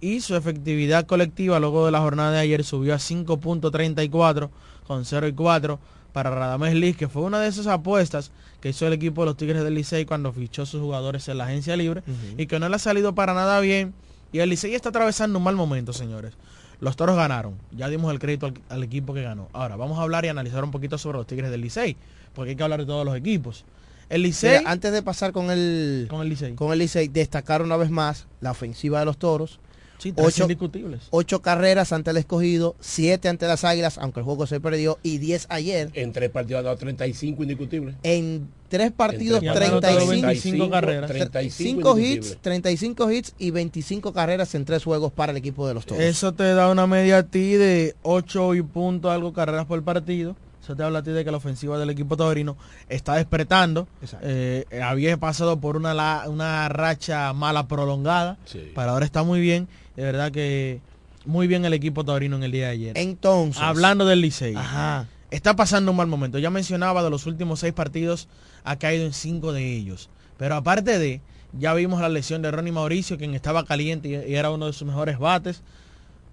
Y 0.00 0.20
su 0.20 0.34
efectividad 0.34 1.06
colectiva 1.06 1.60
luego 1.60 1.84
de 1.84 1.92
la 1.92 2.00
jornada 2.00 2.32
de 2.32 2.38
ayer 2.38 2.64
subió 2.64 2.94
a 2.94 2.98
5.34 2.98 4.48
con 4.86 5.04
0 5.04 5.28
y 5.28 5.32
4 5.32 5.78
para 6.12 6.30
Radamés 6.30 6.74
Liz, 6.74 6.96
que 6.96 7.08
fue 7.08 7.22
una 7.22 7.38
de 7.40 7.48
esas 7.48 7.66
apuestas 7.66 8.30
que 8.60 8.70
hizo 8.70 8.86
el 8.86 8.92
equipo 8.92 9.22
de 9.22 9.26
los 9.26 9.36
Tigres 9.36 9.62
del 9.62 9.74
Licey 9.74 10.04
cuando 10.04 10.32
fichó 10.32 10.66
sus 10.66 10.80
jugadores 10.80 11.28
en 11.28 11.38
la 11.38 11.44
agencia 11.44 11.76
libre 11.76 12.02
y 12.36 12.46
que 12.46 12.58
no 12.58 12.68
le 12.68 12.76
ha 12.76 12.78
salido 12.78 13.14
para 13.14 13.34
nada 13.34 13.60
bien. 13.60 13.94
Y 14.32 14.38
el 14.38 14.50
Licey 14.50 14.74
está 14.74 14.90
atravesando 14.90 15.38
un 15.38 15.44
mal 15.44 15.56
momento, 15.56 15.92
señores. 15.92 16.34
Los 16.80 16.96
toros 16.96 17.16
ganaron. 17.16 17.54
Ya 17.76 17.88
dimos 17.88 18.12
el 18.12 18.18
crédito 18.18 18.46
al, 18.46 18.54
al 18.68 18.82
equipo 18.82 19.12
que 19.14 19.22
ganó. 19.22 19.48
Ahora, 19.52 19.76
vamos 19.76 19.98
a 19.98 20.02
hablar 20.02 20.24
y 20.24 20.28
analizar 20.28 20.64
un 20.64 20.70
poquito 20.70 20.98
sobre 20.98 21.18
los 21.18 21.26
Tigres 21.26 21.50
del 21.50 21.60
Licey. 21.60 21.96
Porque 22.34 22.50
hay 22.50 22.56
que 22.56 22.62
hablar 22.62 22.80
de 22.80 22.86
todos 22.86 23.04
los 23.04 23.16
equipos. 23.16 23.64
El 24.08 24.22
Licey... 24.22 24.58
Mira, 24.58 24.70
antes 24.70 24.92
de 24.92 25.02
pasar 25.02 25.32
con 25.32 25.50
el 25.50 26.06
con 26.10 26.20
el 26.22 26.28
Licey. 26.28 26.54
con 26.54 26.72
el 26.72 26.78
Licey, 26.80 27.08
destacar 27.08 27.62
una 27.62 27.76
vez 27.76 27.90
más 27.90 28.26
la 28.40 28.50
ofensiva 28.50 28.98
de 28.98 29.04
los 29.04 29.18
toros. 29.18 29.60
Sí, 30.00 30.12
tres 30.12 30.26
Ocho- 30.28 30.42
indiscutibles. 30.44 31.02
Ocho 31.10 31.42
carreras 31.42 31.92
ante 31.92 32.10
el 32.10 32.16
escogido, 32.16 32.74
siete 32.80 33.28
ante 33.28 33.46
las 33.46 33.64
águilas, 33.64 33.98
aunque 33.98 34.20
el 34.20 34.24
juego 34.24 34.46
se 34.46 34.58
perdió, 34.58 34.98
y 35.02 35.18
10 35.18 35.46
ayer. 35.50 35.90
En 35.94 36.12
tres 36.12 36.30
partidos 36.30 36.60
ha 36.60 36.62
dado 36.62 36.76
35 36.76 37.42
indiscutibles. 37.42 37.94
En 38.02 38.48
tres 38.68 38.92
partidos, 38.92 39.42
En 39.42 39.52
tres 39.52 39.70
partidos, 39.70 39.80
35, 40.08 40.26
25 40.26 40.70
carreras. 40.70 41.10
35 41.10 41.82
35 41.94 41.98
hits, 41.98 42.06
indiscutibles. 42.08 42.38
35 42.42 43.10
hits 43.12 43.34
y 43.38 43.50
25 43.50 44.12
carreras 44.12 44.54
en 44.54 44.64
tres 44.64 44.84
juegos 44.84 45.12
para 45.12 45.32
el 45.32 45.38
equipo 45.38 45.68
de 45.68 45.74
los 45.74 45.84
toros. 45.86 46.02
Eso 46.02 46.32
te 46.32 46.54
da 46.54 46.70
una 46.70 46.86
media 46.86 47.18
a 47.18 47.22
ti 47.24 47.52
de 47.52 47.94
8 48.02 48.54
y 48.54 48.62
punto 48.62 49.10
algo 49.10 49.32
carreras 49.32 49.66
por 49.66 49.82
partido. 49.82 50.34
Eso 50.62 50.76
te 50.76 50.82
habla 50.82 50.98
a 50.98 51.02
ti 51.02 51.10
de 51.10 51.24
que 51.24 51.30
la 51.30 51.38
ofensiva 51.38 51.78
del 51.78 51.88
equipo 51.90 52.16
taurino 52.18 52.56
está 52.90 53.16
despertando. 53.16 53.88
Eh, 54.22 54.66
había 54.84 55.16
pasado 55.16 55.58
por 55.58 55.76
una, 55.76 55.94
la- 55.94 56.24
una 56.28 56.68
racha 56.68 57.32
mala 57.32 57.66
prolongada, 57.66 58.36
pero 58.74 58.90
ahora 58.90 59.04
está 59.06 59.22
muy 59.22 59.40
bien. 59.40 59.68
De 60.00 60.06
verdad 60.06 60.32
que 60.32 60.80
muy 61.26 61.46
bien 61.46 61.66
el 61.66 61.74
equipo 61.74 62.06
taurino 62.06 62.34
en 62.36 62.42
el 62.42 62.52
día 62.52 62.68
de 62.68 62.72
ayer. 62.72 62.96
Entonces, 62.96 63.62
Hablando 63.62 64.06
del 64.06 64.22
Licey. 64.22 64.54
Ajá. 64.56 65.06
Está 65.30 65.54
pasando 65.56 65.90
un 65.90 65.98
mal 65.98 66.06
momento. 66.06 66.38
Ya 66.38 66.48
mencionaba 66.48 67.02
de 67.02 67.10
los 67.10 67.26
últimos 67.26 67.60
seis 67.60 67.74
partidos, 67.74 68.26
ha 68.64 68.76
caído 68.76 69.04
en 69.04 69.12
cinco 69.12 69.52
de 69.52 69.76
ellos. 69.76 70.08
Pero 70.38 70.54
aparte 70.54 70.98
de, 70.98 71.20
ya 71.52 71.74
vimos 71.74 72.00
la 72.00 72.08
lesión 72.08 72.40
de 72.40 72.50
Ronnie 72.50 72.72
Mauricio, 72.72 73.18
quien 73.18 73.34
estaba 73.34 73.66
caliente 73.66 74.08
y, 74.08 74.34
era 74.34 74.50
uno 74.50 74.68
de 74.68 74.72
sus 74.72 74.88
mejores 74.88 75.18
bates. 75.18 75.62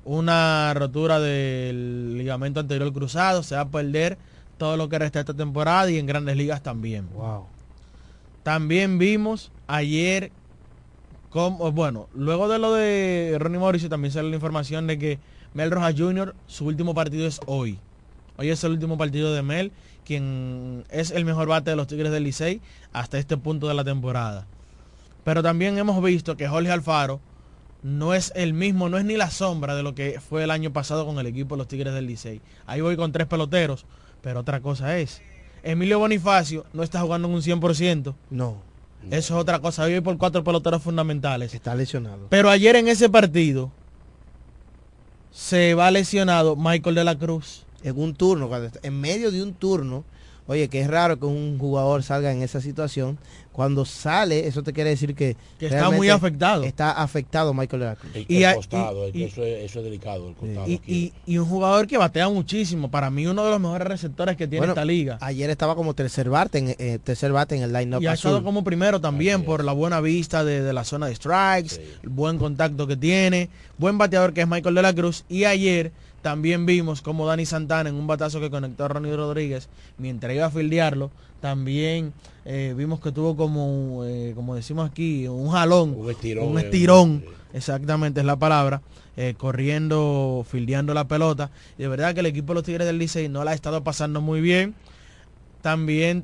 Una 0.05 0.73
rotura 0.73 1.19
del 1.19 2.17
ligamento 2.17 2.61
anterior 2.61 2.93
cruzado. 2.93 3.43
Se 3.43 3.55
va 3.55 3.61
a 3.63 3.67
perder 3.67 4.17
todo 4.57 4.77
lo 4.77 4.87
que 4.87 4.97
resta 4.97 5.19
esta 5.19 5.33
temporada 5.33 5.91
y 5.91 5.97
en 5.97 6.05
grandes 6.05 6.37
ligas 6.37 6.63
también. 6.63 7.09
También 8.43 8.97
vimos 8.97 9.51
ayer, 9.67 10.31
bueno, 11.33 12.07
luego 12.13 12.47
de 12.47 12.59
lo 12.59 12.73
de 12.73 13.35
Ronnie 13.39 13.59
Mauricio 13.59 13.89
también 13.89 14.11
sale 14.11 14.29
la 14.29 14.35
información 14.35 14.87
de 14.87 14.97
que 14.97 15.19
Mel 15.53 15.71
Rojas 15.71 15.95
Jr., 15.97 16.35
su 16.47 16.65
último 16.65 16.93
partido 16.93 17.27
es 17.27 17.39
hoy. 17.45 17.79
Hoy 18.37 18.49
es 18.49 18.63
el 18.63 18.71
último 18.71 18.97
partido 18.97 19.33
de 19.33 19.41
Mel, 19.41 19.71
quien 20.05 20.85
es 20.89 21.11
el 21.11 21.25
mejor 21.25 21.47
bate 21.47 21.71
de 21.71 21.75
los 21.75 21.87
Tigres 21.87 22.11
del 22.11 22.23
Licey 22.23 22.61
hasta 22.93 23.17
este 23.17 23.37
punto 23.37 23.67
de 23.67 23.73
la 23.73 23.83
temporada. 23.83 24.45
Pero 25.23 25.43
también 25.43 25.77
hemos 25.77 26.01
visto 26.01 26.37
que 26.37 26.47
Jorge 26.47 26.71
Alfaro 26.71 27.19
no 27.83 28.13
es 28.13 28.31
el 28.35 28.53
mismo, 28.53 28.89
no 28.89 28.97
es 28.97 29.05
ni 29.05 29.17
la 29.17 29.29
sombra 29.29 29.75
de 29.75 29.83
lo 29.83 29.95
que 29.95 30.19
fue 30.19 30.43
el 30.43 30.51
año 30.51 30.71
pasado 30.71 31.05
con 31.05 31.19
el 31.19 31.27
equipo 31.27 31.55
de 31.55 31.59
los 31.59 31.67
Tigres 31.67 31.93
del 31.93 32.07
Licey. 32.07 32.41
Ahí 32.65 32.81
voy 32.81 32.95
con 32.95 33.11
tres 33.11 33.27
peloteros, 33.27 33.85
pero 34.21 34.41
otra 34.41 34.61
cosa 34.61 34.97
es, 34.97 35.21
Emilio 35.63 35.99
Bonifacio 35.99 36.65
no 36.73 36.83
está 36.83 37.01
jugando 37.01 37.27
en 37.27 37.33
un 37.33 37.41
100%. 37.41 38.13
No. 38.29 38.57
Eso 39.05 39.35
es 39.35 39.41
otra 39.41 39.59
cosa. 39.59 39.83
Hoy 39.83 39.93
voy 39.93 40.01
por 40.01 40.17
cuatro 40.17 40.43
peloteros 40.43 40.81
fundamentales. 40.81 41.53
Está 41.53 41.75
lesionado. 41.75 42.27
Pero 42.29 42.49
ayer 42.49 42.75
en 42.75 42.87
ese 42.87 43.09
partido 43.09 43.71
se 45.31 45.73
va 45.75 45.91
lesionado 45.91 46.55
Michael 46.55 46.95
de 46.95 47.03
la 47.03 47.17
Cruz. 47.17 47.65
En 47.83 47.97
un 47.99 48.15
turno, 48.15 48.49
en 48.81 48.99
medio 48.99 49.31
de 49.31 49.43
un 49.43 49.53
turno, 49.53 50.03
oye, 50.47 50.67
que 50.69 50.81
es 50.81 50.87
raro 50.87 51.19
que 51.19 51.25
un 51.25 51.57
jugador 51.59 52.03
salga 52.03 52.31
en 52.31 52.41
esa 52.41 52.61
situación. 52.61 53.17
Cuando 53.51 53.85
sale, 53.85 54.45
eso 54.47 54.61
te 54.61 54.71
quiere 54.71 54.91
decir 54.91 55.15
que, 55.15 55.35
Que 55.57 55.65
está 55.65 55.89
muy 55.89 56.09
afectado. 56.09 56.63
Está 56.63 56.91
afectado 56.91 57.55
Michael 57.55 57.79
de 57.79 57.85
la 57.87 57.95
Cruz. 57.95 58.11
El, 58.15 58.25
Y 58.27 58.43
el 58.43 58.53
costado, 58.55 59.09
y- 59.11 59.23
eso, 59.23 59.43
es, 59.43 59.63
eso 59.65 59.79
es 59.79 59.85
delicado, 59.85 60.29
el 60.29 60.35
costado. 60.35 60.67
Y, 60.67 60.79
y- 60.85 61.11
y 61.25 61.37
un 61.39 61.47
jugador 61.47 61.87
que 61.87 61.97
batea 61.97 62.29
muchísimo. 62.29 62.91
Para 62.91 63.09
mí 63.09 63.25
uno 63.25 63.43
de 63.43 63.49
los 63.49 63.59
mejores 63.59 63.87
receptores 63.87 64.37
que 64.37 64.45
tiene 64.47 64.59
Bueno, 64.59 64.73
esta 64.73 64.85
liga. 64.85 65.17
Ayer 65.21 65.49
estaba 65.49 65.75
como 65.75 65.95
tercer 65.95 66.29
bate 66.29 66.59
en, 66.59 66.75
eh, 66.77 66.99
tercer 67.03 67.31
bate 67.31 67.55
en 67.55 67.63
el 67.63 67.73
line-up 67.73 67.99
Y 68.03 68.05
ha 68.05 68.13
estado 68.13 68.43
como 68.43 68.63
primero 68.63 69.01
también 69.01 69.43
por 69.43 69.63
la 69.63 69.71
buena 69.71 70.01
vista 70.01 70.43
de, 70.43 70.61
de 70.61 70.73
la 70.73 70.83
zona 70.83 71.07
de 71.07 71.15
strikes, 71.15 71.81
el 72.03 72.09
buen 72.09 72.37
contacto 72.37 72.85
que 72.85 72.95
tiene, 72.95 73.49
buen 73.79 73.97
bateador 73.97 74.33
que 74.33 74.41
es 74.41 74.47
Michael 74.47 74.75
de 74.75 74.81
la 74.83 74.93
Cruz. 74.93 75.25
Y 75.29 75.45
ayer 75.45 75.91
también 76.21 76.65
vimos 76.65 77.01
como 77.01 77.25
Dani 77.27 77.45
Santana 77.45 77.89
en 77.89 77.95
un 77.95 78.07
batazo 78.07 78.39
que 78.39 78.49
conectó 78.49 78.85
a 78.85 78.87
Ronnie 78.89 79.15
Rodríguez 79.15 79.69
mientras 79.97 80.33
iba 80.33 80.45
a 80.45 80.49
fildearlo, 80.51 81.11
también 81.41 82.13
eh, 82.45 82.73
vimos 82.75 82.99
que 82.99 83.11
tuvo 83.11 83.35
como, 83.37 84.03
eh, 84.05 84.33
como 84.35 84.55
decimos 84.55 84.89
aquí, 84.89 85.27
un 85.27 85.49
jalón, 85.51 85.93
Un 85.97 86.09
estirón, 86.09 86.47
un 86.47 86.57
eh, 86.57 86.61
estirón, 86.63 87.25
exactamente 87.53 88.19
es 88.21 88.25
la 88.25 88.35
palabra, 88.37 88.81
eh, 89.15 89.35
corriendo, 89.37 90.45
fildeando 90.49 90.93
la 90.93 91.07
pelota. 91.07 91.51
Y 91.77 91.83
de 91.83 91.87
verdad 91.87 92.13
que 92.13 92.19
el 92.21 92.25
equipo 92.25 92.53
de 92.53 92.55
los 92.55 92.63
Tigres 92.63 92.87
del 92.87 92.97
Licey 92.97 93.29
no 93.29 93.43
la 93.43 93.51
ha 93.51 93.53
estado 93.53 93.83
pasando 93.83 94.19
muy 94.21 94.41
bien. 94.41 94.75
También 95.61 96.23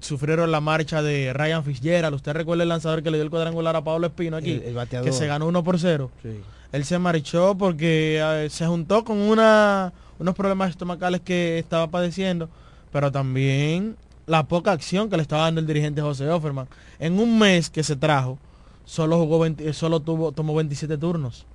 sufrieron 0.00 0.50
la 0.50 0.60
marcha 0.60 1.02
de 1.02 1.32
Ryan 1.32 1.64
Fitzgerald. 1.64 2.14
¿Usted 2.14 2.32
recuerda 2.32 2.62
el 2.64 2.68
lanzador 2.68 3.02
que 3.02 3.10
le 3.10 3.18
dio 3.18 3.24
el 3.24 3.30
cuadrangular 3.30 3.76
a 3.76 3.84
Pablo 3.84 4.08
Espino 4.08 4.36
aquí? 4.36 4.52
El- 4.52 4.62
el 4.62 4.74
bateador. 4.74 5.08
que 5.08 5.12
se 5.16 5.26
ganó 5.26 5.46
1 5.46 5.62
por 5.64 5.78
0. 5.78 6.10
Sí. 6.22 6.40
Él 6.72 6.84
se 6.84 6.98
marchó 6.98 7.54
porque 7.56 8.48
se 8.50 8.66
juntó 8.66 9.04
con 9.04 9.18
una, 9.18 9.92
unos 10.18 10.34
problemas 10.34 10.70
estomacales 10.70 11.20
que 11.20 11.58
estaba 11.58 11.86
padeciendo, 11.88 12.48
pero 12.90 13.12
también 13.12 13.96
la 14.26 14.44
poca 14.44 14.72
acción 14.72 15.10
que 15.10 15.16
le 15.16 15.22
estaba 15.22 15.44
dando 15.44 15.60
el 15.60 15.66
dirigente 15.66 16.00
José 16.00 16.28
Offerman. 16.30 16.68
En 16.98 17.18
un 17.20 17.38
mes 17.38 17.68
que 17.68 17.82
se 17.82 17.96
trajo, 17.96 18.38
solo 18.84 19.18
jugó 19.18 19.38
20 19.40 19.68
eh, 19.68 19.72
solo 19.72 20.00
tuvo, 20.00 20.32
tomó 20.32 20.54
27 20.54 20.96
turnos. 20.98 21.46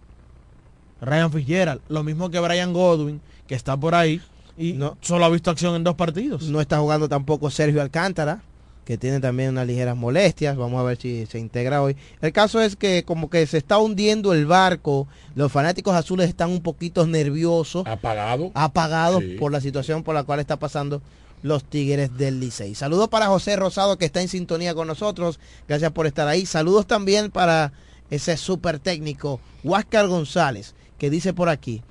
Ryan 1.01 1.31
Fitzgerald, 1.31 1.81
lo 1.89 2.03
mismo 2.03 2.29
que 2.29 2.39
Brian 2.39 2.73
Godwin, 2.73 3.21
que 3.47 3.55
está 3.55 3.77
por 3.77 3.95
ahí, 3.95 4.21
y 4.57 4.79
solo 5.01 5.25
ha 5.25 5.29
visto 5.29 5.51
acción 5.51 5.75
en 5.75 5.83
dos 5.83 5.95
partidos. 5.95 6.43
No 6.43 6.59
está 6.59 6.79
jugando 6.79 7.07
tampoco 7.07 7.49
Sergio 7.51 7.81
Alcántara, 7.81 8.41
que 8.87 8.97
tiene 8.97 9.19
también 9.19 9.49
unas 9.49 9.67
ligeras 9.67 9.97
molestias. 9.97 10.55
Vamos 10.55 10.79
a 10.79 10.83
ver 10.83 10.95
si 10.97 11.25
se 11.25 11.39
integra 11.39 11.81
hoy. 11.83 11.97
El 12.21 12.31
caso 12.31 12.61
es 12.61 12.77
que 12.77 13.03
como 13.03 13.29
que 13.29 13.45
se 13.45 13.57
está 13.57 13.79
hundiendo 13.79 14.31
el 14.31 14.45
barco. 14.45 15.09
Los 15.35 15.51
fanáticos 15.51 15.93
azules 15.93 16.29
están 16.29 16.51
un 16.51 16.61
poquito 16.61 17.05
nerviosos. 17.05 17.85
Apagado. 17.85 18.49
Apagados 18.53 19.21
Sí. 19.21 19.35
por 19.37 19.51
la 19.51 19.59
situación 19.59 20.03
por 20.03 20.15
la 20.15 20.23
cual 20.23 20.39
está 20.39 20.55
pasando 20.55 21.01
los 21.43 21.65
Tigres 21.65 22.17
del 22.17 22.39
Licey. 22.39 22.75
Saludos 22.75 23.09
para 23.09 23.27
José 23.27 23.57
Rosado 23.57 23.97
que 23.97 24.05
está 24.05 24.21
en 24.21 24.29
sintonía 24.29 24.73
con 24.73 24.87
nosotros. 24.87 25.37
Gracias 25.67 25.91
por 25.91 26.07
estar 26.07 26.29
ahí. 26.29 26.45
Saludos 26.45 26.87
también 26.87 27.29
para 27.29 27.73
ese 28.09 28.37
super 28.37 28.79
técnico, 28.79 29.41
Huáscar 29.65 30.07
González, 30.07 30.75
que 30.97 31.09
dice 31.09 31.33
por 31.33 31.49
aquí. 31.49 31.81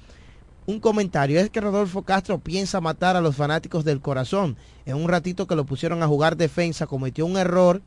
Un 0.67 0.81
comentario 0.81 1.39
es 1.39 1.49
que 1.49 1.61
Rodolfo 1.61 2.03
Castro 2.03 2.41
piensa 2.41 2.81
matar 2.81 3.15
a 3.15 3.21
los 3.21 3.37
fanáticos 3.37 3.85
del 3.85 4.01
corazón. 4.01 4.57
En 4.85 4.97
un 4.97 5.09
ratito 5.09 5.47
que 5.47 5.55
lo 5.55 5.65
pusieron 5.65 6.03
a 6.03 6.09
jugar 6.09 6.37
defensa, 6.37 6.89
cometió 6.89 7.25
un 7.25 7.37
error 7.37 7.83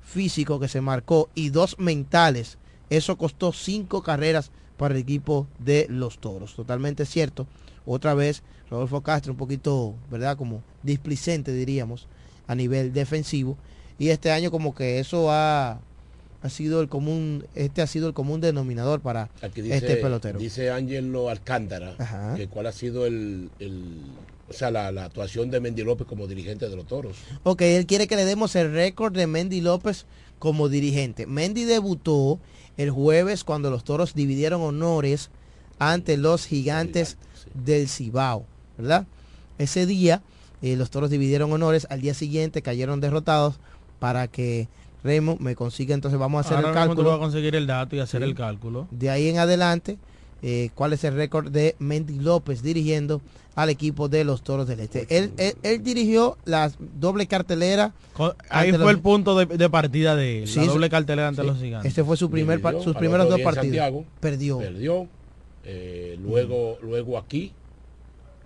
físico 0.00 0.60
que 0.60 0.68
se 0.68 0.80
marcó 0.80 1.30
y 1.34 1.48
dos 1.48 1.78
mentales. 1.80 2.58
Eso 2.90 3.18
costó 3.18 3.52
cinco 3.52 4.04
carreras 4.04 4.52
para 4.76 4.94
el 4.94 5.00
equipo 5.00 5.48
de 5.58 5.86
los 5.90 6.18
toros. 6.18 6.54
Totalmente 6.54 7.06
cierto. 7.06 7.48
Otra 7.86 8.14
vez, 8.14 8.44
Rodolfo 8.70 9.02
Castro 9.02 9.32
un 9.32 9.38
poquito, 9.38 9.94
¿verdad? 10.12 10.36
Como 10.36 10.62
displicente, 10.84 11.52
diríamos, 11.52 12.06
a 12.46 12.54
nivel 12.54 12.92
defensivo. 12.92 13.56
Y 13.98 14.10
este 14.10 14.30
año 14.30 14.52
como 14.52 14.76
que 14.76 15.00
eso 15.00 15.30
ha, 15.32 15.80
ha 16.44 16.50
sido 16.50 16.82
el 16.82 16.88
común, 16.90 17.46
este 17.54 17.80
ha 17.80 17.86
sido 17.86 18.06
el 18.06 18.12
común 18.12 18.40
denominador 18.42 19.00
para 19.00 19.30
dice, 19.54 19.76
este 19.76 19.96
pelotero. 19.96 20.38
Dice 20.38 20.70
Ángelo 20.70 21.30
Alcántara, 21.30 21.94
Ajá. 21.98 22.34
que 22.36 22.48
cuál 22.48 22.66
ha 22.66 22.72
sido 22.72 23.06
el, 23.06 23.48
el- 23.58 24.02
o 24.50 24.52
sea, 24.52 24.70
la, 24.70 24.92
la 24.92 25.06
actuación 25.06 25.50
de 25.50 25.58
Mendy 25.58 25.82
López 25.84 26.06
como 26.06 26.26
dirigente 26.26 26.68
de 26.68 26.76
los 26.76 26.86
toros. 26.86 27.16
Ok, 27.44 27.62
él 27.62 27.86
quiere 27.86 28.06
que 28.06 28.14
le 28.16 28.26
demos 28.26 28.54
el 28.56 28.72
récord 28.72 29.14
de 29.16 29.26
Mendy 29.26 29.62
López 29.62 30.04
como 30.38 30.68
dirigente. 30.68 31.26
Mendy 31.26 31.64
debutó 31.64 32.38
el 32.76 32.90
jueves 32.90 33.42
cuando 33.42 33.70
los 33.70 33.82
toros 33.82 34.12
dividieron 34.12 34.60
honores 34.60 35.30
ante 35.78 36.18
los 36.18 36.44
gigantes 36.44 37.16
del 37.54 37.88
Cibao, 37.88 38.44
¿verdad? 38.76 39.06
Ese 39.56 39.86
día 39.86 40.20
eh, 40.60 40.76
los 40.76 40.90
toros 40.90 41.08
dividieron 41.08 41.50
honores, 41.50 41.86
al 41.88 42.02
día 42.02 42.12
siguiente 42.12 42.60
cayeron 42.60 43.00
derrotados 43.00 43.58
para 43.98 44.28
que 44.28 44.68
Remo 45.04 45.36
me 45.38 45.54
consiga, 45.54 45.94
entonces 45.94 46.18
vamos 46.18 46.38
a 46.38 46.40
hacer 46.48 46.56
Ahora 46.56 46.68
el 46.70 46.74
tú 46.74 46.78
cálculo. 46.88 47.08
vas 47.10 47.16
a 47.18 47.20
conseguir 47.20 47.54
el 47.54 47.66
dato 47.66 47.94
y 47.94 48.00
hacer 48.00 48.22
Sí. 48.22 48.28
el 48.28 48.34
cálculo. 48.34 48.88
De 48.90 49.10
ahí 49.10 49.28
en 49.28 49.38
adelante, 49.38 49.98
eh, 50.42 50.70
cuál 50.74 50.94
es 50.94 51.04
el 51.04 51.14
récord 51.14 51.50
de 51.50 51.76
Mendy 51.78 52.18
López 52.18 52.62
dirigiendo 52.62 53.20
al 53.54 53.68
equipo 53.70 54.08
de 54.08 54.24
los 54.24 54.42
Toros 54.42 54.66
del 54.66 54.80
Este. 54.80 55.06
Él, 55.16 55.30
él- 55.36 55.54
él 55.62 55.84
dirigió 55.84 56.36
la 56.44 56.72
doble 56.98 57.26
cartelera. 57.26 57.92
Ahí 58.48 58.70
fue 58.70 58.78
los- 58.78 58.90
el 58.90 58.98
punto 59.00 59.36
de, 59.38 59.46
de 59.46 59.70
partida 59.70 60.16
de 60.16 60.42
él, 60.42 60.48
Sí, 60.48 60.60
la 60.60 60.66
doble 60.66 60.90
cartelera 60.90 61.28
ante 61.28 61.42
sí. 61.42 61.46
los 61.46 61.58
gigantes. 61.60 61.88
Este 61.88 62.02
fue 62.02 62.16
su 62.16 62.30
primer 62.30 62.60
sus 62.82 62.96
primeros 62.96 63.28
dos 63.28 63.40
partidos. 63.42 63.76
Santiago, 63.76 64.04
Perdió. 64.20 64.58
Perdió. 64.58 65.06
eh, 65.64 66.18
luego, 66.20 66.78
luego 66.82 67.16
aquí. 67.18 67.52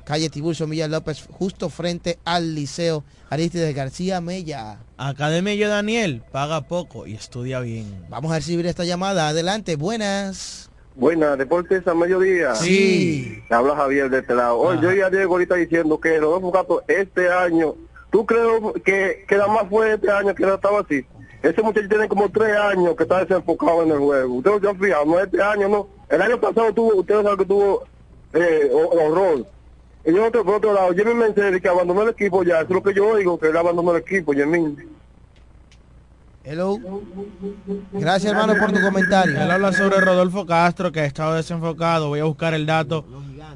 calle 0.09 0.31
Tiburcio 0.31 0.67
Milla 0.67 0.89
López, 0.89 1.27
justo 1.31 1.69
frente 1.69 2.19
al 2.25 2.55
Liceo 2.55 3.05
Aristides 3.29 3.75
García 3.75 4.23
Mella. 4.23 4.79
Academia 4.97 5.55
Yo 5.55 5.69
Daniel 5.69 6.23
paga 6.33 6.63
poco 6.63 7.07
y 7.07 7.13
estudia 7.13 7.61
bien. 7.61 8.07
Vamos 8.09 8.33
a 8.33 8.37
recibir 8.37 8.65
esta 8.67 8.85
llamada. 8.85 9.29
Adelante, 9.29 9.77
buenas. 9.77 10.71
Buenas, 10.97 11.37
Deportes 11.37 11.87
a 11.87 11.95
mediodía. 11.95 12.55
Sí. 12.55 13.43
Te 13.49 13.55
habla 13.55 13.77
Javier 13.77 14.09
de 14.09 14.21
este 14.21 14.35
lado. 14.35 14.59
Oye, 14.59 14.81
yo 14.81 14.93
ya 14.93 15.11
Diego 15.11 15.35
ahorita 15.35 15.57
diciendo 15.57 16.01
que 16.01 16.19
Rodolfo 16.19 16.51
Gato 16.53 16.83
este 16.89 17.31
año, 17.31 17.75
¿tú 18.11 18.25
crees 18.25 18.47
que, 18.87 19.27
que 19.29 19.37
nada 19.37 19.49
más 19.49 19.69
fue 19.69 19.93
este 19.93 20.11
año 20.11 20.35
que 20.35 20.45
no 20.47 20.55
estaba 20.55 20.81
así? 20.81 21.05
Ese 21.43 21.61
muchacho 21.63 21.87
tiene 21.87 22.09
como 22.09 22.31
tres 22.31 22.57
años 22.57 22.97
que 22.97 23.03
está 23.03 23.25
desenfocado 23.25 23.83
en 23.83 23.91
el 23.93 23.99
juego. 23.99 24.35
Ustedes 24.37 24.57
no 24.57 24.63
se 24.63 24.75
han 24.75 24.81
fijado, 24.83 25.05
no 25.05 25.21
este 25.21 25.43
año, 25.43 25.69
no. 25.69 25.89
El 26.09 26.23
año 26.23 26.41
pasado 26.41 26.73
tuvo, 26.73 26.95
ustedes 26.97 27.23
saben 27.23 27.39
que 27.39 27.45
tuvo 27.45 27.85
eh, 28.33 28.71
ho- 28.73 28.89
horror. 29.05 29.47
Y 30.09 30.15
yo 30.15 30.27
otro, 30.27 30.43
por 30.43 30.55
otro 30.55 30.73
lado, 30.73 30.95
Jimmy 30.95 31.13
Mercedes 31.13 31.61
que 31.61 31.69
abandonó 31.69 32.03
el 32.03 32.09
equipo 32.09 32.43
ya, 32.43 32.61
eso 32.61 32.65
es 32.65 32.71
lo 32.71 32.83
que 32.83 32.95
yo 32.95 33.09
oigo, 33.09 33.39
que 33.39 33.49
él 33.49 33.57
abandonó 33.59 33.95
el 33.95 34.01
equipo, 34.01 34.33
Jimmy. 34.33 34.75
Hello. 36.45 36.79
Gracias, 37.93 38.33
hermano, 38.33 38.55
por 38.59 38.73
tu 38.73 38.81
comentario. 38.81 39.39
Él 39.39 39.51
habla 39.51 39.71
sobre 39.71 40.01
Rodolfo 40.01 40.47
Castro, 40.47 40.91
que 40.91 41.01
ha 41.01 41.05
estado 41.05 41.35
desenfocado. 41.35 42.09
Voy 42.09 42.21
a 42.21 42.25
buscar 42.25 42.55
el 42.55 42.65
dato 42.65 43.05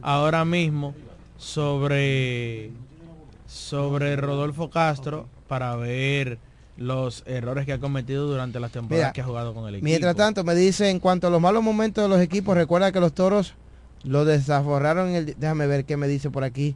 ahora 0.02 0.44
mismo 0.44 0.94
sobre, 1.38 2.70
sobre 3.46 4.14
Rodolfo 4.16 4.68
Castro 4.68 5.28
para 5.48 5.74
ver 5.76 6.36
los 6.76 7.22
errores 7.26 7.64
que 7.64 7.72
ha 7.72 7.78
cometido 7.78 8.26
durante 8.26 8.60
las 8.60 8.72
temporadas 8.72 9.06
Mira, 9.06 9.12
que 9.14 9.22
ha 9.22 9.24
jugado 9.24 9.54
con 9.54 9.68
el 9.68 9.76
equipo. 9.76 9.84
Mientras 9.86 10.14
tanto, 10.16 10.44
me 10.44 10.54
dice, 10.54 10.90
en 10.90 11.00
cuanto 11.00 11.28
a 11.28 11.30
los 11.30 11.40
malos 11.40 11.62
momentos 11.62 12.04
de 12.04 12.10
los 12.10 12.20
equipos, 12.20 12.54
recuerda 12.54 12.92
que 12.92 13.00
los 13.00 13.14
toros 13.14 13.54
lo 14.04 14.24
desaforraron 14.24 15.10
en 15.10 15.14
el... 15.16 15.36
Déjame 15.38 15.66
ver 15.66 15.84
qué 15.84 15.96
me 15.96 16.08
dice 16.08 16.30
por 16.30 16.44
aquí. 16.44 16.74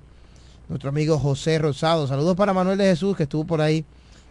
Nuestro 0.68 0.88
amigo 0.90 1.18
José 1.18 1.58
Rosado. 1.58 2.06
Saludos 2.06 2.36
para 2.36 2.52
Manuel 2.52 2.78
de 2.78 2.84
Jesús, 2.84 3.16
que 3.16 3.24
estuvo 3.24 3.44
por 3.44 3.60
ahí. 3.60 3.84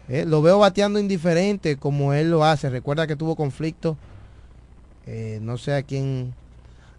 Eh, 0.09 0.25
lo 0.27 0.41
veo 0.41 0.59
bateando 0.59 0.99
indiferente 0.99 1.77
como 1.77 2.13
él 2.13 2.29
lo 2.29 2.43
hace. 2.43 2.69
Recuerda 2.69 3.07
que 3.07 3.15
tuvo 3.15 3.35
conflicto. 3.35 3.97
Eh, 5.05 5.39
no 5.41 5.57
sé 5.57 5.73
a 5.73 5.83
quién... 5.83 6.33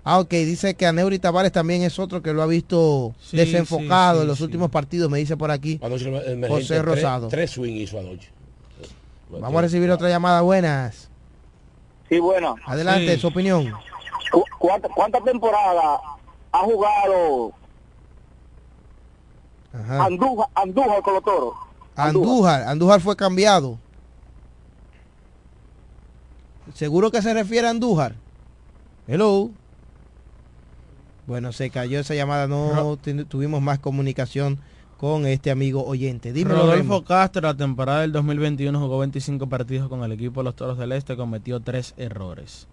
Ah, 0.09 0.21
ok, 0.21 0.31
dice 0.31 0.75
que 0.75 0.87
Aneuri 0.87 1.19
Tavares 1.19 1.51
también 1.51 1.83
es 1.83 1.99
otro 1.99 2.23
que 2.23 2.33
lo 2.33 2.41
ha 2.41 2.47
visto 2.47 3.13
Sí, 3.21 3.37
desenfocado 3.37 4.19
sí, 4.19 4.23
en 4.23 4.29
los 4.29 4.39
sí, 4.39 4.45
últimos 4.45 4.71
partidos, 4.71 5.11
me 5.11 5.19
dice 5.19 5.37
por 5.37 5.51
aquí 5.51 5.81
Anoche 5.83 6.05
José 6.47 6.75
tres- 6.75 6.85
Rosado. 6.85 7.27
Tres, 7.27 7.51
swing 7.51 7.73
hizo 7.75 7.99
anoche. 7.99 8.29
Vamos 9.29 9.59
a 9.59 9.63
recibir 9.63 9.91
otra 9.91 10.09
llamada. 10.09 10.43
Buenas. 10.43 11.09
Sí, 12.09 12.21
bueno. 12.21 12.55
Adelante, 12.67 13.17
Sí. 13.17 13.21
su 13.21 13.27
opinión. 13.27 13.73
¿Cu- 14.59 14.69
¿Cuántas 14.69 14.91
cuántas 14.95 15.25
temporadas 15.25 16.01
ha 16.53 16.59
jugado 16.61 17.53
Ajá. 19.73 20.05
Andújar, 20.07 20.49
Andújar 20.55 21.03
con 21.03 21.15
los 21.15 21.23
toros? 21.25 21.55
Andújar, 21.97 22.63
Andújar 22.63 23.01
fue 23.01 23.15
cambiado. 23.17 23.79
¿Seguro 26.75 27.11
que 27.11 27.23
se 27.23 27.33
refiere 27.33 27.67
a 27.67 27.71
Andújar? 27.71 28.15
Hello. 29.07 29.51
Bueno, 31.27 31.53
se 31.53 31.71
cayó 31.71 31.99
esa 32.01 32.15
llamada, 32.15 32.47
no 32.47 32.97
tu- 32.97 33.25
tuvimos 33.25 33.61
más 33.61 33.79
comunicación 33.79 34.59
con 34.97 35.27
este 35.27 35.51
amigo 35.51 35.85
oyente. 35.85 36.33
Dime, 36.33 36.55
Rodolfo 36.55 37.05
Castro, 37.05 37.43
la 37.43 37.55
temporada 37.57 38.01
del 38.01 38.13
2021 38.13 38.79
jugó 38.81 38.99
25 38.99 39.49
partidos 39.49 39.89
con 39.89 40.03
el 40.05 40.13
equipo 40.13 40.41
de 40.41 40.45
los 40.45 40.57
Toros 40.57 40.79
del 40.79 40.93
Este, 40.93 41.17
cometió 41.17 41.61
tres 41.61 41.95
errores. 41.97 42.67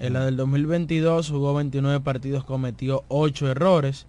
En 0.00 0.14
la 0.14 0.24
del 0.24 0.36
2022 0.36 1.28
jugó 1.28 1.54
29 1.54 2.00
partidos, 2.00 2.42
cometió 2.44 3.04
8 3.08 3.50
errores. 3.50 4.06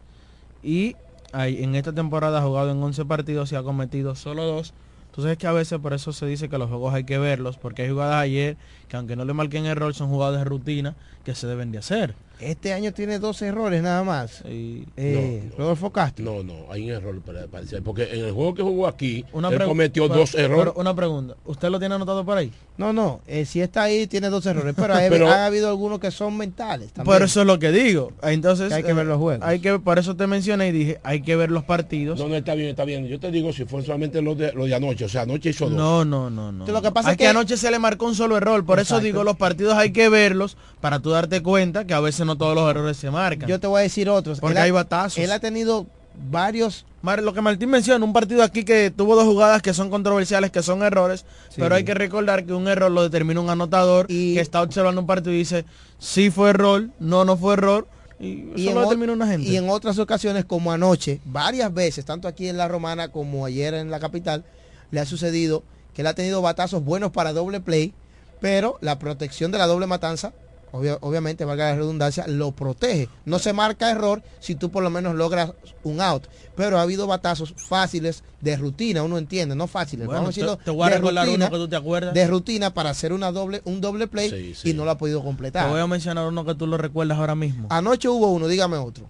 Y 0.63 0.95
en 1.33 1.75
esta 1.75 1.93
temporada 1.93 2.39
ha 2.39 2.43
jugado 2.43 2.71
en 2.71 2.81
11 2.81 3.03
partidos 3.05 3.51
y 3.51 3.55
ha 3.55 3.63
cometido 3.63 4.15
solo 4.15 4.45
2. 4.45 4.73
Entonces 5.07 5.33
es 5.33 5.37
que 5.37 5.47
a 5.47 5.51
veces 5.51 5.79
por 5.79 5.91
eso 5.91 6.13
se 6.13 6.25
dice 6.25 6.47
que 6.47 6.57
los 6.57 6.69
juegos 6.69 6.93
hay 6.93 7.03
que 7.03 7.17
verlos, 7.17 7.57
porque 7.57 7.81
hay 7.81 7.89
jugadas 7.89 8.15
ayer 8.23 8.55
que 8.91 8.97
aunque 8.97 9.15
no 9.15 9.23
le 9.23 9.31
marquen 9.31 9.65
error, 9.65 9.93
son 9.93 10.09
jugadas 10.09 10.39
de 10.39 10.43
rutina 10.43 10.95
que 11.23 11.33
se 11.33 11.47
deben 11.47 11.71
de 11.71 11.77
hacer. 11.77 12.13
Este 12.41 12.73
año 12.73 12.91
tiene 12.91 13.19
dos 13.19 13.41
errores 13.43 13.83
nada 13.83 14.03
más. 14.03 14.41
Eh, 14.45 15.51
Rodolfo 15.57 15.91
Castro. 15.91 16.25
No, 16.25 16.43
no, 16.43 16.71
hay 16.71 16.85
un 16.85 16.89
error 16.97 17.21
para, 17.21 17.45
para 17.47 17.61
decir, 17.63 17.81
porque 17.83 18.03
en 18.11 18.25
el 18.25 18.31
juego 18.31 18.55
que 18.55 18.63
jugó 18.63 18.87
aquí, 18.87 19.23
Una 19.31 19.49
él 19.49 19.63
cometió 19.63 20.07
pero- 20.07 20.19
dos 20.21 20.33
errores. 20.33 20.71
pero 20.73 20.81
una 20.81 20.95
pregunta, 20.95 21.35
¿usted 21.45 21.69
lo 21.69 21.77
tiene 21.79 21.93
anotado 21.95 22.25
por 22.25 22.37
ahí? 22.39 22.51
No, 22.77 22.91
no, 22.93 23.21
eh, 23.27 23.45
si 23.45 23.61
está 23.61 23.83
ahí 23.83 24.07
tiene 24.07 24.29
dos 24.31 24.43
errores, 24.47 24.73
pero, 24.75 24.95
Pero- 25.09 25.29
ha 25.29 25.45
habido 25.45 25.69
algunos 25.69 25.99
que 25.99 26.09
son 26.09 26.35
mentales. 26.35 26.91
También. 26.91 27.13
Por 27.15 27.23
eso 27.23 27.41
es 27.41 27.47
lo 27.47 27.59
que 27.59 27.71
digo. 27.71 28.11
Entonces 28.23 28.69
Que 28.69 28.73
hay 28.73 28.83
que 28.83 28.93
ver 28.93 29.05
los 29.05 29.19
juegos. 29.19 29.45
Hay 29.47 29.59
que 29.59 29.77
por 29.77 29.99
eso 29.99 30.15
te 30.15 30.25
mencioné 30.25 30.69
y 30.69 30.71
dije, 30.71 30.99
hay 31.03 31.21
que 31.21 31.35
ver 31.35 31.51
los 31.51 31.63
partidos. 31.63 32.17
No, 32.19 32.27
no, 32.27 32.35
está 32.35 32.55
bien, 32.55 32.69
está 32.69 32.85
bien. 32.85 33.05
Yo 33.07 33.19
te 33.19 33.29
digo 33.29 33.53
si 33.53 33.65
fue 33.65 33.83
solamente 33.83 34.19
lo 34.23 34.33
de, 34.33 34.51
lo 34.53 34.65
de 34.65 34.73
anoche, 34.73 35.05
o 35.05 35.09
sea, 35.09 35.21
anoche 35.21 35.49
hizo 35.51 35.69
dos. 35.69 35.77
No, 35.77 36.03
no, 36.03 36.31
no, 36.31 36.51
no. 36.51 36.65
Lo 36.65 36.81
que 36.81 36.91
pasa 36.91 37.11
es 37.11 37.17
que 37.17 37.25
que- 37.25 37.29
anoche 37.29 37.55
se 37.55 37.69
le 37.69 37.77
marcó 37.77 38.07
un 38.07 38.15
solo 38.15 38.35
error. 38.35 38.65
Por 38.65 38.79
eso 38.81 38.99
digo, 38.99 39.23
los 39.23 39.37
partidos 39.37 39.75
hay 39.75 39.91
que 39.91 40.09
verlos 40.09 40.57
para 40.79 40.99
tú 40.99 41.11
darte 41.11 41.41
cuenta 41.41 41.85
que 41.85 41.93
a 41.93 41.99
veces 41.99 42.25
no 42.25 42.37
todos 42.37 42.55
los 42.55 42.69
errores 42.69 42.97
se 42.97 43.09
marcan. 43.11 43.47
Yo 43.49 43.59
te 43.59 43.67
voy 43.67 43.79
a 43.79 43.83
decir 43.83 44.09
otros. 44.09 44.39
Porque 44.39 44.57
Él 44.57 44.63
hay 44.63 44.71
batazos. 44.71 45.17
Él 45.19 45.31
ha 45.31 45.39
tenido 45.39 45.87
varios 46.29 46.85
lo 47.03 47.33
que 47.33 47.41
Martín 47.41 47.69
menciona, 47.69 48.03
un 48.05 48.13
partido 48.13 48.43
aquí 48.43 48.63
que 48.63 48.91
tuvo 48.91 49.15
dos 49.15 49.25
jugadas 49.25 49.61
que 49.61 49.73
son 49.73 49.89
controversiales, 49.89 50.51
que 50.51 50.61
son 50.61 50.83
errores, 50.83 51.25
Sí. 51.49 51.55
pero 51.57 51.75
hay 51.75 51.83
que 51.83 51.93
recordar 51.93 52.45
que 52.45 52.53
un 52.53 52.67
error 52.67 52.91
lo 52.91 53.01
determina 53.03 53.41
un 53.41 53.49
anotador 53.49 54.07
que 54.07 54.39
está 54.39 54.61
observando 54.61 55.01
un 55.01 55.07
partido 55.07 55.33
y 55.33 55.37
dice, 55.39 55.65
sí 55.97 56.29
fue 56.29 56.51
error, 56.51 56.89
no, 56.99 57.25
no 57.25 57.37
fue 57.37 57.53
error, 57.53 57.87
y 58.19 58.41
eso 58.51 58.53
y 58.55 58.67
en, 58.67 58.75
lo 58.75 59.13
una 59.13 59.25
gente. 59.25 59.49
y 59.49 59.57
en 59.57 59.67
otras 59.69 59.97
ocasiones, 59.97 60.45
como 60.45 60.71
anoche, 60.71 61.19
varias 61.25 61.73
veces, 61.73 62.05
tanto 62.05 62.27
aquí 62.27 62.47
en 62.47 62.57
La 62.57 62.67
Romana 62.67 63.07
como 63.07 63.45
ayer 63.45 63.73
en 63.73 63.89
la 63.89 63.99
capital, 63.99 64.43
le 64.91 64.99
ha 64.99 65.05
sucedido 65.05 65.63
que 65.95 66.01
él 66.01 66.07
ha 66.07 66.13
tenido 66.13 66.41
batazos 66.41 66.83
buenos 66.83 67.11
para 67.11 67.33
doble 67.33 67.61
play, 67.61 67.93
pero 68.41 68.77
la 68.81 68.99
protección 68.99 69.51
de 69.51 69.57
la 69.59 69.67
doble 69.67 69.87
matanza 69.87 70.33
obvia- 70.73 70.97
obviamente, 71.01 71.43
valga 71.43 71.69
la 71.69 71.75
redundancia, 71.75 72.25
lo 72.27 72.53
protege. 72.53 73.09
No 73.25 73.39
se 73.39 73.51
marca 73.51 73.91
error 73.91 74.23
si 74.39 74.55
tú 74.55 74.71
por 74.71 74.81
lo 74.83 74.89
menos 74.89 75.15
logras 75.15 75.51
un 75.83 75.99
out. 75.99 76.23
Pero 76.55 76.79
ha 76.79 76.81
habido 76.83 77.07
batazos 77.07 77.53
fáciles 77.57 78.23
de 78.39 78.55
rutina, 78.55 79.03
uno 79.03 79.17
entiende, 79.17 79.53
no 79.53 79.67
fáciles. 79.67 80.05
Bueno, 80.05 80.21
vamos 80.21 80.29
a 80.29 80.31
decirlo, 80.35 80.57
te- 80.57 80.63
te 80.65 80.71
voy 80.71 80.83
a 80.87 80.89
de 80.91 80.95
recordar 80.95 81.25
rutina, 81.25 81.45
uno 81.47 81.51
que 81.57 81.61
tú 81.63 81.67
te 81.67 81.75
acuerdas. 81.75 82.13
De 82.13 82.25
rutina 82.27 82.73
para 82.73 82.89
hacer 82.91 83.11
una 83.11 83.33
doble, 83.33 83.61
un 83.65 83.81
doble 83.81 84.07
play 84.07 84.29
Sí, 84.29 84.55
sí. 84.55 84.69
y 84.69 84.73
no 84.73 84.85
lo 84.85 84.91
ha 84.91 84.97
podido 84.97 85.19
Te 85.19 85.25
completar. 85.25 85.69
voy 85.69 85.81
a 85.81 85.87
mencionar 85.87 86.25
uno 86.27 86.45
que 86.45 86.55
tú 86.55 86.65
lo 86.67 86.77
recuerdas 86.77 87.17
ahora 87.17 87.35
mismo. 87.35 87.67
Anoche 87.69 88.07
hubo 88.07 88.31
uno, 88.31 88.47
dígame 88.47 88.77
otro. 88.77 89.09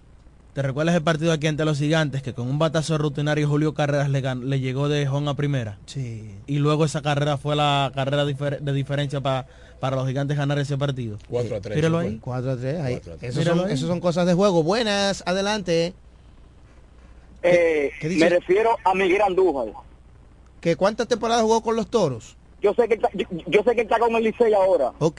¿Te 0.52 0.60
recuerdas 0.60 0.94
el 0.94 1.02
partido 1.02 1.32
aquí 1.32 1.46
ante 1.46 1.64
los 1.64 1.78
gigantes 1.78 2.22
que 2.22 2.34
con 2.34 2.46
un 2.48 2.58
batazo 2.58 2.98
rutinario 2.98 3.48
Julio 3.48 3.72
Carreras 3.72 4.10
le, 4.10 4.20
le 4.34 4.60
llegó 4.60 4.88
de 4.90 5.08
home 5.08 5.30
a 5.30 5.34
primera? 5.34 5.78
Sí. 5.86 6.34
Y 6.46 6.58
luego 6.58 6.84
esa 6.84 7.00
carrera 7.00 7.38
fue 7.38 7.56
la 7.56 7.90
carrera 7.94 8.24
difer- 8.26 8.58
de 8.60 8.72
diferencia 8.74 9.22
pa- 9.22 9.46
para 9.80 9.96
los 9.96 10.06
gigantes 10.06 10.36
ganar 10.36 10.58
ese 10.58 10.76
partido. 10.76 11.16
4 11.30 11.56
a 11.56 11.60
3. 11.60 11.76
Míralo 11.76 11.98
ahí. 11.98 12.18
4 12.20 12.50
a 12.50 12.56
3. 12.56 12.80
Ahí. 12.82 12.94
Cuatro 12.96 13.12
a 13.14 13.16
tres. 13.16 13.30
Esos 13.30 13.38
Míralo 13.38 13.60
son, 13.62 13.68
ahí. 13.68 13.74
esos 13.74 13.88
son 13.88 14.00
cosas 14.00 14.26
de 14.26 14.34
juego. 14.34 14.62
Buenas, 14.62 15.22
adelante. 15.26 15.94
Eh, 17.42 17.90
qué 17.98 18.08
me 18.10 18.28
refiero 18.28 18.76
a 18.84 18.94
Miguel 18.94 19.22
Andújar. 19.22 19.72
¿Que 20.60 20.76
¿Cuántas 20.76 21.08
temporadas 21.08 21.42
jugó 21.42 21.62
con 21.62 21.76
los 21.76 21.88
toros? 21.88 22.36
Yo 22.60 22.74
sé 22.74 22.86
que 22.88 22.94
está- 22.94 23.08
yo, 23.14 23.24
yo 23.48 23.62
sé 23.64 23.74
que 23.74 23.80
está 23.80 23.98
con 23.98 24.14
el 24.14 24.22
Licey 24.22 24.52
ahora, 24.52 24.92
Ok. 25.00 25.16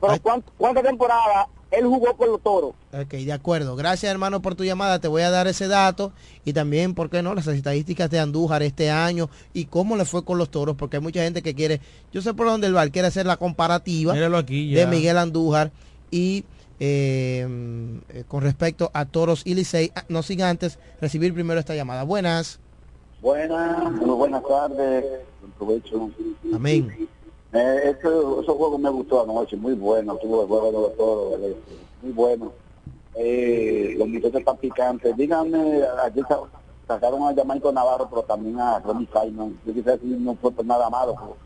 pero 0.00 0.20
¿cuán- 0.22 0.44
¿cuántas 0.58 0.82
temporadas 0.84 1.46
él 1.70 1.84
jugó 1.84 2.16
con 2.16 2.28
los 2.30 2.40
toros? 2.40 2.74
Ok, 2.92 3.12
de 3.14 3.32
acuerdo. 3.32 3.76
Gracias, 3.76 4.10
hermano, 4.10 4.40
por 4.40 4.54
tu 4.54 4.64
llamada. 4.64 4.98
Te 5.00 5.08
voy 5.08 5.22
a 5.22 5.30
dar 5.30 5.46
ese 5.46 5.68
dato 5.68 6.12
y 6.44 6.52
también, 6.52 6.94
¿por 6.94 7.10
qué 7.10 7.22
no? 7.22 7.34
Las 7.34 7.46
estadísticas 7.48 8.08
de 8.10 8.18
Andújar 8.18 8.62
este 8.62 8.90
año 8.90 9.28
y 9.52 9.66
cómo 9.66 9.96
le 9.96 10.04
fue 10.04 10.24
con 10.24 10.38
los 10.38 10.50
toros, 10.50 10.76
porque 10.76 10.96
hay 10.96 11.02
mucha 11.02 11.22
gente 11.22 11.42
que 11.42 11.54
quiere, 11.54 11.80
yo 12.12 12.22
sé 12.22 12.34
por 12.34 12.46
dónde 12.46 12.66
el 12.66 12.72
bar 12.72 12.90
quiere 12.90 13.08
hacer 13.08 13.26
la 13.26 13.36
comparativa 13.36 14.12
Míralo 14.14 14.38
aquí 14.38 14.72
de. 14.72 14.86
Miguel 14.86 15.18
Andújar 15.18 15.72
y 16.10 16.44
eh, 16.78 17.46
eh, 18.10 18.24
con 18.28 18.42
respecto 18.42 18.90
a 18.94 19.06
toros 19.06 19.42
y 19.44 19.54
Licey, 19.54 19.92
Ah, 19.94 20.04
no 20.08 20.22
sin 20.22 20.42
antes 20.42 20.78
recibir 21.00 21.32
primero 21.34 21.58
esta 21.58 21.74
llamada. 21.74 22.02
Buenas. 22.04 22.60
Buenas, 23.22 23.92
muy 23.92 24.14
buenas 24.14 24.42
tardes, 24.46 25.04
buen 25.40 25.52
provecho. 25.58 26.10
Amén. 26.54 27.08
Eh, 27.56 27.90
este, 27.90 28.08
esos 28.08 28.56
juegos 28.56 28.78
me 28.80 28.90
gustó 28.90 29.22
anoche, 29.22 29.56
muy 29.56 29.74
bueno, 29.74 30.16
tuvo 30.16 30.42
el 30.42 30.48
juego 30.48 31.38
de 31.38 31.50
eh, 31.50 31.56
muy 32.02 32.12
bueno. 32.12 32.52
Eh, 33.14 33.94
los 33.98 34.08
muchachos 34.08 34.40
están 34.40 34.56
picantes. 34.58 35.16
Díganme, 35.16 35.80
aquí 36.04 36.20
sa- 36.28 36.40
sacaron 36.86 37.22
a 37.22 37.34
Jamaico 37.34 37.72
Navarro, 37.72 38.08
pero 38.10 38.22
también 38.24 38.60
a 38.60 38.78
Ronnie 38.80 39.08
Simon. 39.12 39.58
Yo 39.66 39.72
quizás 39.72 39.98
no 40.02 40.34
fue 40.36 40.52
nada 40.64 40.90
malo. 40.90 41.36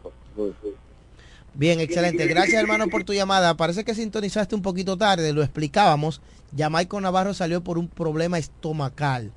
Bien, 1.55 1.81
excelente. 1.81 2.27
Gracias, 2.27 2.61
hermano, 2.61 2.89
por 2.89 3.05
tu 3.05 3.13
llamada. 3.13 3.55
Parece 3.57 3.85
que 3.85 3.95
sintonizaste 3.95 4.55
un 4.55 4.63
poquito 4.63 4.97
tarde, 4.97 5.33
lo 5.33 5.43
explicábamos. 5.43 6.21
Jamaico 6.57 7.01
Navarro 7.01 7.35
salió 7.35 7.63
por 7.63 7.79
un 7.79 7.89
problema 7.89 8.39
estomacal. 8.39 9.31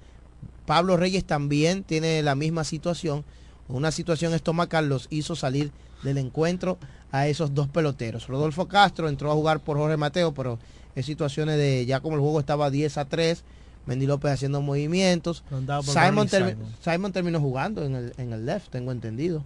Pablo 0.65 0.95
Reyes 0.97 1.26
también 1.26 1.84
tiene 1.84 2.21
la 2.24 2.36
misma 2.36 2.63
situación. 2.63 3.26
Una 3.67 3.91
situación 3.91 4.34
estomacal 4.34 4.89
los 4.89 5.07
hizo 5.09 5.36
salir 5.36 5.71
del 6.04 6.18
encuentro 6.18 6.78
a 7.12 7.28
esos 7.28 7.54
dos 7.54 7.68
peloteros. 7.68 8.28
Rodolfo 8.28 8.68
Castro 8.68 9.08
entró 9.10 9.32
a 9.32 9.36
jugar 9.36 9.60
por 9.60 9.78
Jorge 9.78 9.97
Mateo, 9.97 10.34
pero 10.34 10.60
en 10.95 11.04
situaciones 11.04 11.58
de 11.58 11.86
ya 11.86 11.99
como 11.99 12.16
el 12.16 12.22
juego 12.22 12.39
estaba 12.39 12.70
10 12.70 12.97
a 12.97 13.06
3, 13.06 13.43
Mendy 13.86 14.06
López 14.06 14.32
haciendo 14.32 14.62
movimientos. 14.62 15.43
Simon, 15.49 15.76
Ronnie 15.76 16.30
termi- 16.32 16.49
Simon. 16.56 16.76
Simon 16.84 17.12
terminó 17.12 17.39
jugando 17.39 17.84
en 17.84 17.95
el, 17.95 18.14
en 18.18 18.34
el 18.34 18.45
left, 18.45 18.70
tengo 18.70 18.91
entendido. 18.91 19.43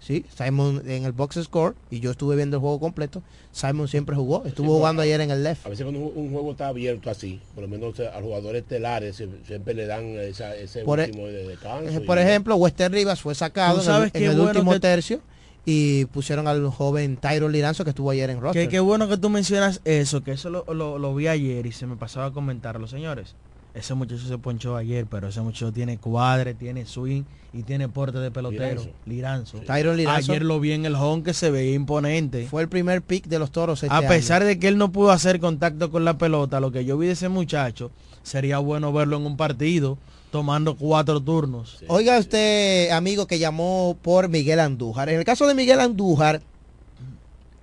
Sí, 0.00 0.24
Simon 0.36 0.82
en 0.88 1.04
el 1.04 1.12
box 1.12 1.38
score 1.44 1.76
y 1.88 2.00
yo 2.00 2.10
estuve 2.10 2.34
viendo 2.34 2.56
el 2.56 2.60
juego 2.60 2.80
completo. 2.80 3.22
Simon 3.52 3.86
siempre 3.86 4.16
jugó, 4.16 4.44
estuvo 4.46 4.76
jugando 4.76 5.02
ayer 5.02 5.20
en 5.20 5.30
el 5.30 5.44
left. 5.44 5.64
A 5.64 5.68
veces 5.68 5.84
cuando 5.84 6.00
un, 6.00 6.12
un 6.26 6.32
juego 6.32 6.50
está 6.52 6.66
abierto 6.68 7.08
así, 7.08 7.40
por 7.54 7.62
lo 7.62 7.68
menos 7.68 8.00
a 8.00 8.14
los 8.14 8.22
jugadores 8.22 8.62
estelares 8.62 9.22
siempre 9.46 9.74
le 9.74 9.86
dan 9.86 10.04
esa- 10.06 10.56
ese 10.56 10.82
Por, 10.82 10.98
e- 10.98 11.04
último 11.04 11.26
de 11.28 11.46
descanso. 11.46 11.88
eh, 11.88 12.00
y- 12.02 12.06
por 12.06 12.18
ejemplo, 12.18 12.56
Wester 12.56 12.90
Rivas 12.90 13.20
fue 13.20 13.34
sacado 13.36 13.74
en 13.74 13.80
el, 13.80 13.86
sabes 13.86 14.06
en 14.14 14.20
qué 14.22 14.26
el 14.26 14.36
bueno 14.36 14.50
último 14.50 14.72
que- 14.72 14.80
tercio 14.80 15.20
y 15.64 16.06
pusieron 16.06 16.48
al 16.48 16.66
joven 16.70 17.16
Tyron 17.16 17.52
Liranzo 17.52 17.84
que 17.84 17.90
estuvo 17.90 18.10
ayer 18.10 18.30
en 18.30 18.40
roster. 18.40 18.64
Que 18.64 18.68
qué 18.68 18.80
bueno 18.80 19.08
que 19.08 19.16
tú 19.16 19.30
mencionas 19.30 19.80
eso, 19.84 20.22
que 20.22 20.32
eso 20.32 20.50
lo, 20.50 20.64
lo- 20.74 20.98
lo 20.98 21.14
vi 21.14 21.28
ayer 21.28 21.64
y 21.66 21.72
se 21.72 21.86
me 21.86 21.96
pasaba 21.96 22.26
a 22.26 22.30
comentar 22.32 22.80
los 22.80 22.90
señores. 22.90 23.34
Ese 23.74 23.94
muchacho 23.94 24.26
se 24.26 24.36
ponchó 24.36 24.76
ayer, 24.76 25.06
pero 25.06 25.28
ese 25.28 25.40
muchacho 25.40 25.72
tiene 25.72 25.96
cuadre, 25.96 26.52
tiene 26.52 26.84
swing 26.84 27.22
y 27.54 27.62
tiene 27.62 27.88
porte 27.88 28.18
de 28.18 28.30
pelotero. 28.30 28.82
Liranzo. 29.06 29.60
Tyron 29.60 29.96
Liranzo. 29.96 30.32
Ayer 30.32 30.42
lo 30.44 30.60
vi 30.60 30.72
en 30.72 30.84
el 30.84 30.94
home 30.94 31.22
que 31.22 31.32
se 31.32 31.50
veía 31.50 31.72
imponente. 31.74 32.46
Fue 32.48 32.60
el 32.60 32.68
primer 32.68 33.00
pick 33.00 33.26
de 33.28 33.38
los 33.38 33.50
toros 33.50 33.82
este 33.82 33.94
a 33.94 34.06
pesar 34.06 34.42
año. 34.42 34.48
de 34.48 34.58
que 34.58 34.68
él 34.68 34.76
no 34.76 34.92
pudo 34.92 35.10
hacer 35.10 35.40
contacto 35.40 35.90
con 35.90 36.04
la 36.04 36.18
pelota, 36.18 36.60
lo 36.60 36.70
que 36.70 36.84
yo 36.84 36.98
vi 36.98 37.06
de 37.06 37.12
ese 37.14 37.30
muchacho, 37.30 37.90
sería 38.22 38.58
bueno 38.58 38.92
verlo 38.92 39.16
en 39.16 39.24
un 39.24 39.36
partido 39.38 39.96
tomando 40.32 40.76
cuatro 40.76 41.20
turnos. 41.20 41.84
Oiga 41.88 42.18
usted, 42.18 42.90
amigo 42.90 43.26
que 43.26 43.38
llamó 43.38 43.98
por 44.00 44.30
Miguel 44.30 44.60
Andújar. 44.60 45.10
En 45.10 45.18
el 45.18 45.24
caso 45.26 45.46
de 45.46 45.54
Miguel 45.54 45.78
Andújar, 45.78 46.40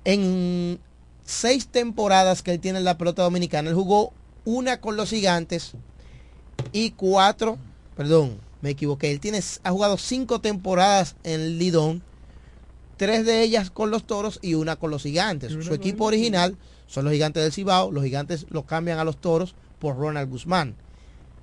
en 0.05 0.79
seis 1.25 1.67
temporadas 1.67 2.43
que 2.43 2.51
él 2.51 2.59
tiene 2.59 2.77
en 2.77 2.85
la 2.85 2.97
pelota 2.97 3.23
dominicana, 3.23 3.69
él 3.69 3.75
jugó 3.75 4.13
una 4.45 4.79
con 4.79 4.95
los 4.95 5.09
gigantes 5.09 5.73
y 6.71 6.91
cuatro, 6.91 7.57
perdón, 7.97 8.37
me 8.61 8.69
equivoqué, 8.69 9.11
él 9.11 9.19
tiene, 9.19 9.41
ha 9.63 9.71
jugado 9.71 9.97
cinco 9.97 10.39
temporadas 10.39 11.15
en 11.23 11.57
Lidón, 11.57 12.03
tres 12.97 13.25
de 13.25 13.41
ellas 13.41 13.71
con 13.71 13.89
los 13.89 14.03
toros 14.05 14.37
y 14.43 14.53
una 14.53 14.75
con 14.75 14.91
los 14.91 15.01
gigantes. 15.01 15.51
Su 15.51 15.73
equipo 15.73 16.05
original 16.05 16.55
son 16.85 17.05
los 17.05 17.13
gigantes 17.13 17.41
del 17.41 17.51
Cibao, 17.51 17.91
los 17.91 18.03
gigantes 18.03 18.45
lo 18.51 18.67
cambian 18.67 18.99
a 18.99 19.03
los 19.03 19.17
toros 19.17 19.55
por 19.79 19.97
Ronald 19.97 20.29
Guzmán. 20.29 20.75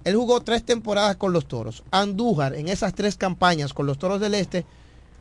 Él 0.07 0.15
jugó 0.15 0.41
tres 0.41 0.63
temporadas 0.63 1.17
con 1.17 1.33
los 1.33 1.47
toros. 1.47 1.83
Andújar 1.91 2.55
en 2.55 2.69
esas 2.69 2.95
tres 2.95 3.17
campañas 3.17 3.75
con 3.75 3.87
los 3.87 3.99
toros 3.99 4.21
del 4.21 4.35
Este 4.35 4.65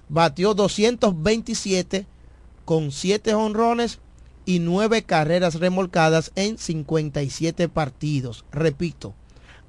batió 0.10 0.54
227 0.54 2.06
con 2.66 2.92
7 2.92 3.34
honrones 3.34 3.98
y 4.46 4.60
9 4.60 5.02
carreras 5.02 5.56
remolcadas 5.56 6.32
en 6.36 6.60
57 6.60 7.68
partidos. 7.68 8.46
Repito, 8.52 9.16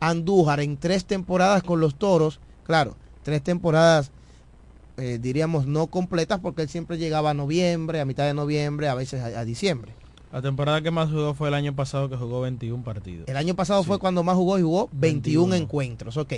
Andújar 0.00 0.60
en 0.60 0.76
tres 0.76 1.06
temporadas 1.06 1.62
con 1.62 1.80
los 1.80 1.94
toros, 1.94 2.38
claro, 2.64 2.94
tres 3.22 3.42
temporadas 3.42 4.10
eh, 4.98 5.18
diríamos 5.18 5.66
no 5.66 5.86
completas 5.86 6.40
porque 6.40 6.60
él 6.60 6.68
siempre 6.68 6.98
llegaba 6.98 7.30
a 7.30 7.34
noviembre, 7.34 8.00
a 8.00 8.04
mitad 8.04 8.26
de 8.26 8.34
noviembre, 8.34 8.90
a 8.90 8.94
veces 8.94 9.22
a, 9.22 9.40
a 9.40 9.46
diciembre. 9.46 9.94
La 10.32 10.42
temporada 10.42 10.82
que 10.82 10.90
más 10.90 11.10
jugó 11.10 11.34
fue 11.34 11.48
el 11.48 11.54
año 11.54 11.74
pasado 11.74 12.08
que 12.08 12.16
jugó 12.16 12.40
21 12.40 12.82
partidos. 12.82 13.28
El 13.28 13.36
año 13.36 13.54
pasado 13.54 13.82
fue 13.84 13.98
cuando 13.98 14.22
más 14.22 14.36
jugó 14.36 14.58
y 14.58 14.62
jugó 14.62 14.88
21, 14.92 15.54
encuentros. 15.54 16.16
Ok. 16.16 16.32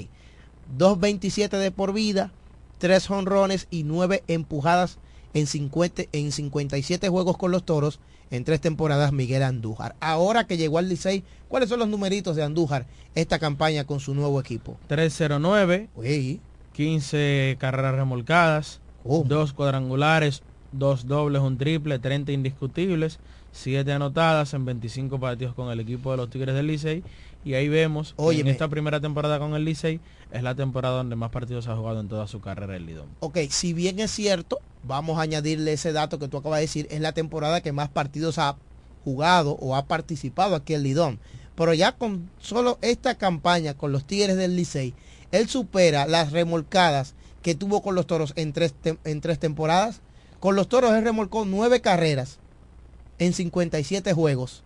2.27 0.76 1.58
de 1.58 1.70
por 1.70 1.92
vida, 1.92 2.30
3 2.78 3.10
honrones 3.10 3.66
y 3.70 3.84
9 3.84 4.22
empujadas 4.28 4.98
en, 5.34 5.46
50, 5.46 6.04
en 6.12 6.32
57 6.32 7.08
juegos 7.08 7.38
con 7.38 7.50
los 7.50 7.64
toros 7.64 8.00
en 8.30 8.44
tres 8.44 8.60
temporadas 8.60 9.12
Miguel 9.12 9.42
Andújar. 9.42 9.96
Ahora 10.00 10.44
que 10.44 10.56
llegó 10.56 10.78
al 10.78 10.88
Licey, 10.88 11.24
¿cuáles 11.48 11.68
son 11.68 11.78
los 11.78 11.88
numeritos 11.88 12.36
de 12.36 12.42
Andújar 12.42 12.86
esta 13.14 13.38
campaña 13.38 13.84
con 13.84 14.00
su 14.00 14.14
nuevo 14.14 14.40
equipo? 14.40 14.76
309, 14.88 15.88
Uy. 15.96 16.40
15 16.74 17.56
carreras 17.58 17.94
remolcadas, 17.94 18.80
dos 19.24 19.52
cuadrangulares, 19.52 20.42
dos 20.72 21.06
dobles, 21.06 21.42
un 21.42 21.58
triple, 21.58 21.98
30 21.98 22.32
indiscutibles, 22.32 23.18
7 23.52 23.90
anotadas 23.92 24.54
en 24.54 24.64
25 24.64 25.18
partidos 25.18 25.54
con 25.54 25.70
el 25.70 25.80
equipo 25.80 26.10
de 26.10 26.16
los 26.18 26.30
Tigres 26.30 26.54
del 26.54 26.66
Licey. 26.66 27.02
Y 27.44 27.54
ahí 27.54 27.68
vemos 27.68 28.14
en 28.18 28.48
esta 28.48 28.68
primera 28.68 29.00
temporada 29.00 29.38
con 29.38 29.54
el 29.54 29.64
Licey 29.64 30.00
es 30.30 30.42
la 30.42 30.54
temporada 30.54 30.98
donde 30.98 31.16
más 31.16 31.30
partidos 31.30 31.68
ha 31.68 31.76
jugado 31.76 32.00
en 32.00 32.08
toda 32.08 32.26
su 32.26 32.40
carrera 32.40 32.76
el 32.76 32.86
Lidón. 32.86 33.08
Ok, 33.20 33.38
si 33.50 33.72
bien 33.72 33.98
es 34.00 34.10
cierto, 34.10 34.58
vamos 34.82 35.18
a 35.18 35.22
añadirle 35.22 35.72
ese 35.72 35.92
dato 35.92 36.18
que 36.18 36.28
tú 36.28 36.36
acabas 36.36 36.58
de 36.58 36.62
decir, 36.62 36.86
es 36.90 37.00
la 37.00 37.12
temporada 37.12 37.60
que 37.60 37.72
más 37.72 37.88
partidos 37.88 38.38
ha 38.38 38.56
jugado 39.04 39.52
o 39.60 39.74
ha 39.74 39.86
participado 39.86 40.54
aquí 40.54 40.74
en 40.74 40.82
Lidón. 40.82 41.20
Pero 41.54 41.74
ya 41.74 41.92
con 41.92 42.30
solo 42.38 42.78
esta 42.82 43.16
campaña 43.16 43.74
con 43.74 43.90
los 43.90 44.04
Tigres 44.04 44.36
del 44.36 44.54
Licey, 44.54 44.94
él 45.32 45.48
supera 45.48 46.06
las 46.06 46.32
remolcadas 46.32 47.14
que 47.42 47.54
tuvo 47.54 47.82
con 47.82 47.94
los 47.94 48.06
Toros 48.06 48.32
en 48.36 48.52
tres, 48.52 48.74
en 48.84 49.20
tres 49.20 49.38
temporadas. 49.38 50.00
Con 50.40 50.54
los 50.56 50.68
Toros 50.68 50.92
él 50.92 51.04
remolcó 51.04 51.44
nueve 51.44 51.80
carreras 51.80 52.38
en 53.18 53.32
57 53.32 54.12
juegos. 54.12 54.62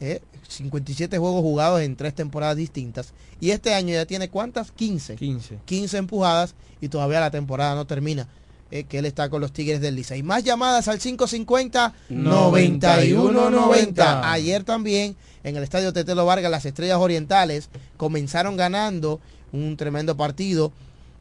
¿eh? 0.00 0.20
57 0.48 1.18
juegos 1.18 1.42
jugados 1.42 1.80
en 1.82 1.96
tres 1.96 2.14
temporadas 2.14 2.56
distintas. 2.56 3.12
Y 3.40 3.50
este 3.50 3.74
año 3.74 3.92
ya 3.94 4.06
tiene 4.06 4.28
cuántas? 4.30 4.70
15. 4.72 5.16
15. 5.16 5.58
15 5.64 5.96
empujadas 5.98 6.54
y 6.80 6.88
todavía 6.88 7.20
la 7.20 7.30
temporada 7.30 7.74
no 7.74 7.86
termina. 7.86 8.26
eh, 8.70 8.84
que 8.84 8.98
él 8.98 9.06
está 9.06 9.30
con 9.30 9.40
los 9.40 9.52
Tigres 9.52 9.80
del 9.80 9.94
Licey. 9.96 10.22
Más 10.22 10.44
llamadas 10.44 10.88
al 10.88 10.98
550 10.98 11.94
9190. 12.10 14.30
Ayer 14.30 14.62
también 14.64 15.16
en 15.44 15.56
el 15.56 15.62
estadio 15.62 15.92
Tetelo 15.92 16.26
Vargas 16.26 16.50
las 16.50 16.66
Estrellas 16.66 16.98
Orientales 16.98 17.68
comenzaron 17.96 18.56
ganando 18.56 19.20
un 19.52 19.76
tremendo 19.76 20.16
partido 20.16 20.72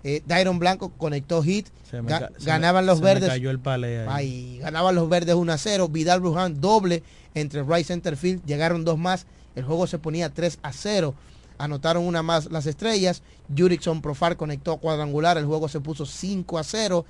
Eh, 0.09 0.23
Dairon 0.25 0.57
Blanco 0.57 0.89
conectó 0.97 1.43
hit. 1.43 1.67
Ga- 1.91 2.31
ganaban 2.45 2.85
los 2.85 3.01
verdes. 3.01 3.27
cayó 3.29 3.49
el 3.49 3.59
palé 3.59 3.99
ahí. 3.99 4.07
Ay, 4.09 4.57
ganaban 4.59 4.95
los 4.95 5.09
verdes 5.09 5.35
1 5.35 5.51
a 5.51 5.57
0. 5.57 5.89
Vidal 5.89 6.21
Bruján 6.21 6.61
doble 6.61 7.03
entre 7.33 7.63
Right 7.63 7.85
Center 7.85 8.15
Field. 8.15 8.45
Llegaron 8.45 8.85
dos 8.85 8.97
más. 8.97 9.25
El 9.55 9.65
juego 9.65 9.85
se 9.85 9.99
ponía 9.99 10.33
3 10.33 10.59
a 10.61 10.71
0. 10.71 11.13
Anotaron 11.57 12.05
una 12.05 12.23
más 12.23 12.49
las 12.51 12.67
estrellas. 12.67 13.21
Jurickson 13.55 14.01
Profar 14.01 14.37
conectó 14.37 14.77
cuadrangular. 14.77 15.37
El 15.37 15.45
juego 15.45 15.67
se 15.67 15.81
puso 15.81 16.05
5 16.05 16.57
a 16.57 16.63
0. 16.63 17.05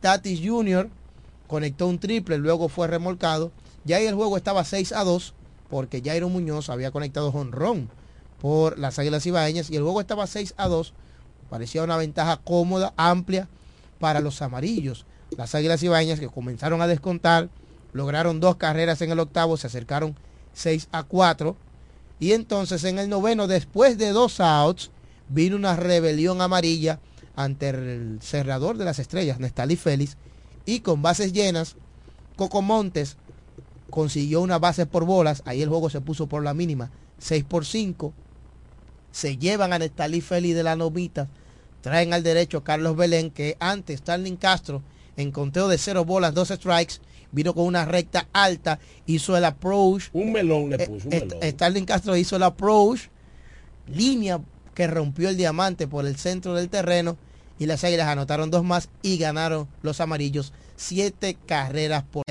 Tatis 0.00 0.40
Jr. 0.44 0.90
conectó 1.46 1.86
un 1.86 1.98
triple. 1.98 2.36
Luego 2.38 2.68
fue 2.68 2.86
remolcado. 2.86 3.50
Ya 3.84 3.96
ahí 3.96 4.06
el 4.06 4.14
juego 4.14 4.36
estaba 4.36 4.62
6 4.64 4.92
a 4.92 5.04
2 5.04 5.32
porque 5.70 6.02
Jairo 6.04 6.28
Muñoz 6.28 6.68
había 6.68 6.90
conectado 6.90 7.32
jonrón 7.32 7.88
por 8.40 8.78
las 8.78 8.98
Águilas 8.98 9.24
Ibaeñas 9.26 9.70
y 9.70 9.76
el 9.76 9.82
juego 9.82 10.00
estaba 10.02 10.26
6 10.26 10.52
a 10.58 10.68
2. 10.68 10.92
Parecía 11.50 11.82
una 11.82 11.96
ventaja 11.96 12.38
cómoda, 12.38 12.92
amplia 12.96 13.48
para 13.98 14.20
los 14.20 14.42
amarillos. 14.42 15.06
Las 15.36 15.54
Águilas 15.54 15.82
Ibaeñas 15.82 16.20
que 16.20 16.28
comenzaron 16.28 16.80
a 16.82 16.86
descontar, 16.86 17.48
lograron 17.92 18.40
dos 18.40 18.56
carreras 18.56 19.00
en 19.02 19.10
el 19.10 19.20
octavo, 19.20 19.56
se 19.56 19.66
acercaron 19.66 20.16
6 20.52 20.88
a 20.92 21.02
4. 21.02 21.56
Y 22.18 22.32
entonces 22.32 22.84
en 22.84 22.98
el 22.98 23.08
noveno, 23.08 23.46
después 23.46 23.98
de 23.98 24.10
dos 24.10 24.40
outs, 24.40 24.90
vino 25.28 25.56
una 25.56 25.76
rebelión 25.76 26.40
amarilla 26.40 27.00
ante 27.34 27.68
el 27.68 28.18
cerrador 28.22 28.78
de 28.78 28.86
las 28.86 28.98
estrellas, 28.98 29.38
Nestalí 29.38 29.76
Félix, 29.76 30.16
y 30.64 30.80
con 30.80 31.02
bases 31.02 31.32
llenas, 31.32 31.76
Coco 32.36 32.62
Montes 32.62 33.16
consiguió 33.90 34.40
una 34.40 34.58
base 34.58 34.86
por 34.86 35.04
bolas, 35.04 35.42
ahí 35.44 35.62
el 35.62 35.68
juego 35.68 35.90
se 35.90 36.00
puso 36.00 36.26
por 36.26 36.42
la 36.42 36.54
mínima, 36.54 36.90
6 37.18 37.44
por 37.44 37.64
5, 37.64 38.12
se 39.16 39.38
llevan 39.38 39.72
a 39.72 39.78
Nestalí 39.78 40.20
Félix 40.20 40.54
de 40.54 40.62
la 40.62 40.76
nomita, 40.76 41.26
traen 41.80 42.12
al 42.12 42.22
derecho 42.22 42.62
Carlos 42.62 42.96
Belén, 42.98 43.30
que 43.30 43.56
antes 43.60 44.00
Starling 44.00 44.36
Castro, 44.36 44.82
en 45.16 45.32
conteo 45.32 45.68
de 45.68 45.78
0 45.78 46.04
bolas, 46.04 46.34
2 46.34 46.48
strikes, 46.48 46.96
vino 47.32 47.54
con 47.54 47.64
una 47.64 47.86
recta 47.86 48.28
alta, 48.34 48.78
hizo 49.06 49.34
el 49.34 49.46
approach. 49.46 50.10
Un 50.12 50.32
melón 50.32 50.68
le 50.68 50.76
Eh, 50.76 50.86
puso, 50.86 51.08
un 51.08 51.14
melón. 51.18 51.38
Starling 51.42 51.86
Castro 51.86 52.14
hizo 52.14 52.36
el 52.36 52.42
approach, 52.42 53.08
línea 53.86 54.38
que 54.74 54.86
rompió 54.86 55.30
el 55.30 55.38
diamante 55.38 55.88
por 55.88 56.04
el 56.06 56.16
centro 56.16 56.52
del 56.54 56.68
terreno 56.68 57.16
y 57.58 57.64
las 57.64 57.84
águilas 57.84 58.08
anotaron 58.08 58.50
dos 58.50 58.64
más 58.64 58.90
y 59.00 59.16
ganaron 59.16 59.66
los 59.80 60.02
amarillos 60.02 60.52
siete 60.76 61.38
carreras 61.46 62.04
por 62.04 62.22